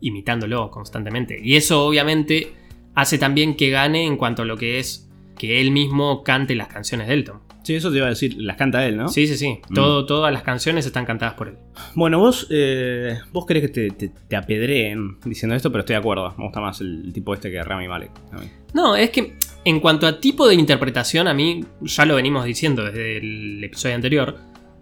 imitándolo 0.02 0.70
constantemente. 0.70 1.40
Y 1.42 1.56
eso 1.56 1.86
obviamente 1.86 2.52
hace 2.94 3.18
también 3.18 3.56
que 3.56 3.70
gane 3.70 4.04
en 4.04 4.16
cuanto 4.16 4.42
a 4.42 4.44
lo 4.44 4.56
que 4.56 4.78
es 4.78 5.08
que 5.38 5.60
él 5.60 5.70
mismo 5.70 6.22
cante 6.22 6.54
las 6.54 6.68
canciones 6.68 7.08
de 7.08 7.14
Elton. 7.14 7.40
Sí, 7.62 7.74
eso 7.74 7.90
te 7.90 7.98
iba 7.98 8.06
a 8.06 8.10
decir, 8.10 8.34
las 8.38 8.56
canta 8.56 8.84
él, 8.84 8.96
¿no? 8.96 9.08
Sí, 9.08 9.26
sí, 9.28 9.36
sí. 9.36 9.60
Mm. 9.68 9.74
Todo, 9.74 10.04
todas 10.04 10.32
las 10.32 10.42
canciones 10.42 10.84
están 10.84 11.04
cantadas 11.04 11.34
por 11.34 11.48
él. 11.48 11.54
Bueno, 11.94 12.18
vos, 12.18 12.48
eh, 12.50 13.18
vos 13.32 13.46
querés 13.46 13.62
que 13.62 13.68
te, 13.68 13.90
te, 13.90 14.08
te 14.08 14.36
apedreen 14.36 15.18
diciendo 15.24 15.54
esto, 15.54 15.70
pero 15.70 15.80
estoy 15.80 15.94
de 15.94 16.00
acuerdo. 16.00 16.34
Me 16.36 16.44
gusta 16.44 16.60
más 16.60 16.80
el, 16.80 17.12
tipo 17.12 17.32
este 17.34 17.50
que 17.50 17.62
Rami 17.62 17.86
Malek. 17.86 18.10
a 18.32 18.38
mí. 18.38 18.46
No, 18.74 18.96
es 18.96 19.10
que 19.10 19.34
en 19.64 19.78
cuanto 19.78 20.08
a 20.08 20.18
tipo 20.18 20.48
de 20.48 20.56
interpretación, 20.56 21.28
a 21.28 21.34
mí, 21.34 21.64
ya 21.82 22.04
lo 22.04 22.16
venimos 22.16 22.44
diciendo 22.44 22.84
desde 22.84 23.18
el 23.18 23.62
episodio 23.62 23.94
anterior, 23.94 24.38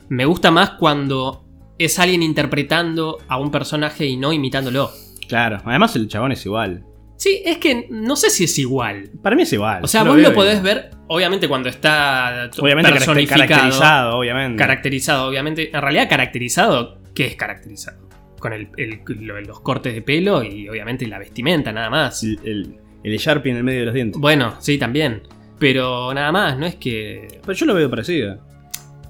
me 0.08 0.24
gusta 0.24 0.50
más 0.50 0.70
cuando 0.70 1.44
es 1.78 1.98
alguien 1.98 2.22
interpretando 2.22 3.18
a 3.28 3.38
un 3.38 3.50
personaje 3.50 4.06
y 4.06 4.16
no 4.16 4.32
imitándolo. 4.32 4.90
Claro, 5.30 5.62
además 5.64 5.96
el 5.96 6.06
chabón 6.08 6.32
es 6.32 6.44
igual. 6.44 6.84
Sí, 7.16 7.42
es 7.44 7.58
que 7.58 7.86
no 7.90 8.16
sé 8.16 8.30
si 8.30 8.44
es 8.44 8.58
igual. 8.58 9.10
Para 9.22 9.36
mí 9.36 9.42
es 9.42 9.52
igual. 9.52 9.80
O 9.82 9.86
sea, 9.86 10.02
vos 10.04 10.18
lo 10.18 10.32
podés 10.34 10.62
ver, 10.62 10.90
obviamente, 11.08 11.48
cuando 11.48 11.68
está 11.68 12.50
Obviamente 12.58 12.92
personificado, 12.92 13.46
caracterizado, 13.46 14.18
obviamente. 14.18 14.56
caracterizado, 14.56 15.28
obviamente. 15.28 15.70
En 15.74 15.82
realidad, 15.82 16.08
caracterizado, 16.08 16.98
¿qué 17.14 17.26
es 17.26 17.36
caracterizado? 17.36 18.08
Con 18.38 18.52
el- 18.54 18.68
el- 18.78 19.00
lo- 19.20 19.40
los 19.42 19.60
cortes 19.60 19.92
de 19.94 20.00
pelo 20.02 20.42
y 20.42 20.68
obviamente 20.68 21.06
la 21.06 21.18
vestimenta, 21.18 21.72
nada 21.72 21.90
más. 21.90 22.22
el, 22.22 22.38
el, 22.44 22.76
el 23.04 23.16
Sharpie 23.18 23.52
en 23.52 23.58
el 23.58 23.64
medio 23.64 23.80
de 23.80 23.84
los 23.86 23.94
dientes. 23.94 24.20
Bueno, 24.20 24.54
sí, 24.60 24.78
también. 24.78 25.22
Pero 25.58 26.14
nada 26.14 26.32
más, 26.32 26.56
no 26.58 26.64
es 26.64 26.76
que. 26.76 27.28
Pero 27.42 27.52
yo 27.52 27.66
lo 27.66 27.74
veo 27.74 27.90
parecido. 27.90 28.38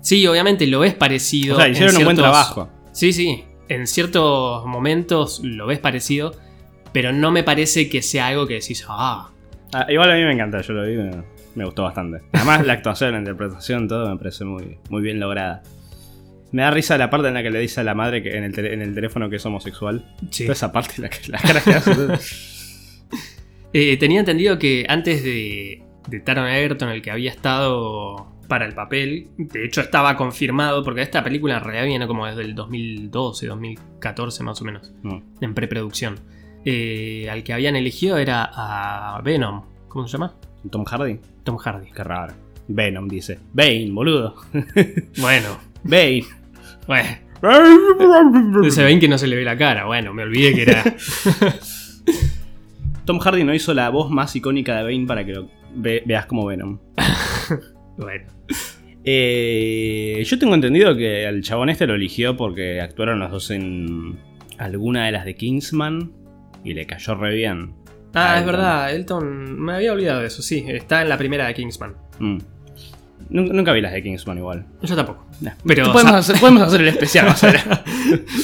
Sí, 0.02 0.26
obviamente 0.26 0.66
lo 0.66 0.80
ves 0.80 0.94
parecido. 0.94 1.54
O 1.54 1.58
sea, 1.58 1.66
en 1.66 1.72
hicieron 1.72 1.96
un 1.96 2.04
buen 2.04 2.16
trabajo. 2.16 2.68
Sí, 2.90 3.12
sí. 3.12 3.44
En 3.70 3.86
ciertos 3.86 4.66
momentos 4.66 5.40
lo 5.42 5.66
ves 5.66 5.78
parecido. 5.78 6.32
Pero 6.92 7.12
no 7.12 7.30
me 7.30 7.44
parece 7.44 7.88
que 7.88 8.02
sea 8.02 8.26
algo 8.26 8.46
que 8.48 8.54
decís, 8.54 8.84
ah, 8.88 9.30
Ah, 9.72 9.86
igual 9.88 10.10
a 10.10 10.14
mí 10.16 10.22
me 10.24 10.32
encanta, 10.32 10.60
yo 10.60 10.72
lo 10.74 10.84
vi, 10.84 10.96
me, 10.96 11.22
me 11.54 11.64
gustó 11.64 11.84
bastante. 11.84 12.22
Además, 12.32 12.66
la 12.66 12.72
actuación, 12.72 13.12
la 13.12 13.18
interpretación, 13.20 13.86
todo 13.86 14.10
me 14.10 14.16
parece 14.18 14.44
muy, 14.44 14.78
muy 14.88 15.00
bien 15.00 15.20
lograda. 15.20 15.62
Me 16.50 16.62
da 16.62 16.72
risa 16.72 16.98
la 16.98 17.08
parte 17.08 17.28
en 17.28 17.34
la 17.34 17.44
que 17.44 17.50
le 17.50 17.60
dice 17.60 17.80
a 17.80 17.84
la 17.84 17.94
madre 17.94 18.24
que 18.24 18.36
en 18.36 18.42
el, 18.42 18.52
tele- 18.52 18.72
en 18.74 18.82
el 18.82 18.92
teléfono 18.92 19.30
que 19.30 19.36
es 19.36 19.46
homosexual. 19.46 20.04
sí. 20.32 20.42
Toda 20.46 20.54
esa 20.54 20.72
parte, 20.72 20.94
la, 21.00 21.08
la 21.28 21.38
cara 21.38 21.60
que 21.60 21.70
hace. 21.74 21.92
Eh, 23.72 23.96
tenía 23.98 24.18
entendido 24.18 24.58
que 24.58 24.84
antes 24.88 25.22
de, 25.22 25.82
de 26.08 26.18
Taron 26.20 26.48
Egerton, 26.48 26.88
el 26.88 27.02
que 27.02 27.12
había 27.12 27.30
estado 27.30 28.32
para 28.50 28.66
el 28.66 28.74
papel, 28.74 29.28
de 29.38 29.64
hecho 29.64 29.80
estaba 29.80 30.14
confirmado, 30.16 30.84
porque 30.84 31.00
esta 31.00 31.24
película 31.24 31.56
en 31.56 31.64
realidad 31.64 31.86
viene 31.86 32.06
como 32.06 32.26
desde 32.26 32.42
el 32.42 32.54
2012, 32.54 33.46
2014 33.46 34.42
más 34.44 34.60
o 34.60 34.64
menos, 34.66 34.92
No. 35.02 35.22
en 35.40 35.54
preproducción. 35.54 36.16
Eh, 36.66 37.28
al 37.30 37.42
que 37.42 37.54
habían 37.54 37.76
elegido 37.76 38.18
era 38.18 38.44
a 38.52 39.18
Venom, 39.22 39.62
¿cómo 39.88 40.06
se 40.06 40.12
llama? 40.18 40.34
Tom 40.70 40.84
Hardy. 40.84 41.18
Tom 41.44 41.56
Hardy. 41.56 41.90
Qué 41.90 42.04
raro. 42.04 42.34
Venom 42.68 43.08
dice. 43.08 43.38
Bane, 43.54 43.88
boludo. 43.90 44.34
Bueno, 45.18 45.56
Bane. 45.84 46.24
bueno. 46.86 47.08
Se 48.70 48.84
ven 48.84 49.00
que 49.00 49.08
no 49.08 49.16
se 49.16 49.26
le 49.26 49.36
ve 49.36 49.44
la 49.44 49.56
cara. 49.56 49.86
Bueno, 49.86 50.12
me 50.12 50.24
olvidé 50.24 50.54
que 50.54 50.62
era. 50.62 50.84
Tom 53.06 53.18
Hardy 53.18 53.44
no 53.44 53.54
hizo 53.54 53.72
la 53.74 53.88
voz 53.90 54.10
más 54.10 54.36
icónica 54.36 54.76
de 54.76 54.82
Bane 54.84 55.06
para 55.06 55.24
que 55.24 55.32
lo 55.32 55.48
ve- 55.74 56.02
veas 56.06 56.26
como 56.26 56.46
Venom. 56.46 56.78
Bueno. 58.00 58.24
Eh, 59.04 60.22
yo 60.26 60.38
tengo 60.38 60.54
entendido 60.54 60.96
que 60.96 61.26
al 61.26 61.42
chabón 61.42 61.70
este 61.70 61.86
lo 61.86 61.94
eligió 61.94 62.36
porque 62.36 62.80
actuaron 62.80 63.18
los 63.18 63.30
dos 63.30 63.50
en 63.50 64.18
alguna 64.58 65.06
de 65.06 65.12
las 65.12 65.24
de 65.24 65.34
Kingsman 65.36 66.12
y 66.64 66.74
le 66.74 66.86
cayó 66.86 67.14
re 67.14 67.34
bien. 67.34 67.74
Ah, 68.14 68.38
es 68.38 68.46
verdad, 68.46 68.94
Elton. 68.94 69.58
Me 69.60 69.74
había 69.74 69.92
olvidado 69.92 70.20
de 70.20 70.26
eso, 70.26 70.42
sí. 70.42 70.64
Está 70.68 71.02
en 71.02 71.08
la 71.08 71.16
primera 71.16 71.46
de 71.46 71.54
Kingsman. 71.54 71.94
Mm. 72.18 72.38
Nunca, 73.30 73.52
nunca 73.52 73.72
vi 73.72 73.80
las 73.80 73.92
de 73.92 74.02
Kingsman 74.02 74.38
igual. 74.38 74.66
Yo 74.82 74.96
tampoco. 74.96 75.26
Pero, 75.64 75.92
podemos, 75.92 76.14
hacer, 76.14 76.36
podemos 76.40 76.62
hacer 76.62 76.80
el 76.80 76.88
especial 76.88 77.26
más. 77.26 77.40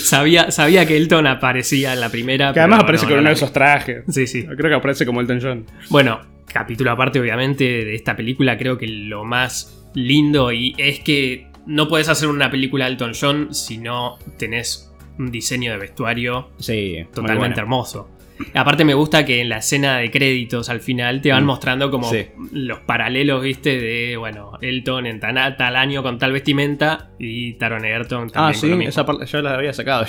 Sabía, 0.00 0.50
sabía 0.50 0.86
que 0.86 0.96
Elton 0.96 1.26
aparecía 1.26 1.92
en 1.92 2.00
la 2.00 2.08
primera. 2.08 2.52
Que 2.52 2.60
además 2.60 2.78
pero 2.78 2.84
aparece 2.84 3.04
no, 3.04 3.08
con 3.08 3.16
no 3.16 3.20
uno 3.22 3.28
de 3.30 3.34
esos 3.34 3.52
trajes. 3.52 4.04
Sí, 4.08 4.26
sí. 4.26 4.44
Creo 4.44 4.70
que 4.70 4.74
aparece 4.74 5.04
como 5.04 5.20
Elton 5.20 5.40
John. 5.42 5.66
Bueno, 5.90 6.20
capítulo 6.52 6.90
aparte, 6.90 7.20
obviamente, 7.20 7.64
de 7.64 7.94
esta 7.94 8.16
película, 8.16 8.56
creo 8.58 8.78
que 8.78 8.86
lo 8.86 9.24
más 9.24 9.88
lindo 9.94 10.52
y 10.52 10.74
es 10.78 11.00
que 11.00 11.48
no 11.66 11.88
puedes 11.88 12.08
hacer 12.08 12.28
una 12.28 12.50
película 12.50 12.84
de 12.86 12.92
Elton 12.92 13.12
John 13.20 13.54
si 13.54 13.78
no 13.78 14.18
tenés 14.38 14.92
un 15.18 15.30
diseño 15.30 15.72
de 15.72 15.78
vestuario 15.78 16.50
Sí, 16.58 16.98
totalmente 17.12 17.38
bueno. 17.38 17.56
hermoso. 17.62 18.10
Aparte 18.52 18.84
me 18.84 18.92
gusta 18.92 19.24
que 19.24 19.40
en 19.40 19.48
la 19.48 19.58
escena 19.58 19.96
de 19.96 20.10
créditos 20.10 20.68
al 20.68 20.80
final 20.80 21.22
te 21.22 21.32
van 21.32 21.44
Mm. 21.44 21.46
mostrando 21.46 21.90
como 21.90 22.10
Sí. 22.10 22.26
los 22.52 22.80
paralelos, 22.80 23.42
viste, 23.42 23.80
de, 23.80 24.18
bueno, 24.18 24.52
Elton 24.60 25.06
en 25.06 25.18
tan- 25.20 25.56
tal 25.56 25.74
año 25.74 26.02
con 26.02 26.18
tal 26.18 26.32
vestimenta 26.32 27.10
y 27.18 27.54
Taron 27.54 27.84
Egerton 27.86 28.28
también 28.28 28.44
Ah, 28.50 28.52
con 28.52 28.60
sí, 28.60 28.68
lo 28.68 28.76
mismo. 28.76 28.90
esa 28.90 29.06
parte 29.06 29.24
yo 29.24 29.40
la 29.40 29.54
había 29.54 29.72
sacado. 29.72 30.04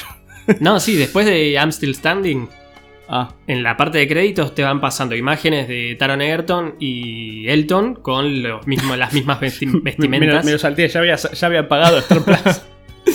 No, 0.60 0.80
sí, 0.82 0.95
después 0.97 1.26
de 1.26 1.52
I'm 1.54 1.71
Still 1.71 1.95
Standing, 1.95 2.50
Ah, 3.09 3.33
en 3.47 3.63
la 3.63 3.77
parte 3.77 3.99
de 3.99 4.07
créditos 4.07 4.53
te 4.53 4.63
van 4.63 4.81
pasando 4.81 5.15
imágenes 5.15 5.67
de 5.69 5.95
Taron 5.97 6.21
Egerton 6.21 6.75
y 6.79 7.47
Elton 7.47 7.95
con 7.95 8.43
los 8.43 8.67
mismos, 8.67 8.97
las 8.97 9.13
mismas 9.13 9.39
vesti- 9.39 9.67
me 9.71 9.79
vestimentas. 9.79 10.43
me 10.45 10.51
lo 10.51 10.57
salté, 10.59 10.87
ya 10.89 10.99
había, 10.99 11.15
ya 11.15 11.47
había 11.47 11.67
pagado 11.69 11.99
Star 11.99 12.23
Plus. 12.25 12.61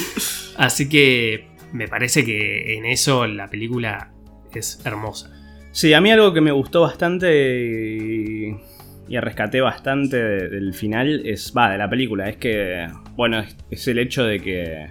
Así 0.56 0.88
que 0.88 1.46
me 1.72 1.88
parece 1.88 2.24
que 2.24 2.76
en 2.76 2.86
eso 2.86 3.26
la 3.26 3.48
película 3.48 4.12
es 4.54 4.80
hermosa. 4.84 5.30
Sí, 5.72 5.92
a 5.94 6.00
mí 6.00 6.10
algo 6.10 6.32
que 6.32 6.40
me 6.40 6.52
gustó 6.52 6.82
bastante 6.82 7.66
y, 7.66 8.56
y 9.08 9.18
rescaté 9.18 9.60
bastante 9.60 10.16
de- 10.22 10.48
del 10.48 10.74
final 10.74 11.22
es, 11.26 11.52
va, 11.56 11.70
de 11.70 11.78
la 11.78 11.88
película, 11.90 12.28
es 12.28 12.36
que, 12.36 12.86
bueno, 13.14 13.40
es, 13.40 13.56
es 13.70 13.88
el 13.88 13.98
hecho 13.98 14.24
de 14.24 14.40
que 14.40 14.86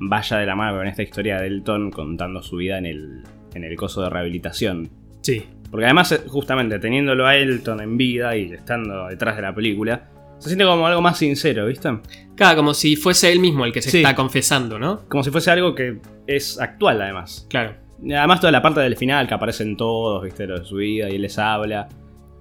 vaya 0.00 0.38
de 0.38 0.46
la 0.46 0.56
mano 0.56 0.76
con 0.78 0.86
esta 0.86 1.02
historia 1.02 1.38
de 1.38 1.46
Elton 1.46 1.90
contando 1.90 2.42
su 2.42 2.56
vida 2.56 2.78
en 2.78 2.86
el, 2.86 3.22
en 3.54 3.64
el 3.64 3.76
coso 3.76 4.02
de 4.02 4.10
rehabilitación. 4.10 4.90
Sí, 5.20 5.44
Porque 5.70 5.86
además, 5.86 6.12
eh, 6.12 6.20
justamente 6.26 6.78
teniéndolo 6.78 7.26
a 7.26 7.34
Elton 7.36 7.80
en 7.80 7.96
vida 7.96 8.36
y 8.36 8.52
estando 8.52 9.06
detrás 9.08 9.36
de 9.36 9.42
la 9.42 9.54
película, 9.54 10.08
se 10.38 10.48
siente 10.50 10.64
como 10.64 10.86
algo 10.86 11.00
más 11.00 11.16
sincero, 11.18 11.66
¿viste? 11.66 11.88
Claro, 12.36 12.56
como 12.56 12.74
si 12.74 12.96
fuese 12.96 13.30
él 13.32 13.38
mismo 13.40 13.64
el 13.64 13.72
que 13.72 13.80
se 13.80 13.90
Sí. 13.90 13.98
está 13.98 14.14
confesando, 14.14 14.78
¿no? 14.78 15.02
Como 15.08 15.22
si 15.22 15.30
fuese 15.30 15.50
algo 15.50 15.74
que 15.74 15.98
es 16.26 16.60
actual, 16.60 17.00
además. 17.00 17.46
Claro. 17.48 17.74
Además, 18.04 18.40
toda 18.40 18.50
la 18.50 18.60
parte 18.60 18.80
del 18.80 18.96
final 18.96 19.28
que 19.28 19.34
aparecen 19.34 19.76
todos, 19.76 20.24
¿viste? 20.24 20.46
Lo 20.46 20.58
de 20.58 20.64
su 20.66 20.76
vida 20.76 21.08
y 21.08 21.14
él 21.14 21.22
les 21.22 21.38
habla 21.38 21.88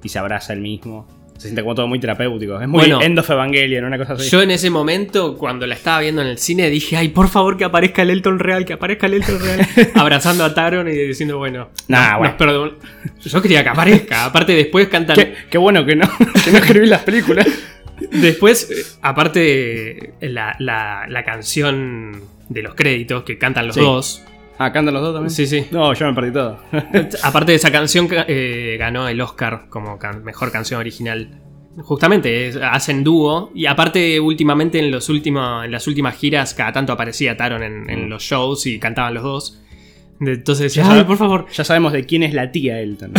y 0.04 0.10
se 0.10 0.18
abraza 0.20 0.54
él 0.54 0.60
mismo. 0.62 1.08
Se 1.42 1.48
siente 1.48 1.64
como 1.64 1.74
todo 1.74 1.88
muy 1.88 2.00
terapéutico. 2.00 2.62
Es 2.62 2.68
muy 2.68 2.82
Bueno. 2.82 3.02
End 3.02 3.18
of 3.18 3.28
Evangelion, 3.28 3.84
una 3.86 3.98
cosa 3.98 4.14
así. 4.14 4.30
Yo 4.30 4.44
en 4.44 4.52
ese 4.52 4.70
momento, 4.70 5.36
cuando 5.38 5.66
la 5.66 5.74
estaba 5.74 6.00
viendo 6.02 6.22
en 6.22 6.28
el 6.28 6.38
cine, 6.38 6.70
dije, 6.70 6.98
ay, 6.98 7.08
por 7.10 7.30
favor 7.30 7.58
que 7.58 7.64
aparezca 7.64 8.04
el 8.04 8.12
Elton 8.12 8.38
real, 8.38 8.64
que 8.64 8.74
aparezca 8.74 9.08
el 9.08 9.16
Elton 9.16 9.40
real. 9.40 9.68
Abrazando 9.96 10.44
a 10.46 10.54
Taron 10.54 10.88
y 10.88 10.92
diciendo, 10.92 11.40
bueno, 11.40 11.70
Nah, 11.88 12.10
nos- 12.12 12.18
bueno. 12.20 12.34
nos 12.38 12.42
perdon- 12.42 12.74
Yo 13.26 13.42
quería 13.42 13.64
que 13.64 13.70
aparezca. 13.70 14.26
Aparte, 14.26 14.54
después 14.54 14.88
cantan. 14.88 15.16
Qué, 15.16 15.34
qué 15.50 15.58
bueno 15.58 15.84
que 15.84 15.96
no, 15.96 16.08
que 16.46 16.52
no 16.52 16.60
escribí 16.60 16.86
las 16.86 17.02
películas. 17.02 17.48
Después, 18.12 18.70
eh, 18.70 18.98
aparte, 19.02 20.14
eh, 20.22 20.30
la, 20.30 20.56
la- 20.60 21.06
la 21.08 21.24
canción 21.24 22.22
de 22.50 22.62
los 22.62 22.76
créditos 22.76 23.24
que 23.24 23.38
cantan 23.38 23.68
los 23.68 23.76
Sí. 23.76 23.82
dos. 23.82 24.24
Ah, 24.64 24.72
cantan 24.72 24.94
los 24.94 25.04
dos 25.04 25.14
también. 25.14 25.30
Sí, 25.32 25.48
sí. 25.48 25.66
No, 25.72 25.94
yo 25.94 26.06
me 26.08 26.14
perdí 26.14 26.32
todo. 26.32 26.60
Aparte 27.24 27.52
de 27.52 27.56
esa 27.56 27.72
canción, 27.72 28.08
eh, 28.28 28.76
ganó 28.80 29.08
el 29.08 29.20
Oscar 29.22 29.66
como 29.70 29.98
can- 29.98 30.24
mejor 30.24 30.52
canción 30.52 30.80
original. 30.80 31.42
Justamente, 31.78 32.48
es- 32.48 32.58
hacen 32.58 33.04
dúo. 33.04 33.52
Y 33.56 33.66
aparte, 33.66 34.20
últimamente 34.20 34.78
en, 34.80 34.92
los 34.92 35.10
últimos, 35.10 35.66
en 35.66 35.72
las 35.72 35.88
últimas 35.88 36.16
giras, 36.18 36.54
cada 36.54 36.72
tanto 36.74 36.92
aparecía 36.94 37.38
Taron 37.38 37.64
en, 37.64 37.90
en 37.90 38.06
Mm. 38.06 38.10
los 38.10 38.24
shows 38.24 38.68
y 38.68 38.78
cantaban 38.80 39.14
los 39.14 39.24
dos. 39.24 39.62
Entonces 40.22 40.74
Ya 40.76 40.90
ay, 40.92 41.04
por 41.04 41.18
favor, 41.18 41.48
ya 41.52 41.64
sabemos 41.64 41.92
de 41.94 42.06
quién 42.06 42.22
es 42.24 42.34
la 42.34 42.52
tía 42.52 42.80
Elton. 42.80 43.12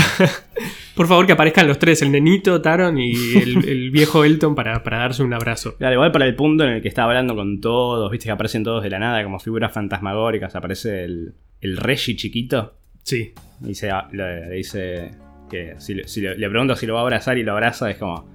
por 0.95 1.09
favor 1.09 1.27
que 1.27 1.33
aparezcan 1.33 1.67
los 1.67 1.79
tres, 1.79 2.01
el 2.03 2.13
nenito, 2.13 2.61
Taron 2.63 2.99
y 2.99 3.11
el, 3.37 3.69
el 3.69 3.91
viejo 3.91 4.25
Elton 4.25 4.55
para, 4.55 4.83
para 4.85 4.99
darse 4.99 5.23
un 5.23 5.33
abrazo. 5.35 5.77
Claro, 5.79 5.95
igual 5.95 6.13
para 6.13 6.27
el 6.27 6.35
punto 6.37 6.65
en 6.65 6.71
el 6.75 6.83
que 6.83 6.89
está 6.89 7.05
hablando 7.05 7.35
con 7.35 7.61
todos, 7.61 8.11
viste 8.11 8.27
que 8.27 8.31
aparecen 8.33 8.63
todos 8.63 8.83
de 8.83 8.91
la 8.91 8.99
nada 8.99 9.23
como 9.25 9.39
figuras 9.41 9.73
fantasmagóricas. 9.73 10.55
Aparece 10.55 11.05
el, 11.05 11.35
el 11.61 11.77
Reggie 11.77 12.15
chiquito. 12.17 12.75
Sí. 13.03 13.33
Y 13.63 13.67
dice, 13.67 13.91
ah, 13.91 14.07
le, 14.13 14.47
le 14.49 14.55
dice 14.55 15.11
que 15.51 15.75
si, 15.79 15.95
le- 15.95 16.07
si 16.07 16.21
le, 16.21 16.37
le 16.39 16.49
pregunto 16.49 16.77
si 16.77 16.87
lo 16.87 16.95
va 16.95 17.01
a 17.01 17.03
abrazar 17.03 17.37
y 17.37 17.43
lo 17.43 17.53
abraza, 17.53 17.91
es 17.91 17.97
como. 17.99 18.31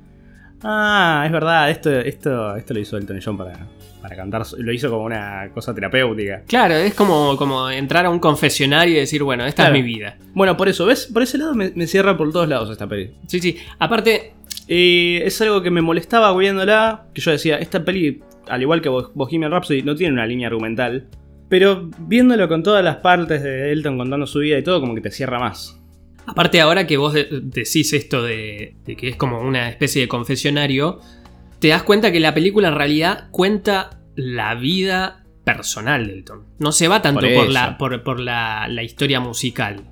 Ah, 0.63 1.23
es 1.25 1.32
verdad, 1.32 1.69
esto, 1.69 1.91
esto, 1.91 2.56
esto 2.56 2.73
lo 2.73 2.80
hizo 2.80 2.97
Elton 2.97 3.19
John 3.23 3.38
para, 3.38 3.67
para 4.07 4.15
cantar. 4.21 4.43
Lo 4.57 4.71
hizo 4.71 4.89
como 4.89 5.03
una 5.03 5.49
cosa 5.53 5.73
terapéutica. 5.75 6.43
Claro, 6.47 6.75
es 6.75 6.93
como, 6.93 7.35
como 7.37 7.69
entrar 7.69 8.05
a 8.05 8.09
un 8.09 8.19
confesionario 8.19 8.95
y 8.95 8.99
decir, 8.99 9.21
bueno, 9.23 9.45
esta 9.45 9.63
Claro. 9.63 9.75
es 9.75 9.83
mi 9.83 9.87
vida. 9.87 10.17
Bueno, 10.33 10.55
por 10.55 10.69
eso, 10.69 10.85
¿ves? 10.85 11.07
Por 11.11 11.23
ese 11.23 11.37
lado 11.37 11.53
me, 11.53 11.71
me 11.75 11.87
cierra 11.87 12.15
por 12.17 12.31
todos 12.31 12.47
lados 12.47 12.69
esta 12.69 12.87
peli. 12.87 13.11
Sí, 13.27 13.39
sí. 13.39 13.57
Aparte, 13.79 14.33
es 14.67 15.41
algo 15.41 15.61
que 15.61 15.71
me 15.71 15.81
molestaba 15.81 16.35
viéndola, 16.37 17.05
que 17.13 17.21
yo 17.21 17.31
decía, 17.31 17.57
esta 17.57 17.83
peli, 17.83 18.21
al 18.47 18.61
igual 18.61 18.81
que 18.81 18.89
Bo- 18.89 19.11
Bohemian 19.13 19.51
Rhapsody, 19.51 19.81
no 19.83 19.95
tiene 19.95 20.13
una 20.13 20.25
línea 20.25 20.47
argumental. 20.47 21.07
Pero 21.49 21.89
viéndolo 21.99 22.47
con 22.47 22.63
todas 22.63 22.83
las 22.83 22.97
partes 22.97 23.41
de 23.43 23.71
Elton 23.71 23.97
contando 23.97 24.25
su 24.27 24.39
vida 24.39 24.57
y 24.57 24.63
todo, 24.63 24.79
como 24.81 24.95
que 24.95 25.01
te 25.01 25.11
cierra 25.11 25.39
más. 25.39 25.79
Aparte 26.25 26.59
ahora 26.59 26.85
que 26.85 26.97
vos 26.97 27.13
de- 27.13 27.27
decís 27.41 27.93
esto 27.93 28.21
de, 28.21 28.75
de 28.85 28.95
que 28.97 29.07
es 29.09 29.15
como 29.15 29.39
una 29.39 29.69
especie 29.69 30.01
de 30.01 30.07
confesionario, 30.09 30.99
te 31.59 31.69
das 31.69 31.83
cuenta 31.83 32.11
que 32.11 32.19
la 32.19 32.33
película 32.33 32.67
en 32.67 32.75
realidad 32.75 33.29
cuenta 33.31 33.96
la 34.17 34.53
vida 34.56 35.23
personal 35.45 36.06
de 36.08 36.13
Elton. 36.13 36.43
No 36.60 36.73
se 36.73 36.89
va 36.89 37.01
tanto 37.01 37.21
Por 37.21 37.49
la, 37.49 37.77
por, 37.77 38.03
por 38.03 38.19
la, 38.19 38.67
la 38.67 38.84
historia 38.84 39.21
musical. 39.21 39.84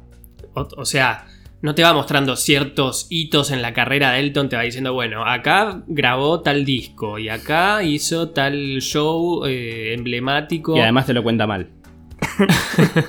O, 0.54 0.68
o 0.76 0.84
sea, 0.86 1.28
no 1.62 1.74
te 1.76 1.82
va 1.84 1.94
mostrando 1.94 2.36
ciertos 2.36 3.08
hitos 3.10 3.52
en 3.52 3.62
la 3.62 3.74
carrera 3.74 4.12
de 4.12 4.20
Elton, 4.20 4.50
te 4.50 4.56
va 4.58 4.64
diciendo, 4.64 4.94
bueno, 4.94 5.26
acá 5.26 5.82
grabó 5.88 6.42
tal 6.42 6.66
disco 6.66 7.18
y 7.20 7.30
acá 7.30 7.82
hizo 7.84 8.32
tal 8.32 8.82
show 8.82 9.46
eh, 9.46 9.94
emblemático. 9.94 10.76
Y 10.76 10.82
además 10.82 11.06
te 11.06 11.14
lo 11.14 11.24
cuenta 11.24 11.48
mal. 11.48 11.70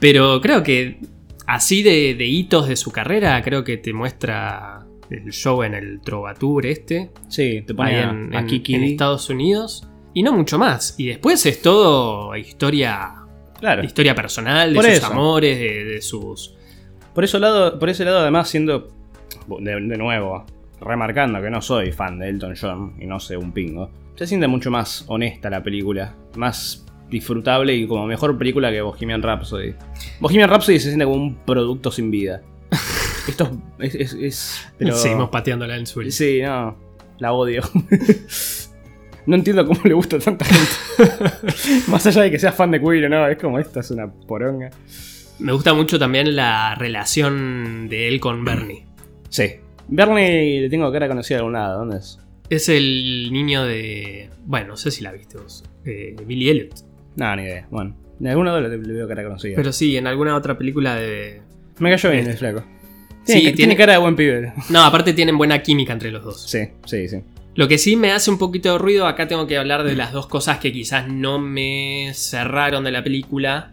Pero 0.00 0.40
creo 0.40 0.62
que 0.62 0.98
así 1.46 1.82
de, 1.82 2.14
de 2.14 2.26
hitos 2.26 2.68
de 2.68 2.76
su 2.76 2.90
carrera, 2.90 3.40
creo 3.42 3.64
que 3.64 3.76
te 3.76 3.92
muestra 3.92 4.84
el 5.10 5.30
show 5.32 5.62
en 5.62 5.74
el 5.74 6.00
Trovatur 6.00 6.66
este, 6.66 7.10
Sí, 7.28 7.62
te 7.66 7.74
pone 7.74 7.96
a, 8.00 8.10
en, 8.10 8.34
a 8.34 8.40
en- 8.40 8.46
Kiki 8.46 8.74
en 8.74 8.80
Dee. 8.82 8.90
Estados 8.92 9.30
Unidos. 9.30 9.86
Y 10.14 10.22
no 10.22 10.32
mucho 10.32 10.58
más. 10.58 10.94
Y 10.98 11.06
después 11.08 11.44
es 11.46 11.60
todo 11.60 12.34
historia, 12.36 13.14
Claro. 13.58 13.84
historia 13.84 14.14
personal, 14.14 14.70
de 14.70 14.76
Por 14.76 14.84
sus 14.84 14.94
eso. 14.94 15.06
amores, 15.08 15.58
de, 15.58 15.84
de 15.84 16.02
sus... 16.02 16.54
Por, 17.14 17.24
eso 17.24 17.38
lado, 17.38 17.78
por 17.78 17.88
ese 17.90 18.04
lado, 18.04 18.20
además, 18.20 18.48
siendo. 18.48 18.88
De, 19.60 19.72
de 19.80 19.96
nuevo, 19.98 20.44
remarcando 20.80 21.40
que 21.42 21.50
no 21.50 21.60
soy 21.60 21.92
fan 21.92 22.18
de 22.18 22.28
Elton 22.28 22.54
John 22.60 22.94
y 23.00 23.06
no 23.06 23.20
sé 23.20 23.36
un 23.36 23.52
pingo. 23.52 23.90
Se 24.16 24.26
siente 24.26 24.46
mucho 24.46 24.70
más 24.70 25.04
honesta 25.08 25.50
la 25.50 25.62
película. 25.62 26.14
Más 26.36 26.84
disfrutable 27.10 27.74
y 27.74 27.86
como 27.86 28.06
mejor 28.06 28.36
película 28.38 28.70
que 28.70 28.80
Bohemian 28.80 29.22
Rhapsody. 29.22 29.74
Bohemian 30.20 30.48
Rhapsody 30.50 30.78
se 30.78 30.88
siente 30.88 31.04
como 31.04 31.16
un 31.16 31.34
producto 31.44 31.90
sin 31.92 32.10
vida. 32.10 32.42
Esto 33.28 33.50
es. 33.78 33.94
es- 33.94 34.14
es- 34.14 34.68
pero- 34.78 34.94
Seguimos 34.96 35.30
pateándola 35.30 35.74
en 35.74 35.80
el 35.80 35.86
suelo. 35.86 36.10
Sí, 36.10 36.40
no. 36.42 36.76
La 37.18 37.32
odio. 37.32 37.62
no 39.26 39.36
entiendo 39.36 39.66
cómo 39.66 39.80
le 39.84 39.94
gusta 39.94 40.16
a 40.16 40.18
tanta 40.20 40.44
gente. 40.44 40.72
Más 41.88 42.06
allá 42.06 42.22
de 42.22 42.30
que 42.30 42.38
seas 42.38 42.54
fan 42.54 42.70
de 42.70 42.80
Queen 42.80 43.04
o 43.04 43.08
no, 43.08 43.26
es 43.28 43.38
como 43.38 43.58
esta 43.58 43.80
es 43.80 43.90
una 43.90 44.10
poronga. 44.12 44.70
Me 45.38 45.52
gusta 45.52 45.74
mucho 45.74 45.98
también 45.98 46.36
la 46.36 46.74
relación 46.76 47.88
de 47.88 48.08
él 48.08 48.20
con 48.20 48.44
Bernie. 48.44 48.86
Sí. 49.28 49.54
Bernie 49.88 50.60
le 50.62 50.68
tengo 50.70 50.90
cara 50.92 51.08
conocida 51.08 51.36
de 51.36 51.40
algún 51.40 51.52
lado. 51.54 51.78
¿Dónde 51.80 51.98
es? 51.98 52.18
Es 52.50 52.68
el 52.68 53.30
niño 53.32 53.64
de... 53.64 54.30
Bueno, 54.44 54.68
no 54.68 54.76
sé 54.76 54.90
si 54.90 55.02
la 55.02 55.12
viste 55.12 55.38
vos. 55.38 55.64
eh, 55.84 56.14
Billy 56.26 56.50
Elliot. 56.50 56.74
No, 57.16 57.34
ni 57.36 57.42
idea. 57.42 57.66
Bueno, 57.70 57.96
de 58.18 58.30
algún 58.30 58.46
lado 58.46 58.60
le, 58.60 58.68
le 58.78 58.92
veo 58.92 59.08
cara 59.08 59.24
conocida. 59.24 59.56
Pero 59.56 59.72
sí, 59.72 59.96
en 59.96 60.06
alguna 60.06 60.36
otra 60.36 60.56
película 60.56 60.94
de... 60.96 61.40
Me 61.78 61.90
cayó 61.90 62.10
bien 62.10 62.20
Este. 62.28 62.32
el 62.32 62.38
flaco. 62.38 62.60
Sí, 63.24 63.32
Tiene, 63.32 63.40
tiene 63.40 63.56
tiene- 63.56 63.76
cara 63.76 63.92
de 63.94 63.98
buen 63.98 64.16
pibe. 64.16 64.52
No, 64.70 64.82
aparte 64.84 65.14
tienen 65.14 65.36
buena 65.38 65.62
química 65.62 65.92
entre 65.94 66.10
los 66.12 66.22
dos. 66.22 66.42
Sí, 66.48 66.60
sí, 66.84 67.08
sí. 67.08 67.22
Lo 67.54 67.68
que 67.68 67.78
sí 67.78 67.96
me 67.96 68.10
hace 68.10 68.30
un 68.30 68.38
poquito 68.38 68.72
de 68.72 68.78
ruido, 68.78 69.06
acá 69.06 69.28
tengo 69.28 69.46
que 69.46 69.56
hablar 69.56 69.84
de 69.84 69.94
las 69.94 70.12
dos 70.12 70.26
cosas 70.26 70.58
que 70.58 70.72
quizás 70.72 71.08
no 71.08 71.38
me 71.38 72.10
cerraron 72.14 72.82
de 72.82 72.90
la 72.90 73.04
película. 73.04 73.72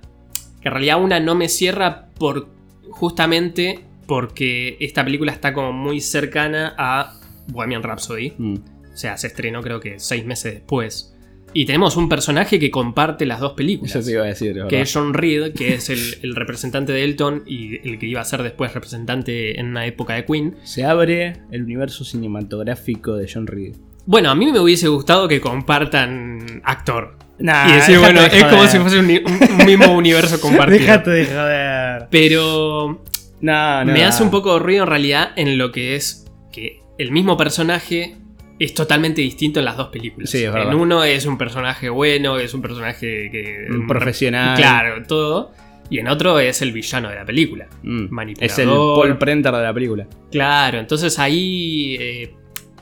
Que 0.61 0.67
en 0.67 0.73
realidad 0.73 1.01
una 1.01 1.19
no 1.19 1.33
me 1.33 1.49
cierra 1.49 2.09
por 2.19 2.49
justamente 2.91 3.85
porque 4.05 4.77
esta 4.79 5.03
película 5.03 5.31
está 5.31 5.53
como 5.53 5.73
muy 5.73 5.99
cercana 5.99 6.75
a 6.77 7.13
Bohemian 7.47 7.81
Rhapsody. 7.81 8.33
Mm. 8.37 8.55
O 8.93 8.97
sea, 8.97 9.17
se 9.17 9.27
estrenó 9.27 9.61
creo 9.61 9.79
que 9.79 9.99
seis 9.99 10.25
meses 10.25 10.53
después. 10.53 11.10
Y 11.53 11.65
tenemos 11.65 11.97
un 11.97 12.07
personaje 12.07 12.59
que 12.59 12.71
comparte 12.71 13.25
las 13.25 13.39
dos 13.39 13.53
películas. 13.53 13.95
Eso 13.95 14.05
te 14.05 14.11
iba 14.13 14.23
a 14.23 14.27
decir. 14.27 14.53
que 14.53 14.59
¿verdad? 14.63 14.73
es 14.81 14.93
John 14.93 15.13
Reed, 15.13 15.53
que 15.53 15.73
es 15.73 15.89
el, 15.89 15.99
el 16.23 16.35
representante 16.35 16.93
de 16.93 17.03
Elton 17.03 17.43
y 17.45 17.87
el 17.87 17.99
que 17.99 18.05
iba 18.07 18.21
a 18.21 18.25
ser 18.25 18.41
después 18.43 18.73
representante 18.73 19.59
en 19.59 19.67
una 19.67 19.85
época 19.85 20.13
de 20.13 20.25
Queen. 20.25 20.55
Se 20.63 20.85
abre 20.85 21.41
el 21.51 21.63
universo 21.63 22.03
cinematográfico 22.05 23.15
de 23.15 23.29
John 23.31 23.47
Reed. 23.47 23.75
Bueno, 24.05 24.29
a 24.31 24.35
mí 24.35 24.51
me 24.51 24.59
hubiese 24.59 24.87
gustado 24.87 25.27
que 25.27 25.41
compartan 25.41 26.61
actor. 26.63 27.17
Nah, 27.39 27.69
y 27.69 27.73
decir, 27.73 27.97
bueno, 27.99 28.21
de 28.21 28.27
es 28.27 28.43
como 28.45 28.67
si 28.67 28.77
fuese 28.77 28.99
un, 28.99 29.05
un- 29.09 29.59
un 29.61 29.65
mismo 29.65 29.93
universo 29.95 30.39
compartido. 30.41 30.79
Déjate 30.79 31.09
de 31.11 31.25
joder. 31.25 32.07
Pero 32.11 33.03
No, 33.41 33.83
no. 33.85 33.91
me 33.93 34.03
hace 34.03 34.23
un 34.23 34.29
poco 34.31 34.53
de 34.53 34.59
ruido 34.59 34.83
en 34.83 34.89
realidad 34.89 35.31
en 35.35 35.57
lo 35.57 35.71
que 35.71 35.95
es 35.95 36.25
que 36.51 36.81
el 36.97 37.11
mismo 37.11 37.37
personaje 37.37 38.17
es 38.63 38.73
totalmente 38.75 39.21
distinto 39.21 39.59
en 39.59 39.65
las 39.65 39.75
dos 39.75 39.87
películas. 39.89 40.29
Sí, 40.29 40.43
es 40.43 40.53
verdad. 40.53 40.71
en 40.71 40.77
uno 40.79 41.03
es 41.03 41.25
un 41.25 41.37
personaje 41.37 41.89
bueno, 41.89 42.37
es 42.37 42.53
un 42.53 42.61
personaje 42.61 43.29
que... 43.31 43.65
Un 43.69 43.87
profesional. 43.87 44.55
Claro, 44.55 45.03
todo. 45.07 45.51
Y 45.89 45.99
en 45.99 46.07
otro 46.07 46.39
es 46.39 46.61
el 46.61 46.71
villano 46.71 47.09
de 47.09 47.15
la 47.15 47.25
película. 47.25 47.67
Mm. 47.81 48.07
manipulador. 48.11 48.51
Es 48.51 48.59
el 48.59 48.67
Paul 48.67 49.17
Prenter 49.17 49.51
de 49.53 49.63
la 49.63 49.73
película. 49.73 50.07
Claro, 50.31 50.79
entonces 50.79 51.17
ahí... 51.17 51.97
eh, 51.99 52.35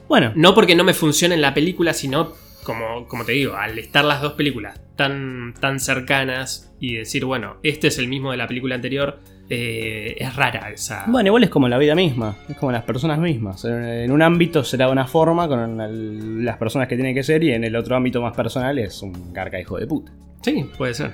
Bueno, 0.07 0.33
no 0.35 0.53
porque 0.53 0.75
no 0.75 0.83
me 0.83 0.93
funcione 0.93 1.35
en 1.35 1.41
la 1.41 1.53
película, 1.53 1.93
sino 1.93 2.33
como, 2.63 3.07
como 3.07 3.23
te 3.23 3.31
digo, 3.31 3.55
al 3.55 3.79
estar 3.79 4.03
las 4.03 4.21
dos 4.21 4.33
películas 4.33 4.81
tan, 4.97 5.53
tan 5.59 5.79
cercanas 5.79 6.73
y 6.79 6.95
decir, 6.95 7.23
bueno, 7.23 7.57
este 7.63 7.87
es 7.87 7.97
el 7.99 8.07
mismo 8.09 8.31
de 8.31 8.37
la 8.37 8.47
película 8.47 8.75
anterior, 8.75 9.19
eh, 9.49 10.15
es 10.19 10.35
rara 10.35 10.69
esa... 10.69 11.05
Bueno, 11.07 11.27
igual 11.27 11.43
es 11.43 11.49
como 11.49 11.67
la 11.67 11.77
vida 11.77 11.95
misma, 11.95 12.35
es 12.47 12.55
como 12.57 12.71
las 12.71 12.83
personas 12.83 13.19
mismas. 13.19 13.65
En 13.65 14.11
un 14.11 14.21
ámbito 14.21 14.63
será 14.63 14.85
de 14.85 14.91
una 14.91 15.07
forma 15.07 15.47
con 15.47 15.81
el- 15.81 16.45
las 16.45 16.57
personas 16.57 16.87
que 16.87 16.95
tienen 16.95 17.15
que 17.15 17.23
ser 17.23 17.43
y 17.43 17.51
en 17.51 17.63
el 17.63 17.75
otro 17.75 17.95
ámbito 17.95 18.21
más 18.21 18.35
personal 18.35 18.77
es 18.79 19.01
un 19.01 19.33
carca 19.33 19.59
hijo 19.59 19.77
de 19.79 19.87
puta. 19.87 20.11
Sí, 20.41 20.65
puede 20.77 20.93
ser. 20.93 21.13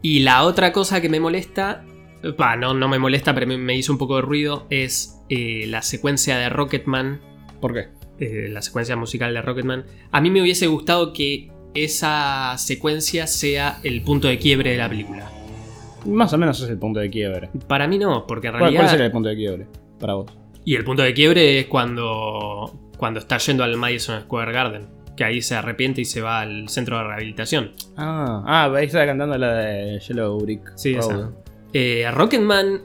Y 0.00 0.20
la 0.20 0.44
otra 0.44 0.72
cosa 0.72 1.00
que 1.00 1.08
me 1.08 1.18
molesta, 1.20 1.84
bah, 2.36 2.56
no, 2.56 2.72
no 2.72 2.88
me 2.88 2.98
molesta, 2.98 3.34
pero 3.34 3.46
me, 3.46 3.58
me 3.58 3.74
hizo 3.76 3.92
un 3.92 3.98
poco 3.98 4.16
de 4.16 4.22
ruido, 4.22 4.66
es 4.70 5.20
eh, 5.28 5.64
la 5.66 5.82
secuencia 5.82 6.38
de 6.38 6.48
Rocketman, 6.48 7.20
¿Por 7.60 7.74
qué? 7.74 7.88
eh, 8.20 8.48
la 8.48 8.62
secuencia 8.62 8.94
musical 8.96 9.34
de 9.34 9.42
Rocketman. 9.42 9.84
A 10.12 10.20
mí 10.20 10.30
me 10.30 10.40
hubiese 10.40 10.68
gustado 10.68 11.12
que 11.12 11.50
esa 11.74 12.54
secuencia 12.58 13.26
sea 13.26 13.78
el 13.82 14.02
punto 14.02 14.28
de 14.28 14.38
quiebre 14.38 14.70
de 14.70 14.76
la 14.78 14.88
película. 14.88 15.30
Más 16.08 16.32
o 16.32 16.38
menos 16.38 16.60
es 16.60 16.68
el 16.68 16.78
punto 16.78 17.00
de 17.00 17.10
quiebre. 17.10 17.50
Para 17.66 17.86
mí 17.86 17.98
no, 17.98 18.26
porque 18.26 18.48
en 18.48 18.52
¿Cuál, 18.54 18.62
realidad... 18.62 18.80
cuál 18.80 18.90
sería 18.90 19.06
el 19.06 19.12
punto 19.12 19.28
de 19.28 19.36
quiebre 19.36 19.66
para 19.98 20.14
vos? 20.14 20.26
Y 20.64 20.74
el 20.74 20.84
punto 20.84 21.02
de 21.02 21.14
quiebre 21.14 21.60
es 21.60 21.66
cuando, 21.66 22.90
cuando 22.96 23.20
está 23.20 23.38
yendo 23.38 23.64
al 23.64 23.76
Madison 23.76 24.20
Square 24.22 24.52
Garden, 24.52 24.88
que 25.16 25.24
ahí 25.24 25.42
se 25.42 25.54
arrepiente 25.54 26.00
y 26.00 26.04
se 26.04 26.20
va 26.20 26.40
al 26.40 26.68
centro 26.68 26.98
de 26.98 27.04
rehabilitación. 27.04 27.72
Ah, 27.96 28.42
ah 28.46 28.72
ahí 28.74 28.86
estaba 28.86 29.06
cantando 29.06 29.36
la 29.38 29.54
de 29.54 29.98
Yellow 29.98 30.38
Brick. 30.38 30.72
Sí, 30.76 30.94
esa. 30.94 31.32
Eh, 31.72 32.08
Rocketman, 32.12 32.82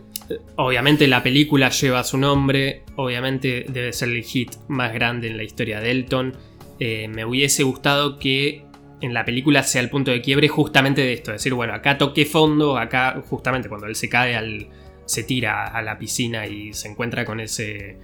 obviamente 0.56 1.08
la 1.08 1.24
película 1.24 1.70
lleva 1.70 2.04
su 2.04 2.18
nombre, 2.18 2.84
obviamente 2.96 3.66
debe 3.70 3.94
ser 3.94 4.10
el 4.10 4.24
hit 4.24 4.52
más 4.68 4.94
grande 4.94 5.28
en 5.28 5.38
la 5.38 5.44
historia 5.44 5.80
de 5.80 5.92
Elton. 5.92 6.34
Eh, 6.80 7.08
me 7.08 7.24
hubiese 7.24 7.64
gustado 7.64 8.18
que 8.18 8.66
en 9.04 9.14
la 9.14 9.26
película 9.26 9.64
sea 9.64 9.82
el 9.82 9.90
punto 9.90 10.12
de 10.12 10.22
quiebre 10.22 10.48
justamente 10.48 11.02
de 11.02 11.12
esto, 11.12 11.34
decir, 11.34 11.54
bueno, 11.54 11.74
acá 11.74 11.98
toqué 11.98 12.26
fondo, 12.26 12.78
acá 12.78 13.22
justamente 13.30 13.68
cuando 13.68 13.86
él 13.88 13.96
se 13.96 14.08
cae 14.08 14.36
al... 14.36 14.70
se 15.06 15.24
tira 15.24 15.68
a 15.68 15.82
la 15.82 16.00
piscina 16.00 16.48
y 16.48 16.72
se 16.72 16.88
encuentra 16.88 17.26
con 17.26 17.42
ese 17.42 17.98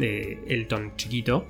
eh, 0.00 0.38
Elton 0.48 0.96
chiquito. 0.96 1.46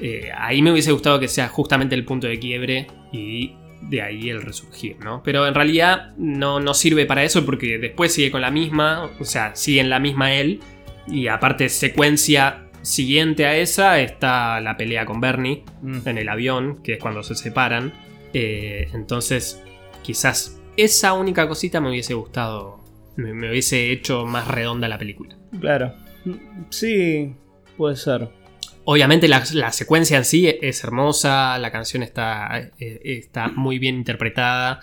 Eh, 0.00 0.30
ahí 0.36 0.60
me 0.60 0.72
hubiese 0.72 0.90
gustado 0.90 1.20
que 1.20 1.28
sea 1.28 1.48
justamente 1.48 1.94
el 1.94 2.04
punto 2.04 2.26
de 2.26 2.38
quiebre 2.40 2.88
y 3.12 3.54
de 3.82 4.02
ahí 4.02 4.28
el 4.28 4.42
resurgir, 4.42 4.98
¿no? 4.98 5.22
Pero 5.22 5.46
en 5.46 5.54
realidad 5.54 6.14
no, 6.16 6.58
no 6.58 6.74
sirve 6.74 7.06
para 7.06 7.22
eso 7.22 7.46
porque 7.46 7.78
después 7.78 8.12
sigue 8.12 8.32
con 8.32 8.40
la 8.40 8.50
misma, 8.50 9.08
o 9.20 9.24
sea, 9.24 9.54
sigue 9.54 9.80
en 9.80 9.88
la 9.88 10.00
misma 10.00 10.34
él 10.34 10.60
y 11.06 11.28
aparte 11.28 11.68
secuencia 11.68 12.64
siguiente 12.82 13.46
a 13.46 13.56
esa 13.56 14.00
está 14.00 14.60
la 14.60 14.76
pelea 14.76 15.06
con 15.06 15.20
Bernie 15.20 15.64
Mm. 15.82 16.08
en 16.08 16.18
el 16.18 16.28
avión, 16.28 16.82
que 16.82 16.94
es 16.94 16.98
cuando 16.98 17.22
se 17.22 17.34
separan. 17.34 17.92
Eh, 18.38 18.88
entonces, 18.92 19.62
quizás 20.02 20.60
esa 20.76 21.14
única 21.14 21.48
cosita 21.48 21.80
me 21.80 21.88
hubiese 21.88 22.12
gustado, 22.14 22.80
me, 23.16 23.32
me 23.32 23.50
hubiese 23.50 23.90
hecho 23.92 24.26
más 24.26 24.46
redonda 24.48 24.88
la 24.88 24.98
película. 24.98 25.36
Claro. 25.58 25.94
Sí, 26.70 27.32
puede 27.76 27.96
ser. 27.96 28.28
Obviamente 28.84 29.26
la, 29.26 29.42
la 29.52 29.72
secuencia 29.72 30.16
en 30.18 30.24
sí 30.24 30.48
es 30.60 30.84
hermosa, 30.84 31.58
la 31.58 31.72
canción 31.72 32.02
está, 32.02 32.70
eh, 32.78 33.00
está 33.04 33.48
muy 33.48 33.78
bien 33.78 33.96
interpretada, 33.96 34.80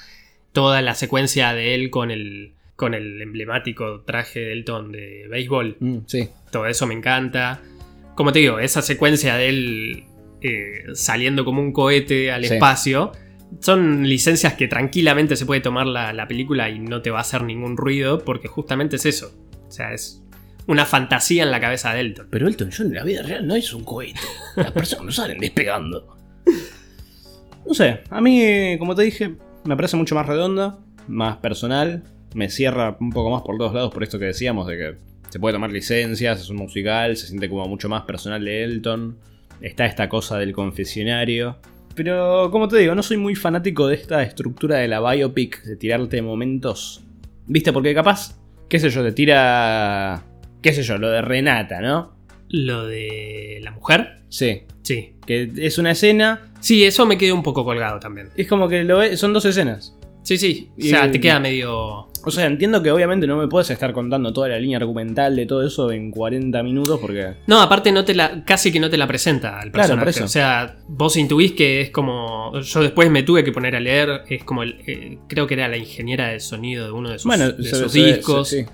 toda 0.51 0.81
la 0.81 0.93
secuencia 0.95 1.53
de 1.53 1.75
él 1.75 1.89
con 1.89 2.11
el, 2.11 2.53
con 2.75 2.93
el 2.95 3.21
emblemático 3.21 4.01
traje 4.01 4.39
de 4.41 4.51
Elton 4.53 4.91
de 4.91 5.27
béisbol, 5.29 5.77
Mm, 5.79 5.97
sí. 6.07 6.27
todo 6.51 6.65
eso 6.65 6.85
me 6.87 6.95
encanta. 6.95 7.61
Como 8.15 8.31
te 8.31 8.39
digo, 8.39 8.59
esa 8.59 8.81
secuencia 8.81 9.35
de 9.35 9.49
él 9.49 10.03
eh, 10.41 10.83
saliendo 10.93 11.45
como 11.45 11.61
un 11.61 11.71
cohete 11.71 12.29
al 12.31 12.43
Sí. 12.45 12.55
espacio, 12.55 13.11
son 13.59 14.07
licencias 14.07 14.53
que 14.53 14.67
tranquilamente 14.67 15.35
se 15.35 15.45
puede 15.45 15.61
tomar 15.61 15.87
la, 15.87 16.13
la 16.13 16.27
película 16.27 16.69
y 16.69 16.79
no 16.79 17.01
te 17.01 17.11
va 17.11 17.19
a 17.19 17.21
hacer 17.21 17.43
ningún 17.43 17.77
ruido 17.77 18.23
porque 18.23 18.47
justamente 18.47 18.95
es 18.97 19.05
eso. 19.05 19.33
O 19.67 19.71
sea, 19.71 19.93
es 19.93 20.23
una 20.67 20.85
fantasía 20.85 21.43
en 21.43 21.51
la 21.51 21.59
cabeza 21.59 21.93
de 21.93 22.01
Elton. 22.01 22.27
Pero 22.29 22.47
Elton 22.47 22.69
John 22.75 22.87
en 22.87 22.95
la 22.95 23.03
vida 23.03 23.23
real 23.23 23.47
no 23.47 23.55
es 23.55 23.73
un 23.73 23.83
cohete. 23.83 24.19
Las 24.55 24.71
personas 24.71 25.05
no 25.05 25.11
salen 25.11 25.39
despegando. 25.39 26.17
No 27.65 27.73
sé, 27.73 28.01
a 28.09 28.19
mí, 28.19 28.75
como 28.77 28.93
te 28.93 29.03
dije, 29.03 29.35
me 29.63 29.77
parece 29.77 29.95
mucho 29.95 30.15
más 30.15 30.25
redonda, 30.25 30.79
más 31.07 31.37
personal. 31.37 32.03
Me 32.35 32.49
cierra 32.49 32.97
un 32.99 33.11
poco 33.11 33.29
más 33.29 33.41
por 33.43 33.57
todos 33.57 33.73
lados 33.73 33.93
por 33.93 34.03
esto 34.03 34.19
que 34.19 34.25
decíamos, 34.25 34.67
de 34.67 34.77
que 34.77 34.95
se 35.29 35.39
puede 35.39 35.53
tomar 35.53 35.71
licencias, 35.71 36.41
es 36.41 36.49
un 36.49 36.57
musical, 36.57 37.15
se 37.15 37.27
siente 37.27 37.47
como 37.47 37.65
mucho 37.69 37.87
más 37.87 38.03
personal 38.03 38.43
de 38.43 38.65
Elton. 38.65 39.17
está 39.61 39.85
esta 39.85 40.09
cosa 40.09 40.37
del 40.37 40.51
confesionario. 40.51 41.57
Pero, 41.95 42.49
como 42.51 42.67
te 42.67 42.77
digo, 42.77 42.95
no 42.95 43.03
soy 43.03 43.17
muy 43.17 43.35
fanático 43.35 43.87
de 43.87 43.95
esta 43.95 44.23
estructura 44.23 44.77
de 44.77 44.87
la 44.87 44.99
biopic, 44.99 45.63
de 45.63 45.75
tirarte 45.75 46.21
momentos. 46.21 47.03
¿Viste? 47.45 47.71
Porque 47.73 47.93
capaz, 47.93 48.37
qué 48.69 48.79
sé 48.79 48.89
yo, 48.89 49.03
te 49.03 49.11
tira. 49.11 50.23
qué 50.61 50.73
sé 50.73 50.81
yo, 50.83 50.97
lo 50.97 51.09
de 51.09 51.21
Renata, 51.21 51.81
¿no? 51.81 52.13
Lo 52.49 52.85
de 52.87 53.59
la 53.61 53.71
mujer. 53.71 54.19
Sí. 54.29 54.63
Sí. 54.81 55.15
Que 55.25 55.51
es 55.57 55.77
una 55.77 55.91
escena. 55.91 56.51
Sí, 56.59 56.83
eso 56.83 57.05
me 57.05 57.17
quedó 57.17 57.35
un 57.35 57.43
poco 57.43 57.63
colgado 57.63 57.99
también. 57.99 58.29
Es 58.35 58.47
como 58.47 58.67
que 58.67 58.83
lo 58.83 58.97
ve- 58.99 59.15
son 59.17 59.33
dos 59.33 59.45
escenas. 59.45 59.95
Sí, 60.23 60.37
sí. 60.37 60.69
O 60.79 60.81
sea, 60.81 61.11
te 61.11 61.19
queda 61.19 61.39
medio. 61.39 62.07
O 62.25 62.31
sea, 62.31 62.45
entiendo 62.45 62.81
que 62.81 62.89
obviamente 62.89 63.27
no 63.27 63.35
me 63.35 63.49
puedes 63.49 63.69
estar 63.69 63.91
contando 63.91 64.31
toda 64.31 64.47
la 64.47 64.57
línea 64.57 64.77
argumental 64.77 65.35
de 65.35 65.45
todo 65.45 65.61
eso 65.67 65.91
en 65.91 66.09
40 66.09 66.63
minutos 66.63 66.97
porque. 67.01 67.33
No, 67.47 67.61
aparte 67.61 67.91
no 67.91 68.05
te 68.05 68.15
la, 68.15 68.45
casi 68.45 68.71
que 68.71 68.79
no 68.79 68.89
te 68.89 68.95
la 68.97 69.05
presenta 69.07 69.59
al 69.59 69.71
Claro, 69.71 69.89
personaje. 69.89 70.05
por 70.05 70.09
eso. 70.09 70.23
O 70.23 70.27
sea, 70.29 70.77
vos 70.87 71.17
intuís 71.17 71.51
que 71.51 71.81
es 71.81 71.89
como. 71.89 72.57
Yo 72.61 72.81
después 72.81 73.11
me 73.11 73.23
tuve 73.23 73.43
que 73.43 73.51
poner 73.51 73.75
a 73.75 73.81
leer. 73.81 74.21
Es 74.29 74.45
como 74.45 74.63
el, 74.63 74.77
eh, 74.87 75.17
creo 75.27 75.45
que 75.47 75.55
era 75.55 75.67
la 75.67 75.75
ingeniera 75.75 76.29
de 76.29 76.39
sonido 76.39 76.85
de 76.85 76.91
uno 76.93 77.09
de 77.09 77.19
sus, 77.19 77.25
Bueno, 77.25 77.51
de 77.51 77.61
se- 77.63 77.75
sus 77.75 77.91
se 77.91 78.01
ve- 78.01 78.13
discos. 78.15 78.47
sí, 78.47 78.61
sí. 78.63 78.65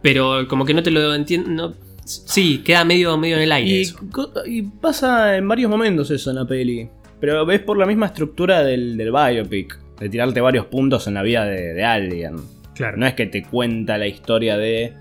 Pero 0.00 0.48
como 0.48 0.64
que 0.64 0.72
no 0.74 0.82
te 0.82 0.90
lo 0.90 1.14
entiendo. 1.14 1.50
no- 1.50 1.74
sí, 2.04 2.62
queda 2.64 2.84
medio, 2.86 3.18
medio 3.18 3.36
en 3.36 3.42
el 3.42 3.52
aire. 3.52 3.70
Y, 3.70 3.80
eso. 3.82 3.98
co- 4.10 4.32
y 4.46 4.62
pasa 4.62 5.36
en 5.36 5.46
varios 5.46 5.70
momentos 5.70 6.10
eso 6.10 6.30
en 6.30 6.36
la 6.36 6.46
peli. 6.46 6.88
Pero 7.20 7.44
ves 7.44 7.60
por 7.60 7.76
la 7.76 7.84
misma 7.84 8.06
estructura 8.06 8.62
del, 8.62 8.96
del 8.96 9.10
biopic. 9.12 9.78
De 10.00 10.08
tirarte 10.08 10.40
varios 10.40 10.66
puntos 10.66 11.06
en 11.06 11.14
la 11.14 11.22
vida 11.22 11.44
de, 11.44 11.74
de 11.74 11.84
alguien. 11.84 12.36
Claro. 12.74 12.96
No 12.96 13.06
es 13.06 13.14
que 13.14 13.26
te 13.26 13.42
cuenta 13.42 13.98
la 13.98 14.06
historia 14.06 14.56
de. 14.56 14.92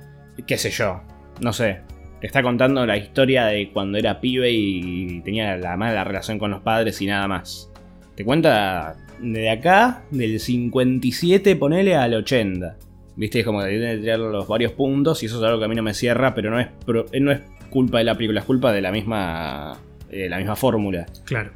qué 0.47 0.57
sé 0.57 0.69
yo. 0.71 1.01
No 1.41 1.53
sé. 1.53 1.81
Te 2.19 2.25
está 2.25 2.41
contando 2.41 2.83
la 2.85 2.97
historia 2.97 3.45
de 3.45 3.69
cuando 3.71 3.99
era 3.99 4.19
pibe 4.19 4.49
y 4.51 5.21
tenía 5.21 5.55
la 5.57 5.77
mala 5.77 6.03
relación 6.03 6.39
con 6.39 6.49
los 6.49 6.61
padres 6.61 6.99
y 7.01 7.05
nada 7.05 7.27
más. 7.27 7.71
Te 8.15 8.25
cuenta 8.25 8.95
de 9.21 9.49
acá, 9.51 10.03
del 10.09 10.39
57, 10.39 11.55
ponele 11.57 11.95
al 11.95 12.15
80. 12.15 12.75
Viste, 13.15 13.39
es 13.39 13.45
como 13.45 13.61
que 13.61 13.69
tiene 13.69 13.95
que 13.95 14.01
tirar 14.01 14.19
los 14.19 14.47
varios 14.47 14.71
puntos 14.71 15.21
y 15.21 15.27
eso 15.27 15.37
es 15.37 15.43
algo 15.43 15.59
que 15.59 15.65
a 15.65 15.67
mí 15.67 15.75
no 15.75 15.83
me 15.83 15.93
cierra, 15.93 16.33
pero 16.33 16.49
no 16.51 16.59
es, 16.59 16.67
pro- 16.85 17.05
eh, 17.11 17.19
no 17.19 17.31
es 17.31 17.41
culpa 17.69 17.99
de 17.99 18.03
la 18.03 18.15
película, 18.15 18.39
es 18.39 18.45
culpa 18.45 18.71
de 18.71 18.81
la 18.81 18.91
misma, 18.91 19.77
eh, 20.09 20.27
la 20.29 20.37
misma 20.37 20.55
fórmula. 20.55 21.05
Claro. 21.25 21.51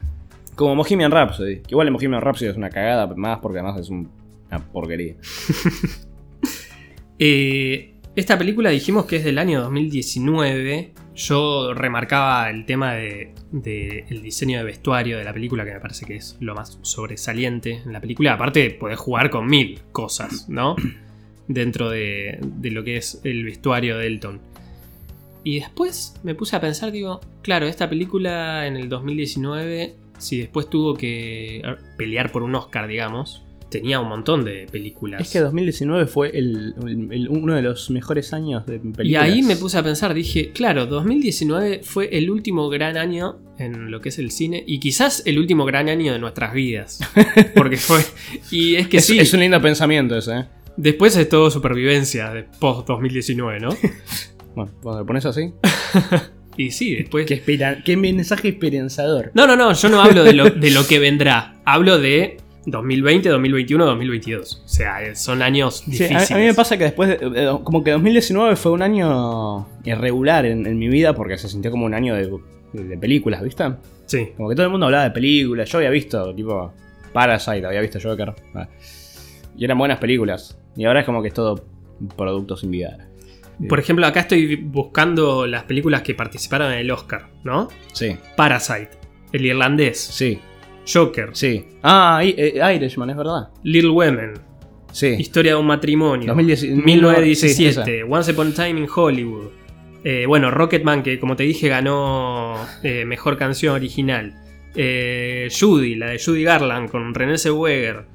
Como 0.56 0.76
Bohemian 0.76 1.12
Rhapsody. 1.12 1.58
Que 1.62 1.72
igual 1.72 1.88
en 1.88 1.94
Bohemian 1.94 2.22
Rhapsody 2.22 2.50
es 2.50 2.58
una 2.58 2.70
cagada 2.70 3.08
más 3.16 3.40
porque 3.40 3.60
además 3.60 3.80
es 3.80 3.90
un- 3.90 4.10
una 4.50 4.60
porquería. 4.72 5.16
Eh, 7.24 7.94
esta 8.16 8.38
película 8.38 8.72
dijimos 8.72 9.06
que 9.06 9.18
es 9.18 9.24
del 9.24 9.38
año 9.38 9.62
2019. 9.62 10.94
Yo 11.16 11.74
remarcaba 11.74 12.50
el 12.50 12.66
tema 12.66 12.94
del 12.94 13.30
de, 13.52 14.06
el 14.10 14.22
diseño 14.22 14.58
de 14.58 14.64
vestuario 14.64 15.18
de 15.18 15.24
la 15.24 15.34
película, 15.34 15.64
que 15.66 15.74
me 15.74 15.80
parece 15.80 16.06
que 16.06 16.16
es 16.16 16.38
lo 16.40 16.56
más 16.56 16.80
sobresaliente 16.82 17.82
en 17.86 17.94
la 17.94 18.02
película. 18.02 18.34
Aparte, 18.34 18.72
podés 18.72 18.98
jugar 19.00 19.30
con 19.30 19.46
mil 19.48 19.80
cosas, 19.92 20.50
¿no? 20.50 20.76
Dentro 21.48 21.90
de, 21.90 22.40
de 22.42 22.72
lo 22.72 22.84
que 22.84 22.98
es 22.98 23.22
el 23.24 23.44
vestuario 23.46 23.98
de 23.98 24.08
Elton. 24.08 24.40
Y 25.44 25.60
después 25.60 26.16
me 26.24 26.34
puse 26.36 26.56
a 26.56 26.62
pensar, 26.62 26.92
digo, 26.92 27.20
claro, 27.42 27.68
esta 27.68 27.90
película 27.90 28.66
en 28.68 28.78
el 28.78 28.90
2019, 28.90 29.96
si 30.22 30.40
después 30.40 30.70
tuvo 30.70 30.94
que 30.96 31.62
pelear 31.98 32.32
por 32.32 32.44
un 32.44 32.56
Oscar, 32.56 32.88
digamos, 32.88 33.44
tenía 33.70 34.02
un 34.02 34.10
montón 34.10 34.44
de 34.44 34.68
películas. 34.70 35.22
Es 35.22 35.32
que 35.32 35.40
2019 35.40 36.06
fue 36.06 36.30
el- 36.38 36.76
el- 36.86 37.08
el- 37.14 37.30
uno 37.30 37.56
de 37.56 37.62
los 37.62 37.90
mejores 37.90 38.34
años 38.34 38.66
de 38.66 38.80
películas. 38.80 39.06
Y 39.06 39.16
ahí 39.16 39.42
me 39.44 39.56
puse 39.56 39.78
a 39.78 39.84
pensar, 39.84 40.14
dije, 40.14 40.52
claro, 40.52 40.88
2019 40.88 41.80
fue 41.82 42.10
el 42.18 42.30
último 42.30 42.68
gran 42.68 42.98
año 42.98 43.40
en 43.58 43.90
lo 43.90 44.02
que 44.02 44.10
es 44.10 44.20
el 44.20 44.32
cine 44.32 44.62
y 44.68 44.80
quizás 44.82 45.24
el 45.26 45.40
último 45.40 45.64
gran 45.64 45.88
año 45.88 46.12
de 46.12 46.20
nuestras 46.20 46.54
vidas. 46.54 47.00
Porque 47.56 47.78
fue... 47.78 48.00
Y 48.52 48.76
es 48.76 48.90
que 48.90 48.98
es, 48.98 49.06
sí, 49.06 49.18
es 49.20 49.34
un 49.34 49.40
lindo 49.40 49.62
pensamiento 49.62 50.18
ese, 50.18 50.36
¿eh? 50.38 50.46
después 50.76 51.16
es 51.16 51.30
todo 51.30 51.50
supervivencia 51.50 52.30
de 52.34 52.44
post 52.44 52.88
2019, 52.90 53.60
¿no? 53.62 53.70
Bueno, 54.54 54.70
cuando 54.84 55.00
lo 55.00 55.06
pones 55.06 55.26
así. 55.26 55.54
Y 56.58 56.72
sí, 56.72 56.96
después... 56.96 57.26
Qué, 57.26 57.36
espera- 57.36 57.82
qué 57.84 57.96
mensaje 57.98 58.50
esperanzador. 58.50 59.32
No, 59.34 59.48
no, 59.48 59.56
no, 59.56 59.74
yo 59.74 59.90
no 59.90 60.02
hablo 60.02 60.24
de 60.24 60.34
lo, 60.34 60.50
de 60.50 60.72
lo 60.72 60.86
que 60.86 61.00
vendrá, 61.00 61.56
hablo 61.66 61.98
de 62.00 62.38
2020, 62.66 63.30
2021, 63.30 63.86
2022. 63.86 64.62
O 64.66 64.68
sea, 64.68 65.02
eh, 65.04 65.16
son 65.16 65.42
años 65.42 65.84
difíciles. 65.86 66.30
a, 66.30 66.36
a 66.36 66.38
mí 66.38 66.44
me 66.46 66.54
pasa 66.54 66.78
que 66.78 66.84
después, 66.86 67.10
de- 67.10 67.58
como 67.64 67.84
que 67.84 67.92
2019 67.92 68.56
fue 68.56 68.72
un 68.74 68.82
año 68.82 69.68
irregular 69.84 70.46
en, 70.46 70.68
en 70.68 70.78
mi 70.78 70.88
vida 70.90 71.14
porque 71.16 71.38
se 71.38 71.48
sintió 71.50 71.72
como 71.72 71.86
un 71.86 71.94
año 71.94 72.16
de, 72.16 72.30
de 72.74 72.98
películas, 72.98 73.42
¿viste? 73.42 73.64
Sí, 74.06 74.28
Como 74.36 74.50
que 74.50 74.56
todo 74.56 74.66
el 74.66 74.72
mundo 74.72 74.86
hablaba 74.88 75.06
de 75.06 75.12
películas. 75.12 75.70
Yo 75.70 75.78
había 75.78 75.90
visto, 75.90 76.36
tipo, 76.36 76.74
Parasite, 77.14 77.66
había 77.66 77.80
visto 77.82 77.98
Joker. 78.04 78.34
ah, 78.56 78.68
Y 79.58 79.64
eran 79.66 79.78
buenas 79.78 80.00
películas. 80.00 80.58
Y 80.76 80.84
ahora 80.86 81.00
es 81.00 81.06
como 81.06 81.22
que 81.22 81.30
es 81.30 81.34
todo 81.34 81.64
producto 82.18 82.58
sin 82.58 82.72
vida. 82.72 83.08
Por 83.68 83.80
ejemplo, 83.80 84.06
acá 84.06 84.22
estoy 84.22 84.56
buscando 84.56 85.46
las 85.48 85.64
películas 85.64 86.02
que 86.02 86.14
participaron 86.14 86.72
en 86.74 86.80
el 86.80 86.92
Oscar, 86.92 87.30
¿no? 87.44 87.68
Sí, 87.94 88.16
Parasite, 88.36 88.90
El 89.32 89.46
Irlandés, 89.46 90.00
sí, 90.00 90.40
Joker, 90.92 91.30
sí. 91.34 91.66
Ah, 91.84 92.22
I- 92.24 92.36
eh, 92.38 92.76
Irishman, 92.76 93.10
es 93.12 93.18
verdad. 93.18 93.50
Little 93.64 93.92
Women, 93.92 94.34
Sí. 94.92 95.08
Historia 95.18 95.54
de 95.54 95.58
un 95.60 95.68
matrimonio, 95.68 96.28
2010 96.28 96.64
1917, 96.84 97.84
sí, 97.86 98.02
Once 98.10 98.32
Upon 98.34 98.48
a 98.50 98.54
Time 98.54 98.80
in 98.82 98.88
Hollywood. 98.94 99.48
Eh, 100.04 100.26
bueno, 100.28 100.52
Rocketman, 100.52 101.02
que 101.04 101.18
como 101.20 101.36
te 101.38 101.44
dije 101.44 101.70
ganó 101.70 102.56
eh, 102.84 103.06
Mejor 103.06 103.38
Canción 103.38 103.76
Original. 103.76 104.34
Eh, 104.76 105.48
Judy, 105.58 105.96
la 105.96 106.08
de 106.08 106.20
Judy 106.24 106.44
Garland 106.44 106.90
con 106.90 107.14
René 107.14 107.38
Zellweger. 107.38 108.06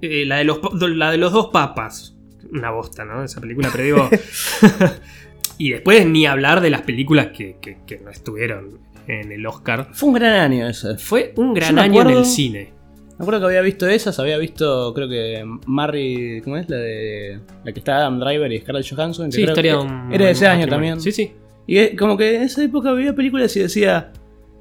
Eh, 0.00 0.24
la, 0.26 0.36
de 0.38 0.44
los, 0.44 0.58
la 0.96 1.10
de 1.12 1.18
los 1.18 1.32
dos 1.32 1.50
papas. 1.52 2.13
Una 2.52 2.70
bosta, 2.70 3.04
¿no? 3.04 3.22
Esa 3.24 3.40
película, 3.40 3.68
pero 3.72 3.84
digo... 3.84 4.10
y 5.58 5.70
después 5.70 6.06
ni 6.06 6.26
hablar 6.26 6.60
de 6.60 6.70
las 6.70 6.82
películas 6.82 7.28
que, 7.28 7.56
que- 7.60 7.78
que 7.86 7.98
no 7.98 8.10
estuvieron 8.10 8.78
en 9.06 9.30
el 9.32 9.46
Oscar. 9.46 9.88
Fue 9.92 10.08
un 10.08 10.14
gran 10.14 10.32
año 10.32 10.68
ese. 10.68 10.96
Fue 10.98 11.32
un 11.36 11.54
gran 11.54 11.78
año 11.78 12.02
en 12.02 12.10
el 12.10 12.24
cine. 12.24 12.72
Me 13.18 13.22
acuerdo 13.22 13.40
que 13.40 13.46
había 13.46 13.60
visto 13.60 13.86
esas, 13.86 14.18
había 14.18 14.38
visto, 14.38 14.92
creo 14.92 15.08
que 15.08 15.44
Marry, 15.66 16.40
¿cómo 16.42 16.56
es? 16.56 16.68
La 16.68 16.78
de 16.78 17.38
la 17.64 17.72
que 17.72 17.78
está 17.78 17.98
Adam 17.98 18.18
Driver 18.18 18.50
y 18.50 18.58
Scarlett 18.60 18.88
Johansson. 18.90 19.30
Sí, 19.30 19.42
historia 19.42 19.78
un... 19.78 20.12
Era 20.12 20.24
de 20.26 20.32
ese 20.32 20.48
año 20.48 20.66
también. 20.66 21.00
Sí, 21.00 21.12
sí. 21.12 21.32
Y 21.66 21.94
como 21.96 22.16
que 22.16 22.34
en 22.36 22.42
esa 22.42 22.64
época 22.64 22.90
veía 22.92 23.14
películas 23.14 23.54
y 23.56 23.60
decía, 23.60 24.10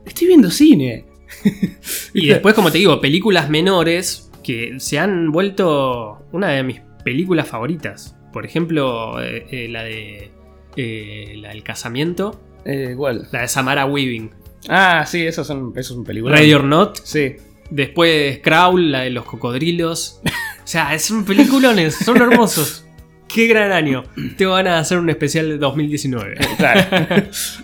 estoy 0.06 0.28
viendo 0.28 0.52
cine. 0.52 1.06
Y 2.14 2.28
después, 2.28 2.54
como 2.54 2.72
te 2.72 2.78
digo, 2.78 3.02
películas 3.02 3.50
menores 3.50 4.30
que 4.44 4.76
se 4.80 5.00
han 5.00 5.32
vuelto 5.32 6.24
una 6.32 6.50
de 6.50 6.62
mis 6.62 6.80
películas 7.04 7.48
favoritas. 7.48 8.16
Por 8.32 8.46
ejemplo, 8.46 9.22
eh, 9.22 9.46
eh, 9.52 9.68
la 9.70 9.84
de. 9.84 10.32
eh, 10.76 11.34
la 11.38 11.50
del 11.50 11.64
casamiento. 11.64 12.42
Eh, 12.66 12.90
igual. 12.92 13.28
La 13.32 13.42
de 13.42 13.48
Samara 13.48 13.86
Weaving. 13.86 14.32
Ah, 14.70 15.04
sí, 15.06 15.26
esos 15.26 15.46
son, 15.46 15.74
esos 15.76 15.96
son 15.96 16.04
películas. 16.06 16.40
Ready 16.40 16.54
or 16.54 16.64
Not. 16.64 17.00
Sí. 17.04 17.36
Después 17.70 18.40
Crawl, 18.40 18.92
la 18.92 19.02
de 19.02 19.10
los 19.10 19.26
cocodrilos. 19.26 20.22
O 20.26 20.68
sea, 20.68 20.98
son 21.00 21.26
peliculones, 21.26 21.96
son 21.96 22.18
hermosos. 22.22 22.86
Qué 23.28 23.48
gran 23.48 23.72
año. 23.72 24.04
Te 24.38 24.46
van 24.46 24.68
a 24.68 24.80
hacer 24.80 24.98
un 25.00 25.10
especial 25.10 25.50
de 25.50 25.58
2019. 25.58 26.36
Claro. 26.58 26.82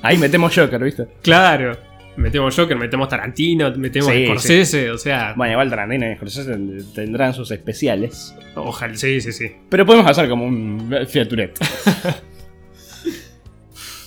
Ahí 0.01 0.17
metemos 0.17 0.53
Joker, 0.55 0.83
¿viste? 0.83 1.07
Claro. 1.21 1.77
Metemos 2.19 2.55
Joker, 2.55 2.77
metemos 2.77 3.07
Tarantino, 3.07 3.71
metemos 3.77 4.11
Sí, 4.11 4.25
Scorsese, 4.25 4.91
o 4.91 4.97
sea. 4.97 5.33
Bueno, 5.37 5.53
igual 5.53 5.69
Tarantino 5.69 6.11
y 6.11 6.15
Scorsese 6.15 6.57
tendrán 6.93 7.33
sus 7.33 7.49
especiales. 7.51 8.35
Ojalá, 8.55 8.95
sí, 8.95 9.21
sí, 9.21 9.31
sí. 9.31 9.51
Pero 9.69 9.85
podemos 9.85 10.09
hacer 10.09 10.27
como 10.27 10.45
un 10.45 10.93
Fiat 11.07 11.29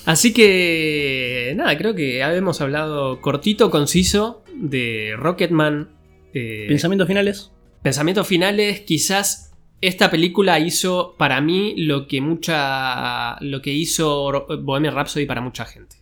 Así 0.05 0.33
que, 0.33 1.53
nada, 1.55 1.77
creo 1.77 1.95
que 1.95 2.21
habíamos 2.23 2.61
hablado 2.61 3.19
cortito, 3.21 3.71
conciso 3.71 4.43
de 4.53 5.13
Rocketman. 5.17 5.89
Eh, 6.33 6.65
¿Pensamientos 6.67 7.07
finales? 7.07 7.51
pensamientos 7.81 8.25
finales, 8.25 8.81
quizás 8.81 9.51
esta 9.81 10.09
película 10.09 10.59
hizo 10.59 11.15
para 11.17 11.41
mí 11.41 11.75
lo 11.77 12.07
que 12.07 12.21
mucha. 12.21 13.37
lo 13.41 13.61
que 13.61 13.71
hizo 13.71 14.45
Bohemian 14.61 14.95
Rhapsody 14.95 15.25
para 15.25 15.41
mucha 15.41 15.65
gente. 15.65 15.97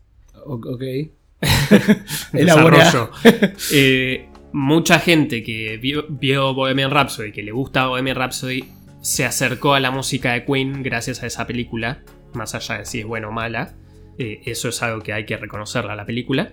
Ok. 0.46 0.84
Desarrollo. 2.32 3.12
Eh, 3.72 4.30
mucha 4.54 5.00
gente 5.00 5.44
que 5.44 5.78
vio, 5.78 6.06
vio 6.10 6.54
Bohemian 6.54 6.92
Rhapsody, 6.92 7.32
que 7.32 7.44
le 7.44 7.52
gusta 7.52 7.88
Bohemian 7.88 8.16
Rhapsody, 8.16 8.66
se 9.02 9.26
acercó 9.26 9.74
a 9.74 9.80
la 9.80 9.92
música 9.92 10.34
de 10.34 10.46
Queen 10.46 10.84
gracias 10.84 11.24
a 11.24 11.28
esa 11.28 11.48
película, 11.48 12.04
más 12.34 12.54
allá 12.56 12.80
de 12.80 12.86
si 12.86 13.00
es 13.00 13.06
buena 13.06 13.30
o 13.30 13.32
mala. 13.32 13.74
Eh, 14.18 14.42
eso 14.46 14.70
es 14.70 14.82
algo 14.84 15.02
que 15.02 15.14
hay 15.14 15.26
que 15.26 15.38
reconocerla 15.38 15.94
a 15.94 15.96
la 15.96 16.06
película. 16.06 16.52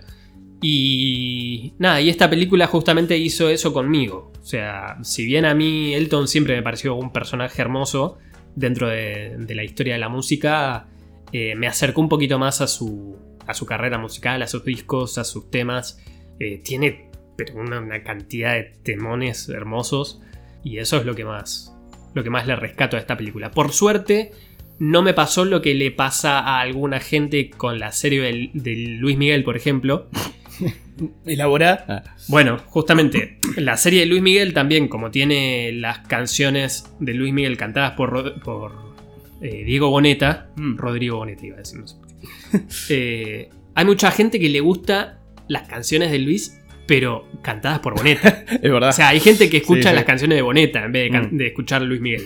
Y 0.61 1.73
nada, 1.77 2.01
y 2.01 2.09
esta 2.09 2.29
película 2.29 2.67
justamente 2.67 3.17
hizo 3.17 3.49
eso 3.49 3.71
conmigo. 3.71 4.31
O 4.41 4.45
sea, 4.45 4.97
si 5.03 5.25
bien 5.25 5.45
a 5.45 5.53
mí 5.53 5.93
Elton 5.93 6.27
siempre 6.27 6.55
me 6.55 6.63
pareció 6.63 6.95
un 6.95 7.13
personaje 7.13 7.61
hermoso 7.61 8.17
dentro 8.55 8.89
de, 8.89 9.37
de 9.37 9.55
la 9.55 9.63
historia 9.63 9.93
de 9.93 9.99
la 9.99 10.09
música, 10.09 10.87
eh, 11.31 11.55
me 11.55 11.67
acercó 11.67 12.01
un 12.01 12.09
poquito 12.09 12.39
más 12.39 12.61
a 12.61 12.67
su, 12.67 13.15
a 13.49 13.53
su 13.53 13.65
carrera 13.65 13.97
musical, 13.97 14.41
a 14.41 14.47
sus 14.47 14.63
discos, 14.63 15.17
a 15.17 15.23
sus 15.23 15.49
temas. 15.51 15.99
Eh, 16.39 16.61
tiene 16.63 17.09
pero 17.35 17.55
una, 17.55 17.79
una 17.79 18.03
cantidad 18.03 18.53
de 18.53 18.63
temones 18.83 19.47
hermosos 19.49 20.21
y 20.63 20.77
eso 20.77 20.97
es 20.97 21.05
lo 21.05 21.15
que 21.15 21.25
más 21.25 21.73
lo 22.13 22.23
que 22.23 22.29
más 22.29 22.47
le 22.47 22.55
rescato 22.55 22.97
a 22.97 22.99
esta 22.99 23.15
película. 23.17 23.51
Por 23.51 23.71
suerte 23.71 24.31
no 24.79 25.01
me 25.01 25.13
pasó 25.13 25.45
lo 25.45 25.61
que 25.61 25.73
le 25.73 25.91
pasa 25.91 26.39
a 26.39 26.59
alguna 26.61 26.99
gente 26.99 27.49
con 27.49 27.79
la 27.79 27.91
serie 27.91 28.51
de 28.53 28.75
Luis 28.99 29.17
Miguel, 29.17 29.43
por 29.43 29.57
ejemplo. 29.57 30.07
Elaborá. 31.25 31.85
Ah, 31.87 32.03
Bueno, 32.27 32.57
justamente, 32.67 33.39
la 33.57 33.77
serie 33.77 34.01
de 34.01 34.05
Luis 34.05 34.21
Miguel 34.21 34.53
también, 34.53 34.87
como 34.87 35.11
tiene 35.11 35.71
las 35.73 35.99
canciones 35.99 36.91
de 36.99 37.13
Luis 37.13 37.33
Miguel 37.33 37.57
cantadas 37.57 37.91
por, 37.93 38.33
eh, 39.41 39.63
Diego 39.65 39.89
Boneta, 39.89 40.49
Mm. 40.55 40.77
Rodrigo 40.77 41.17
Boneta 41.17 41.45
iba 41.45 41.55
a 41.55 41.59
decir, 41.59 41.79
Eh, 42.89 43.49
hay 43.75 43.85
mucha 43.85 44.11
gente 44.11 44.39
que 44.39 44.49
le 44.49 44.59
gusta 44.59 45.19
las 45.47 45.67
canciones 45.67 46.11
de 46.11 46.19
Luis, 46.19 46.59
pero 46.87 47.27
cantadas 47.41 47.79
por 47.79 47.95
Boneta. 47.95 48.43
es 48.49 48.61
verdad. 48.61 48.89
O 48.89 48.93
sea, 48.93 49.09
hay 49.09 49.19
gente 49.19 49.49
que 49.49 49.57
escucha 49.57 49.83
Sí, 49.83 49.89
sí. 49.89 49.95
las 49.95 50.03
canciones 50.05 50.35
de 50.37 50.41
Boneta 50.41 50.83
en 50.83 50.91
vez 50.91 51.11
de, 51.11 51.19
Mm. 51.19 51.37
de 51.37 51.47
escuchar 51.47 51.81
a 51.81 51.85
Luis 51.85 52.01
Miguel. 52.01 52.23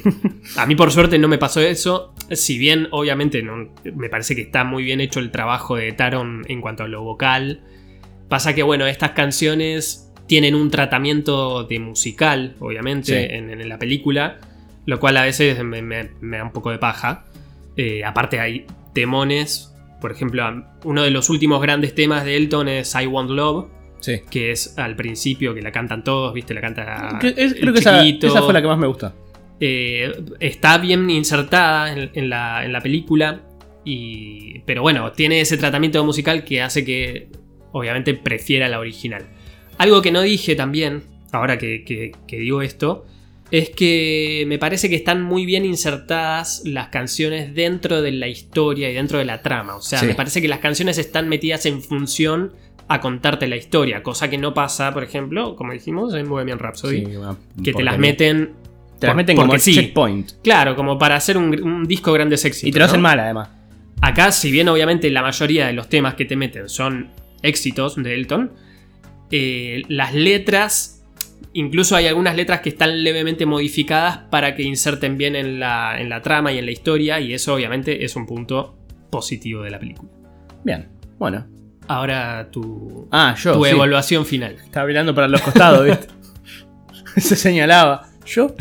A 0.55 0.65
mí, 0.65 0.75
por 0.75 0.91
suerte, 0.91 1.17
no 1.19 1.27
me 1.27 1.37
pasó 1.37 1.59
eso. 1.61 2.13
Si 2.31 2.57
bien, 2.57 2.87
obviamente, 2.91 3.43
no- 3.43 3.69
me 3.95 4.09
parece 4.09 4.35
que 4.35 4.41
está 4.43 4.63
muy 4.63 4.83
bien 4.83 5.01
hecho 5.01 5.19
el 5.19 5.31
trabajo 5.31 5.75
de 5.75 5.91
Taron 5.91 6.43
en 6.47 6.61
cuanto 6.61 6.83
a 6.83 6.87
lo 6.87 7.03
vocal. 7.03 7.61
Pasa 8.29 8.55
que, 8.55 8.63
bueno, 8.63 8.87
estas 8.87 9.11
canciones 9.11 10.09
tienen 10.27 10.55
un 10.55 10.71
tratamiento 10.71 11.65
de 11.65 11.79
musical, 11.79 12.55
obviamente, 12.59 13.27
Sí. 13.27 13.35
en, 13.35 13.49
en 13.51 13.67
la 13.69 13.77
película. 13.77 14.39
Lo 14.85 14.99
cual 14.99 15.17
a 15.17 15.23
veces 15.23 15.61
me, 15.63 15.81
me- 15.81 16.09
me 16.21 16.37
da 16.37 16.43
un 16.45 16.51
poco 16.51 16.71
de 16.71 16.77
paja. 16.77 17.25
Eh, 17.75 18.03
aparte, 18.05 18.39
hay 18.39 18.65
temones. 18.93 19.72
Por 20.03 20.11
ejemplo, 20.11 20.43
uno 20.83 21.01
de 21.01 21.11
los 21.11 21.29
últimos 21.29 21.61
grandes 21.61 21.95
temas 21.95 22.25
de 22.25 22.35
Elton 22.35 22.67
es 22.67 22.93
I 22.93 23.07
Want 23.07 23.29
Love 23.31 23.67
Sí. 24.01 24.19
que 24.29 24.51
es 24.51 24.77
al 24.77 24.97
principio 24.97 25.53
que 25.55 25.61
la 25.61 25.71
cantan 25.71 26.03
todos, 26.03 26.33
¿viste? 26.33 26.53
La 26.53 26.59
canta 26.59 27.17
Que- 27.21 27.29
es- 27.29 27.53
el 27.53 27.59
creo 27.61 27.73
que 27.73 27.79
esa, 27.79 28.05
esa 28.05 28.41
fue 28.41 28.51
la 28.53 28.61
que 28.61 28.67
más 28.67 28.77
me 28.77 28.87
gusta. 28.87 29.15
Eh, 29.61 30.11
está 30.41 30.77
bien 30.77 31.09
insertada 31.09 31.93
en, 31.93 32.09
en 32.13 32.29
la, 32.29 32.65
en 32.65 32.73
la 32.73 32.81
película, 32.81 33.39
y, 33.85 34.59
pero 34.65 34.81
bueno, 34.81 35.13
tiene 35.13 35.39
ese 35.39 35.55
tratamiento 35.55 36.03
musical 36.03 36.43
que 36.43 36.61
hace 36.61 36.83
que 36.83 37.29
obviamente 37.71 38.13
prefiera 38.13 38.67
la 38.67 38.79
original. 38.79 39.23
Algo 39.77 40.01
que 40.01 40.11
no 40.11 40.21
dije 40.21 40.55
también, 40.57 41.03
ahora 41.31 41.57
que, 41.57 41.85
que- 41.85 42.11
que 42.27 42.37
digo 42.39 42.61
esto, 42.61 43.05
es 43.53 43.69
que 43.69 44.45
me 44.47 44.57
parece 44.57 44.89
que 44.89 44.95
están 44.95 45.21
muy 45.21 45.45
bien 45.45 45.63
insertadas 45.63 46.63
las 46.65 46.87
canciones 46.87 47.53
dentro 47.53 48.01
de 48.01 48.11
la 48.11 48.27
historia 48.27 48.89
y 48.89 48.95
dentro 48.95 49.19
de 49.19 49.25
la 49.25 49.43
trama. 49.43 49.75
O 49.75 49.81
sea, 49.83 49.99
Sí. 49.99 50.07
me 50.07 50.15
parece 50.15 50.41
que 50.41 50.47
las 50.47 50.57
canciones 50.57 50.97
están 50.97 51.29
metidas 51.29 51.67
en 51.67 51.79
función 51.83 52.53
a 52.87 52.99
contarte 52.99 53.45
la 53.45 53.55
historia, 53.55 54.01
cosa 54.01 54.27
que 54.27 54.39
no 54.39 54.55
pasa, 54.55 54.91
por 54.91 55.03
ejemplo, 55.03 55.55
como 55.55 55.71
dijimos, 55.71 56.15
en 56.15 56.27
Bohemian 56.27 56.57
Rhapsody, 56.57 57.05
Sí, 57.05 57.11
que 57.63 57.73
te 57.73 57.83
las 57.83 57.99
meten... 57.99 58.53
Te 58.97 59.05
las 59.05 59.15
meten 59.15 59.37
como 59.37 59.55
sí. 59.59 59.75
checkpoint. 59.75 60.31
Claro, 60.43 60.75
como 60.75 60.97
para 60.97 61.15
hacer 61.15 61.37
un, 61.37 61.61
un 61.61 61.83
disco 61.85 62.11
grandes 62.11 62.45
éxitos. 62.45 62.69
Y 62.69 62.71
te 62.71 62.79
lo 62.79 62.85
hacen 62.85 63.01
¿no? 63.01 63.07
mal, 63.09 63.19
además. 63.19 63.49
Acá, 64.01 64.31
si 64.31 64.49
bien 64.49 64.67
obviamente 64.67 65.11
la 65.11 65.21
mayoría 65.21 65.67
de 65.67 65.73
los 65.73 65.89
temas 65.89 66.15
que 66.15 66.25
te 66.25 66.35
meten 66.35 66.69
son 66.69 67.11
éxitos 67.43 68.01
de 68.01 68.15
Elton, 68.15 68.51
eh, 69.29 69.83
las 69.89 70.13
letras, 70.15 70.92
incluso 71.53 71.95
hay 71.95 72.07
algunas 72.07 72.35
letras 72.35 72.61
que 72.61 72.69
están 72.69 73.03
levemente 73.03 73.45
modificadas 73.45 74.17
para 74.29 74.55
que 74.55 74.63
inserten 74.63 75.17
bien 75.17 75.35
en 75.35 75.59
la, 75.59 75.99
en 75.99 76.09
la 76.09 76.21
trama 76.21 76.51
y 76.51 76.57
en 76.57 76.65
la 76.65 76.71
historia, 76.71 77.19
y 77.19 77.33
eso 77.33 77.53
obviamente 77.53 78.03
es 78.03 78.15
un 78.15 78.25
punto 78.25 78.77
positivo 79.09 79.61
de 79.63 79.71
la 79.71 79.79
película. 79.79 80.11
Bien. 80.63 80.87
Bueno. 81.17 81.45
Ahora 81.87 82.49
tu, 82.51 83.07
Ah, 83.11 83.35
yo. 83.37 83.53
tu 83.53 83.63
sí. 83.65 83.71
evaluación 83.71 84.25
final. 84.25 84.55
Estaba 84.63 84.87
mirando 84.87 85.13
para 85.13 85.27
los 85.27 85.41
costados, 85.41 85.85
¿viste? 85.85 86.07
Se 87.17 87.35
señalaba. 87.35 88.09
¿Yo? 88.25 88.55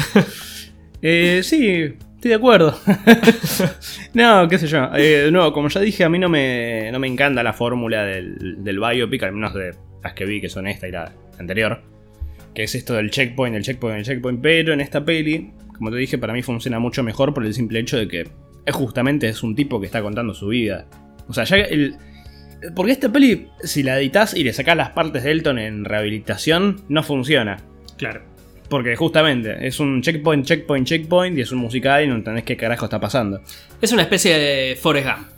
Eh, 1.01 1.41
sí, 1.43 1.67
estoy 1.71 2.29
de 2.29 2.35
acuerdo. 2.35 2.79
no, 4.15 4.49
qué 4.49 4.59
sé 4.59 4.67
yo. 4.67 4.91
Eh, 4.95 5.25
de 5.25 5.33
nuevo, 5.33 5.53
como 5.53 5.69
ya 5.69 5.81
dije, 5.81 6.05
a 6.05 6.09
mí 6.09 6.19
no 6.19 6.29
me, 6.29 6.91
no 6.93 6.99
me 6.99 7.07
encanta 7.09 7.43
la 7.43 7.53
fórmula 7.53 8.05
del, 8.05 8.63
del 8.63 8.79
biopic, 8.79 9.23
al 9.23 9.33
menos 9.33 9.55
de 9.55 9.73
las 10.03 10.13
que 10.15 10.25
vi, 10.27 10.41
que 10.41 10.49
son 10.49 10.67
esta 10.67 10.89
y 10.89 10.93
la 10.93 11.13
anterior. 11.39 11.83
Que 12.55 12.65
es 12.65 12.75
esto 12.75 12.95
del 12.95 13.11
checkpoint, 13.11 13.57
el 13.57 13.63
checkpoint, 13.63 13.99
el 13.99 14.05
checkpoint. 14.05 14.41
Pero 14.43 14.73
en 14.73 14.81
esta 14.81 15.05
peli, 15.05 15.51
como 15.77 15.91
te 15.91 15.97
dije, 15.97 16.19
para 16.19 16.33
mí 16.33 16.43
funciona 16.43 16.79
mucho 16.79 17.03
mejor 17.03 17.33
por 17.33 17.45
el 17.47 17.55
simple 17.55 17.79
hecho 17.81 17.97
de 17.97 18.09
que 18.09 18.29
es 18.67 18.75
justamente 18.75 19.29
es 19.29 19.43
un 19.43 19.55
tipo 19.55 19.81
que 19.81 19.87
está 19.87 20.03
contando 20.03 20.35
su 20.35 20.49
vida. 20.49 20.87
O 21.29 21.33
sea, 21.33 21.45
ya 21.45 21.57
el, 21.57 21.97
porque 22.75 22.93
esta 22.93 23.11
peli, 23.11 23.49
si 23.65 23.83
la 23.83 23.99
editas 23.99 24.35
y 24.35 24.45
le 24.45 24.53
sacas 24.53 24.77
las 24.77 24.91
partes 24.91 25.25
de 25.25 25.31
Elton 25.33 25.59
en 25.59 25.85
rehabilitación, 25.85 26.83
no 26.89 27.03
funciona. 27.03 27.59
Claro. 27.97 28.23
Porque 28.69 28.97
justamente 28.97 29.67
es 29.67 29.81
un 29.81 30.01
checkpoint, 30.03 30.47
checkpoint, 30.47 30.87
checkpoint 30.87 31.39
y 31.39 31.41
es 31.43 31.53
un 31.53 31.59
musical 31.59 32.05
y 32.05 32.07
no 32.09 32.15
entendés 32.15 32.45
qué 32.45 32.57
carajo 32.57 32.85
está 32.87 33.01
pasando. 33.01 33.41
Es 33.81 33.93
una 33.93 34.03
especie 34.03 34.39
de 34.39 34.77
Forrest 34.77 35.07
Gump. 35.09 35.29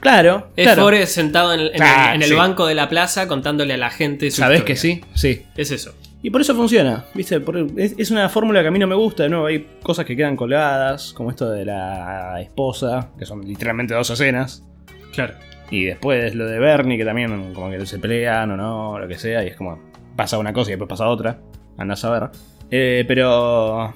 Claro, 0.00 0.50
Es 0.56 0.64
claro. 0.64 0.82
Forrest 0.82 1.14
sentado 1.14 1.54
en, 1.54 1.60
en 1.60 1.66
el- 1.66 1.80
Ah, 1.82 2.12
en 2.14 2.22
el 2.22 2.28
sí. 2.28 2.34
banco 2.34 2.66
de 2.66 2.74
la 2.74 2.88
plaza 2.90 3.26
contándole 3.26 3.72
a 3.74 3.76
la 3.78 3.90
gente 3.90 4.30
su 4.30 4.38
¿Sabés 4.42 4.58
historia. 4.58 4.74
que 4.74 4.80
sí? 4.80 5.00
Sí. 5.14 5.42
Es 5.56 5.70
eso. 5.70 5.94
Y 6.24 6.30
por 6.30 6.40
eso 6.40 6.54
funciona, 6.54 7.04
¿viste? 7.12 7.38
Es 7.76 8.10
una 8.10 8.30
fórmula 8.30 8.62
que 8.62 8.68
a 8.68 8.70
mí 8.70 8.78
no 8.78 8.86
me 8.86 8.94
gusta, 8.94 9.24
de 9.24 9.28
nuevo, 9.28 9.44
hay 9.44 9.66
cosas 9.82 10.06
que 10.06 10.16
quedan 10.16 10.36
colgadas, 10.36 11.12
como 11.12 11.28
esto 11.28 11.50
de 11.50 11.66
la 11.66 12.40
esposa, 12.40 13.10
que 13.18 13.26
son 13.26 13.46
literalmente 13.46 13.92
dos 13.92 14.08
escenas. 14.08 14.66
Claro. 15.12 15.34
Y 15.70 15.84
después 15.84 16.34
lo 16.34 16.46
de 16.46 16.58
Bernie, 16.58 16.96
que 16.96 17.04
también 17.04 17.52
como 17.52 17.68
que 17.68 17.84
se 17.84 17.98
pelean 17.98 18.52
o 18.52 18.56
no, 18.56 18.98
lo 18.98 19.06
que 19.06 19.18
sea, 19.18 19.44
y 19.44 19.48
es 19.48 19.56
como 19.56 19.78
pasa 20.16 20.38
una 20.38 20.54
cosa 20.54 20.70
y 20.70 20.72
después 20.72 20.88
pasa 20.88 21.08
otra. 21.08 21.42
Andás 21.76 22.02
a 22.06 22.10
ver. 22.10 22.30
Eh, 22.70 23.04
pero 23.06 23.92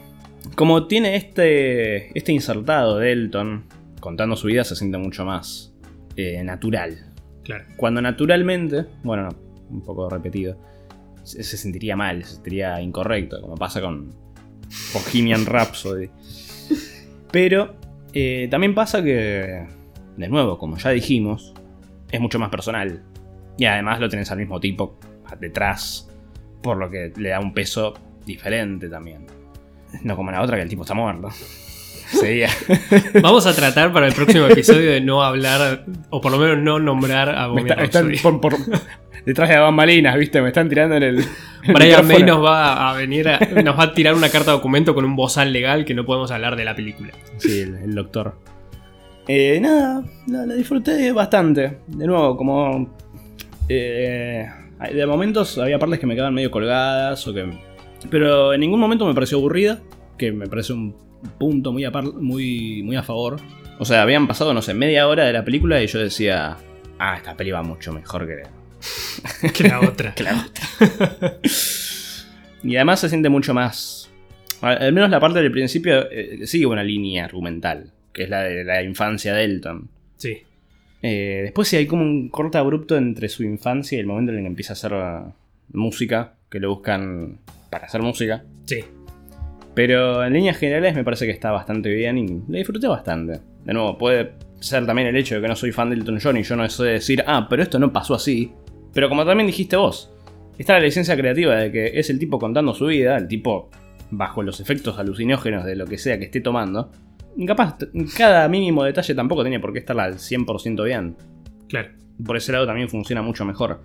como 0.55 0.87
tiene 0.87 1.16
este, 1.16 2.11
este 2.18 2.33
insertado 2.33 2.99
de 2.99 3.11
Elton 3.11 3.64
contando 4.01 4.37
su 4.37 4.49
vida, 4.49 4.64
se 4.64 4.76
siente 4.76 4.99
mucho 4.99 5.24
más 5.24 5.72
eh, 6.14 6.45
natural. 6.45 7.11
Claro. 7.43 7.64
Cuando 7.79 8.03
naturalmente, 8.03 8.85
bueno, 9.03 9.22
no, 9.22 9.31
un 9.70 9.81
poco 9.81 10.11
repetido, 10.11 10.59
se, 11.29 11.43
se 11.43 11.57
sentiría 11.57 11.95
mal, 11.95 12.24
se 12.24 12.35
sentiría 12.35 12.81
incorrecto, 12.81 13.41
como 13.41 13.55
pasa 13.55 13.81
con 13.81 14.14
Bohemian 14.95 15.45
Rhapsody. 15.45 16.09
Pero 17.31 17.76
eh, 18.14 18.49
también 18.51 18.74
pasa 18.74 19.03
que, 19.03 19.66
de 20.16 20.29
nuevo, 20.29 20.59
como 20.59 20.79
ya 20.79 20.91
dijimos, 20.91 21.55
es 22.11 22.20
mucho 22.20 22.39
más 22.39 22.51
personal. 22.51 23.05
Y 23.59 23.66
además 23.66 24.01
lo 24.01 24.09
tenés 24.09 24.31
al 24.31 24.39
mismo 24.39 24.59
tipo 24.59 24.99
detrás, 25.39 26.09
por 26.62 26.79
lo 26.79 26.89
que 26.91 27.12
le 27.16 27.31
da 27.31 27.41
un 27.41 27.53
peso 27.53 27.95
diferente 28.24 28.89
también. 28.89 29.26
No 30.03 30.16
como 30.16 30.31
la 30.31 30.41
otra, 30.41 30.57
que 30.57 30.62
el 30.62 30.68
tipo 30.68 30.83
está 30.83 30.95
muerto. 30.95 31.29
Sería. 32.11 32.49
Vamos 33.23 33.47
a 33.47 33.55
tratar 33.55 33.93
para 33.93 34.07
el 34.07 34.15
próximo 34.15 34.47
episodio 34.47 34.91
de 34.91 35.01
no 35.01 35.23
hablar, 35.23 35.85
o 36.11 36.21
por 36.21 36.33
lo 36.33 36.39
menos 36.39 36.59
no 36.59 36.79
nombrar 36.79 37.29
a 37.31 37.43
Me 37.49 37.53
Bohemian 37.55 37.81
está- 37.81 37.85
están 37.85 38.09
Rhapsody. 38.11 38.23
por- 38.41 38.41
por- 38.41 38.81
detrás 39.27 39.49
de 39.49 39.55
las 39.57 39.65
bambalinas, 39.65 40.17
¿viste? 40.17 40.41
Me 40.41 40.49
están 40.49 40.69
tirando 40.69 40.97
en 40.97 41.03
el. 41.03 41.25
Brian 41.75 42.07
May 42.07 42.23
nos 42.23 42.43
va 42.43 42.91
a 42.91 42.95
venir 42.95 43.29
a, 43.29 43.39
nos 43.63 43.79
va 43.79 43.83
a 43.85 43.93
tirar 43.95 44.15
una 44.15 44.31
carta 44.31 44.53
de 44.53 44.57
documento 44.57 44.95
con 44.95 45.05
un 45.05 45.17
bozal 45.17 45.53
legal 45.53 45.85
que 45.85 45.93
no 45.95 46.07
podemos 46.07 46.31
hablar 46.31 46.57
de 46.57 46.65
la 46.65 46.75
película. 46.75 47.11
Sí, 47.37 47.61
el, 47.61 47.75
el 47.77 47.95
doctor. 47.95 48.37
Eh, 49.27 49.59
nada, 49.61 50.03
la, 50.29 50.47
la 50.47 50.55
disfruté 50.55 51.13
bastante. 51.13 51.81
De 51.89 52.07
nuevo, 52.07 52.37
como. 52.39 52.97
eh, 53.69 54.47
de 54.95 55.07
momentos 55.07 55.59
había 55.59 55.79
partes 55.79 55.99
que 55.99 56.07
me 56.07 56.15
quedaban 56.15 56.33
medio 56.35 56.51
colgadas 56.51 57.27
o 57.29 57.35
que. 57.35 57.51
Pero 58.09 58.55
en 58.55 58.61
ningún 58.61 58.81
momento 58.81 59.05
me 59.07 59.13
pareció 59.13 59.37
aburrida, 59.39 59.81
que 60.17 60.33
me 60.33 60.47
parece 60.47 60.73
un 60.73 60.97
punto 61.39 61.73
muy 61.73 61.85
a, 61.85 61.93
par- 61.93 62.12
muy, 62.12 62.83
muy 62.83 62.97
a 62.97 63.03
favor. 63.03 63.37
O 63.79 63.85
sea, 63.85 64.03
habían 64.03 64.27
pasado, 64.27 64.53
no 64.55 64.62
sé, 64.62 64.75
media 64.75 65.07
hora 65.09 65.25
de 65.25 65.33
la 65.33 65.45
película 65.45 65.83
y 65.83 65.87
yo 65.87 65.99
decía. 65.99 66.57
Ah, 66.99 67.16
esta 67.16 67.37
peli 67.37 67.51
va 67.53 67.62
mucho 67.62 67.93
mejor 67.93 68.27
que, 68.27 68.43
Que 69.53 69.69
la 69.69 69.81
otra. 69.89 70.14
que 70.14 70.23
la 70.25 70.47
otra. 70.47 71.39
y 72.62 72.77
además 72.77 73.01
se 73.01 73.09
siente 73.09 73.29
mucho 73.29 73.55
más. 73.55 74.11
Al 74.61 74.93
menos 74.93 75.09
la 75.11 75.21
parte 75.21 75.41
del 75.41 75.53
principio 75.53 76.11
eh, 76.11 76.41
sigue 76.47 76.66
una 76.66 76.83
línea 76.83 77.25
argumental, 77.25 77.93
que 78.12 78.25
es 78.25 78.29
la 78.31 78.43
de 78.43 78.64
la 78.64 78.83
infancia 78.83 79.33
de 79.35 79.45
Elton. 79.45 79.89
Sí. 80.16 80.39
Eh, 81.01 81.43
después 81.45 81.69
sí 81.69 81.77
hay 81.77 81.87
como 81.87 82.03
un 82.03 82.29
corte 82.29 82.59
abrupto 82.59 82.97
entre 82.97 83.29
su 83.29 83.45
infancia 83.45 83.97
y 83.97 84.01
el 84.01 84.07
momento 84.09 84.33
en 84.33 84.39
el 84.39 84.45
que 84.45 84.49
empieza 84.49 84.73
a 84.73 84.75
hacer 84.75 84.93
uh, 84.95 85.33
música, 85.73 86.35
que 86.51 86.59
lo 86.59 86.71
buscan 86.75 87.39
para 87.71 87.87
hacer 87.87 88.03
música. 88.03 88.43
Sí. 88.64 88.85
Pero 89.79 90.24
en 90.24 90.33
líneas 90.33 90.57
generales 90.57 90.97
me 90.97 91.05
parece 91.05 91.24
que 91.24 91.31
está 91.31 91.53
bastante 91.53 91.89
bien 91.95 92.18
y 92.18 92.43
le 92.49 92.59
disfruté 92.59 92.89
bastante. 92.89 93.39
De 93.64 93.72
nuevo, 93.72 93.97
puede 93.97 94.33
ser 94.59 94.85
también 94.85 95.07
el 95.07 95.14
hecho 95.14 95.37
de 95.37 95.41
que 95.41 95.47
no 95.47 95.55
soy 95.55 95.70
fan 95.70 95.89
de 95.89 95.95
Elton 95.95 96.18
John 96.20 96.37
y 96.37 96.43
yo 96.43 96.57
no 96.57 96.68
sé 96.68 96.83
decir, 96.83 97.22
ah, 97.29 97.47
pero 97.49 97.62
esto 97.62 97.79
no 97.79 97.93
pasó 97.93 98.16
así. 98.16 98.51
Pero 98.93 99.09
como 99.09 99.24
también 99.24 99.47
dijiste 99.47 99.76
vos, 99.76 100.12
está 100.59 100.72
la 100.72 100.81
licencia 100.81 101.16
creativa 101.16 101.55
de 101.55 101.70
que 101.70 101.93
es 101.97 102.11
el 102.11 102.18
tipo 102.18 102.41
contando 102.41 102.74
su 102.74 102.87
vida, 102.87 103.16
el 103.16 103.29
tipo 103.29 103.70
bajo 104.11 104.43
los 104.43 104.59
efectos 104.59 104.99
alucinógenos 104.99 105.64
de 105.64 105.76
lo 105.76 105.87
que 105.87 105.97
sea 105.97 106.18
que 106.18 106.24
esté 106.24 106.41
tomando. 106.41 106.91
Capaz, 107.47 107.76
cada 108.16 108.49
mínimo 108.49 108.83
detalle 108.83 109.14
tampoco 109.14 109.43
tiene 109.43 109.61
por 109.61 109.72
qué 109.72 109.79
estar 109.79 110.01
al 110.01 110.14
100% 110.14 110.85
bien. 110.85 111.14
Claro. 111.68 111.91
Por 112.26 112.37
ese 112.37 112.51
lado 112.51 112.66
también 112.66 112.89
funciona 112.89 113.22
mucho 113.22 113.45
mejor. 113.45 113.81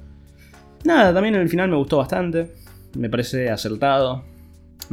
Nada, 0.85 1.13
también 1.13 1.35
el 1.35 1.49
final 1.49 1.69
me 1.69 1.75
gustó 1.75 1.97
bastante. 1.97 2.51
Me 2.97 3.11
parece 3.11 3.51
acertado. 3.51 4.32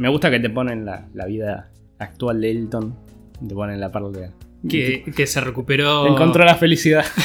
Me 0.01 0.09
gusta 0.09 0.29
que 0.31 0.39
te 0.39 0.49
ponen 0.49 0.83
la, 0.85 1.07
la 1.13 1.25
vida 1.25 1.69
actual 1.99 2.41
de 2.41 2.51
Elton. 2.51 2.95
Te 3.47 3.53
ponen 3.53 3.79
la 3.79 3.91
parte. 3.91 4.31
Que, 4.69 5.03
que 5.15 5.27
se 5.27 5.41
recuperó. 5.41 6.07
Encontró 6.07 6.43
la 6.45 6.55
felicidad. 6.55 7.05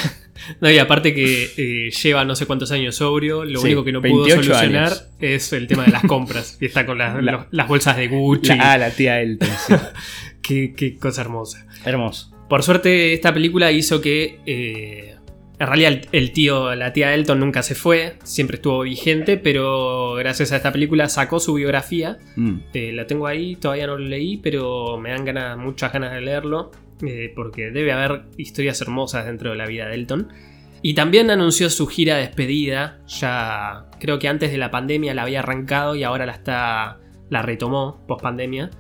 No, 0.61 0.71
y 0.71 0.79
aparte 0.79 1.15
que 1.15 1.49
eh, 1.57 1.91
lleva 1.91 2.23
no 2.27 2.37
sé 2.37 2.45
cuántos 2.45 2.71
años 2.71 2.97
sobrio, 2.97 3.47
lo 3.47 3.59
Sí, 3.59 3.69
único 3.69 3.85
que 3.85 3.91
no 3.93 4.03
pudo 4.03 4.25
28 4.25 4.43
solucionar 4.43 4.85
años. 4.89 5.09
es 5.19 5.51
el 5.55 5.67
tema 5.67 5.85
de 5.87 5.93
las 5.93 6.03
compras. 6.07 6.59
y 6.61 6.67
está 6.67 6.85
con 6.85 6.99
las, 6.99 7.21
La- 7.25 7.33
los- 7.33 7.47
las 7.51 7.67
bolsas 7.67 7.97
de 7.97 8.07
Gucci. 8.09 8.49
La, 8.55 8.73
ah, 8.75 8.79
la 8.79 8.91
tía 8.91 9.23
Elton. 9.23 9.49
sí. 9.67 9.75
Qué, 10.43 10.75
qué 10.77 10.99
cosa 10.99 11.23
hermosa. 11.23 11.67
Hermoso. 11.87 12.37
Por 12.51 12.63
suerte, 12.63 13.15
esta 13.15 13.33
película 13.33 13.73
hizo 13.73 14.03
que. 14.03 14.41
eh, 14.45 15.16
en 15.59 15.67
realidad, 15.67 15.93
el, 15.93 16.09
el 16.13 16.33
tío, 16.33 16.75
la 16.75 16.93
tía 16.93 17.15
Elton 17.15 17.41
nunca 17.41 17.63
se 17.63 17.75
fue, 17.75 18.17
siempre 18.25 18.57
estuvo 18.57 18.81
vigente, 18.83 19.37
pero 19.39 20.15
gracias 20.15 20.53
a 20.53 20.57
esta 20.57 20.73
película 20.73 21.09
sacó 21.09 21.41
su 21.41 21.55
biografía. 21.55 22.19
Mm. 22.37 22.55
Eh, 22.75 22.93
la 22.93 23.07
tengo 23.07 23.27
ahí, 23.27 23.57
todavía 23.57 23.87
no 23.87 23.97
lo 23.97 24.05
leí, 24.05 24.37
pero 24.37 24.99
me 24.99 25.11
dan 25.11 25.25
ganas, 25.25 25.57
muchas 25.57 25.93
ganas 25.93 26.13
de 26.13 26.21
leerlo, 26.21 26.71
eh, 27.07 27.33
porque 27.35 27.71
debe 27.71 27.93
haber 27.93 28.23
historias 28.37 28.81
hermosas 28.83 29.25
dentro 29.27 29.51
de 29.51 29.57
la 29.57 29.67
vida 29.67 29.87
de 29.89 29.95
Elton. 29.95 30.29
Y 30.83 30.93
también 30.95 31.31
anunció 31.31 31.71
su 31.71 31.87
gira 31.87 32.17
de 32.17 32.23
despedida, 32.27 33.01
ya 33.09 33.87
creo 33.99 34.19
que 34.19 34.29
antes 34.29 34.53
de 34.53 34.59
la 34.59 34.71
pandemia 34.71 35.15
la 35.15 35.23
había 35.23 35.41
arrancado 35.41 35.97
y 35.97 36.03
ahora 36.05 36.27
la 36.27 36.33
está 36.33 37.01
la 37.31 37.43
retomó 37.43 38.05
post 38.07 38.23
pandemia. 38.23 38.71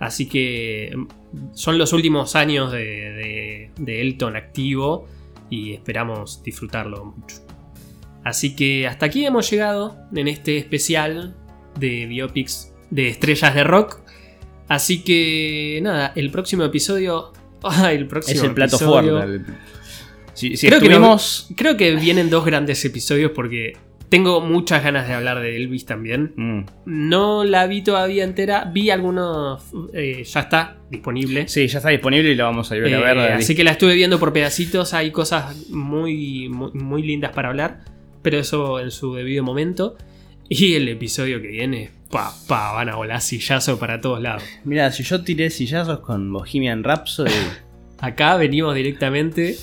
Así 0.00 0.28
que 0.28 0.92
mm, 0.96 1.06
son 1.54 1.78
los 1.78 1.92
últimos 1.92 2.34
años 2.34 2.72
de, 2.72 2.80
de- 2.80 3.70
de 3.78 4.00
Elton 4.02 4.36
activo 4.36 5.08
y 5.54 5.72
esperamos 5.74 6.42
disfrutarlo 6.42 7.04
mucho. 7.04 7.36
Así 8.24 8.56
que 8.56 8.86
hasta 8.86 9.06
aquí 9.06 9.24
hemos 9.26 9.50
llegado 9.50 9.96
en 10.14 10.28
este 10.28 10.56
especial 10.56 11.36
de 11.78 12.06
biopics 12.06 12.72
de 12.90 13.08
estrellas 13.08 13.54
de 13.54 13.64
rock. 13.64 13.98
Así 14.68 15.02
que 15.02 15.80
nada, 15.82 16.12
el 16.16 16.30
próximo 16.30 16.64
episodio. 16.64 17.32
el 17.90 18.06
próximo 18.06 18.38
Es 18.40 18.44
el 18.44 18.54
plato 18.54 18.76
episodio- 18.76 19.18
fuerte. 19.18 19.34
el- 19.36 19.46
Si, 20.34 20.56
si 20.56 20.66
Creo 20.66 20.80
que. 20.80 21.54
Creo 21.54 21.76
que 21.76 21.94
vienen 21.94 22.28
dos 22.28 22.44
grandes 22.44 22.84
episodios 22.84 23.30
porque 23.34 23.74
tengo 24.08 24.40
muchas 24.40 24.82
ganas 24.84 25.08
de 25.08 25.14
hablar 25.14 25.40
de 25.40 25.56
Elvis 25.56 25.86
también. 25.86 26.32
Mm. 26.36 26.60
No 26.86 27.44
la 27.44 27.66
vi 27.66 27.82
todavía 27.82 28.24
entera, 28.24 28.70
vi 28.72 28.90
algunos. 28.90 29.62
eh, 29.92 30.22
ya 30.24 30.40
está 30.40 30.76
disponible. 30.90 31.48
Sí, 31.48 31.66
ya 31.66 31.78
está 31.78 31.90
disponible 31.90 32.30
y 32.30 32.34
lo 32.34 32.44
vamos 32.44 32.70
a 32.70 32.76
ir 32.76 32.84
a 32.94 33.00
ver. 33.00 33.16
Eh, 33.16 33.20
de- 33.22 33.28
así 33.32 33.54
que 33.54 33.64
la 33.64 33.72
estuve 33.72 33.94
viendo 33.94 34.18
por 34.18 34.32
pedacitos. 34.32 34.94
Hay 34.94 35.10
cosas 35.10 35.68
muy, 35.70 36.48
muy, 36.48 36.70
muy 36.72 37.02
lindas 37.02 37.32
para 37.32 37.48
hablar. 37.48 37.80
Pero 38.22 38.38
eso 38.38 38.80
en 38.80 38.90
su 38.90 39.14
debido 39.14 39.42
momento. 39.44 39.96
Y 40.48 40.74
el 40.74 40.88
episodio 40.88 41.40
que 41.42 41.48
viene, 41.48 41.90
pa, 42.10 42.32
pa, 42.46 42.72
van 42.72 42.88
a 42.90 42.96
volar 42.96 43.20
sillazo 43.20 43.78
para 43.78 44.00
todos 44.00 44.20
lados. 44.22 44.42
Mira, 44.64 44.90
si 44.92 45.02
yo 45.02 45.22
tiré 45.24 45.50
sillazos 45.50 46.00
con 46.00 46.32
Bohemian 46.32 46.84
Rhapsody. 46.84 47.30
Acá 47.98 48.36
venimos 48.36 48.74
directamente 48.74 49.56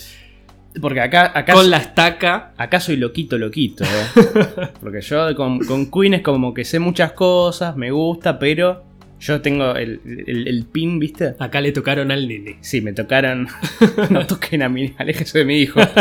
Porque 0.80 1.01
acá, 1.01 1.32
acá, 1.36 1.53
con 1.53 1.69
la 1.69 1.78
estaca. 1.78 2.51
acá 2.57 2.80
soy 2.80 2.95
loquito, 2.97 3.38
loquito. 3.38 3.84
¿eh? 3.84 4.67
Porque 4.82 5.01
yo 5.01 5.36
con, 5.36 5.59
con 5.65 5.91
Queen 5.91 6.13
es 6.15 6.22
como 6.22 6.53
que 6.53 6.63
sé 6.63 6.80
muchas 6.80 7.11
cosas, 7.11 7.76
me 7.76 7.91
gusta, 7.91 8.39
pero 8.39 8.84
yo 9.19 9.41
tengo 9.41 9.76
el, 9.76 9.99
el- 10.28 10.47
el 10.47 10.65
pin, 10.65 10.97
¿viste? 10.97 11.36
Acá 11.39 11.59
le 11.61 11.72
tocaron 11.74 12.09
al 12.11 12.28
nene. 12.28 12.57
Sí, 12.61 12.80
me 12.82 12.93
tocaron. 12.93 13.47
no 14.09 14.26
toquen 14.26 14.63
a 14.63 14.69
mí, 14.69 14.93
aléjese 14.97 15.39
de 15.39 15.45
mi 15.45 15.59
hijo. 15.59 15.82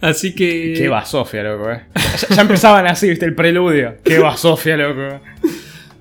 Así 0.00 0.34
que. 0.34 0.74
Qué 0.76 0.88
va 0.88 1.04
Sofía, 1.04 1.42
loco, 1.42 1.70
eh. 1.72 1.82
Ya, 2.28 2.36
ya 2.36 2.42
empezaban 2.42 2.86
así, 2.86 3.08
¿viste? 3.08 3.24
El 3.26 3.34
preludio. 3.34 3.96
Qué 4.04 4.18
va 4.20 4.36
Sofía, 4.36 4.76
loco. 4.76 5.20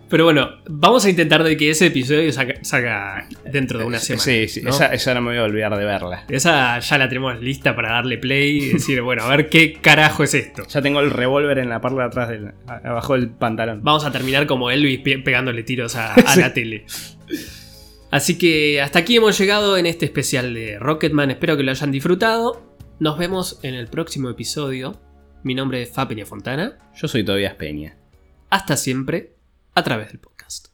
Pero 0.09 0.23
bueno, 0.23 0.49
vamos 0.69 1.03
a 1.03 1.09
intentar 1.09 1.43
de 1.43 1.57
que 1.57 1.69
ese 1.69 1.87
episodio 1.87 2.31
salga 2.31 3.27
dentro 3.51 3.77
de 3.79 3.85
una 3.85 3.99
semana. 3.99 4.23
Sí, 4.23 4.47
sí, 4.47 4.61
¿no? 4.61 4.69
esa, 4.69 4.93
esa 4.93 5.13
no 5.13 5.21
me 5.21 5.31
voy 5.31 5.37
a 5.39 5.43
olvidar 5.43 5.77
de 5.77 5.83
verla. 5.83 6.23
Esa 6.29 6.79
ya 6.79 6.97
la 6.97 7.09
tenemos 7.09 7.39
lista 7.41 7.75
para 7.75 7.91
darle 7.91 8.17
play 8.17 8.57
y 8.57 8.69
decir, 8.73 9.01
bueno, 9.01 9.23
a 9.23 9.29
ver 9.35 9.49
qué 9.49 9.73
carajo 9.73 10.23
es 10.23 10.33
esto. 10.33 10.65
Ya 10.67 10.81
tengo 10.81 11.01
el 11.01 11.11
revólver 11.11 11.57
en 11.59 11.67
la 11.67 11.81
parte 11.81 11.99
de 11.99 12.05
atrás, 12.05 12.29
del, 12.29 12.51
abajo 12.67 13.15
del 13.15 13.29
pantalón. 13.29 13.81
Vamos 13.83 14.05
a 14.05 14.11
terminar 14.11 14.47
como 14.47 14.71
Elvis 14.71 14.99
pe- 14.99 15.19
pegándole 15.19 15.63
tiros 15.63 15.95
a, 15.97 16.13
a 16.13 16.33
Sí. 16.33 16.39
la 16.39 16.53
tele. 16.53 16.85
Así 18.09 18.37
que 18.37 18.81
hasta 18.81 18.99
aquí 18.99 19.17
hemos 19.17 19.37
llegado 19.37 19.77
en 19.77 19.85
este 19.85 20.05
especial 20.05 20.53
de 20.53 20.79
Rocketman. 20.79 21.31
Espero 21.31 21.57
que 21.57 21.63
lo 21.63 21.71
hayan 21.71 21.91
disfrutado. 21.91 22.75
Nos 22.99 23.17
vemos 23.17 23.59
en 23.63 23.73
el 23.75 23.87
próximo 23.87 24.29
episodio. 24.29 24.99
Mi 25.43 25.53
nombre 25.53 25.81
es 25.81 25.91
Fa 25.91 26.07
Peña 26.07 26.25
Fontana. 26.25 26.77
Yo 26.95 27.07
soy 27.09 27.23
Tobias 27.25 27.55
Peña. 27.55 27.97
Hasta 28.49 28.77
siempre 28.77 29.33
a 29.77 29.83
través 29.83 30.07
del 30.07 30.19
podcast. 30.19 30.69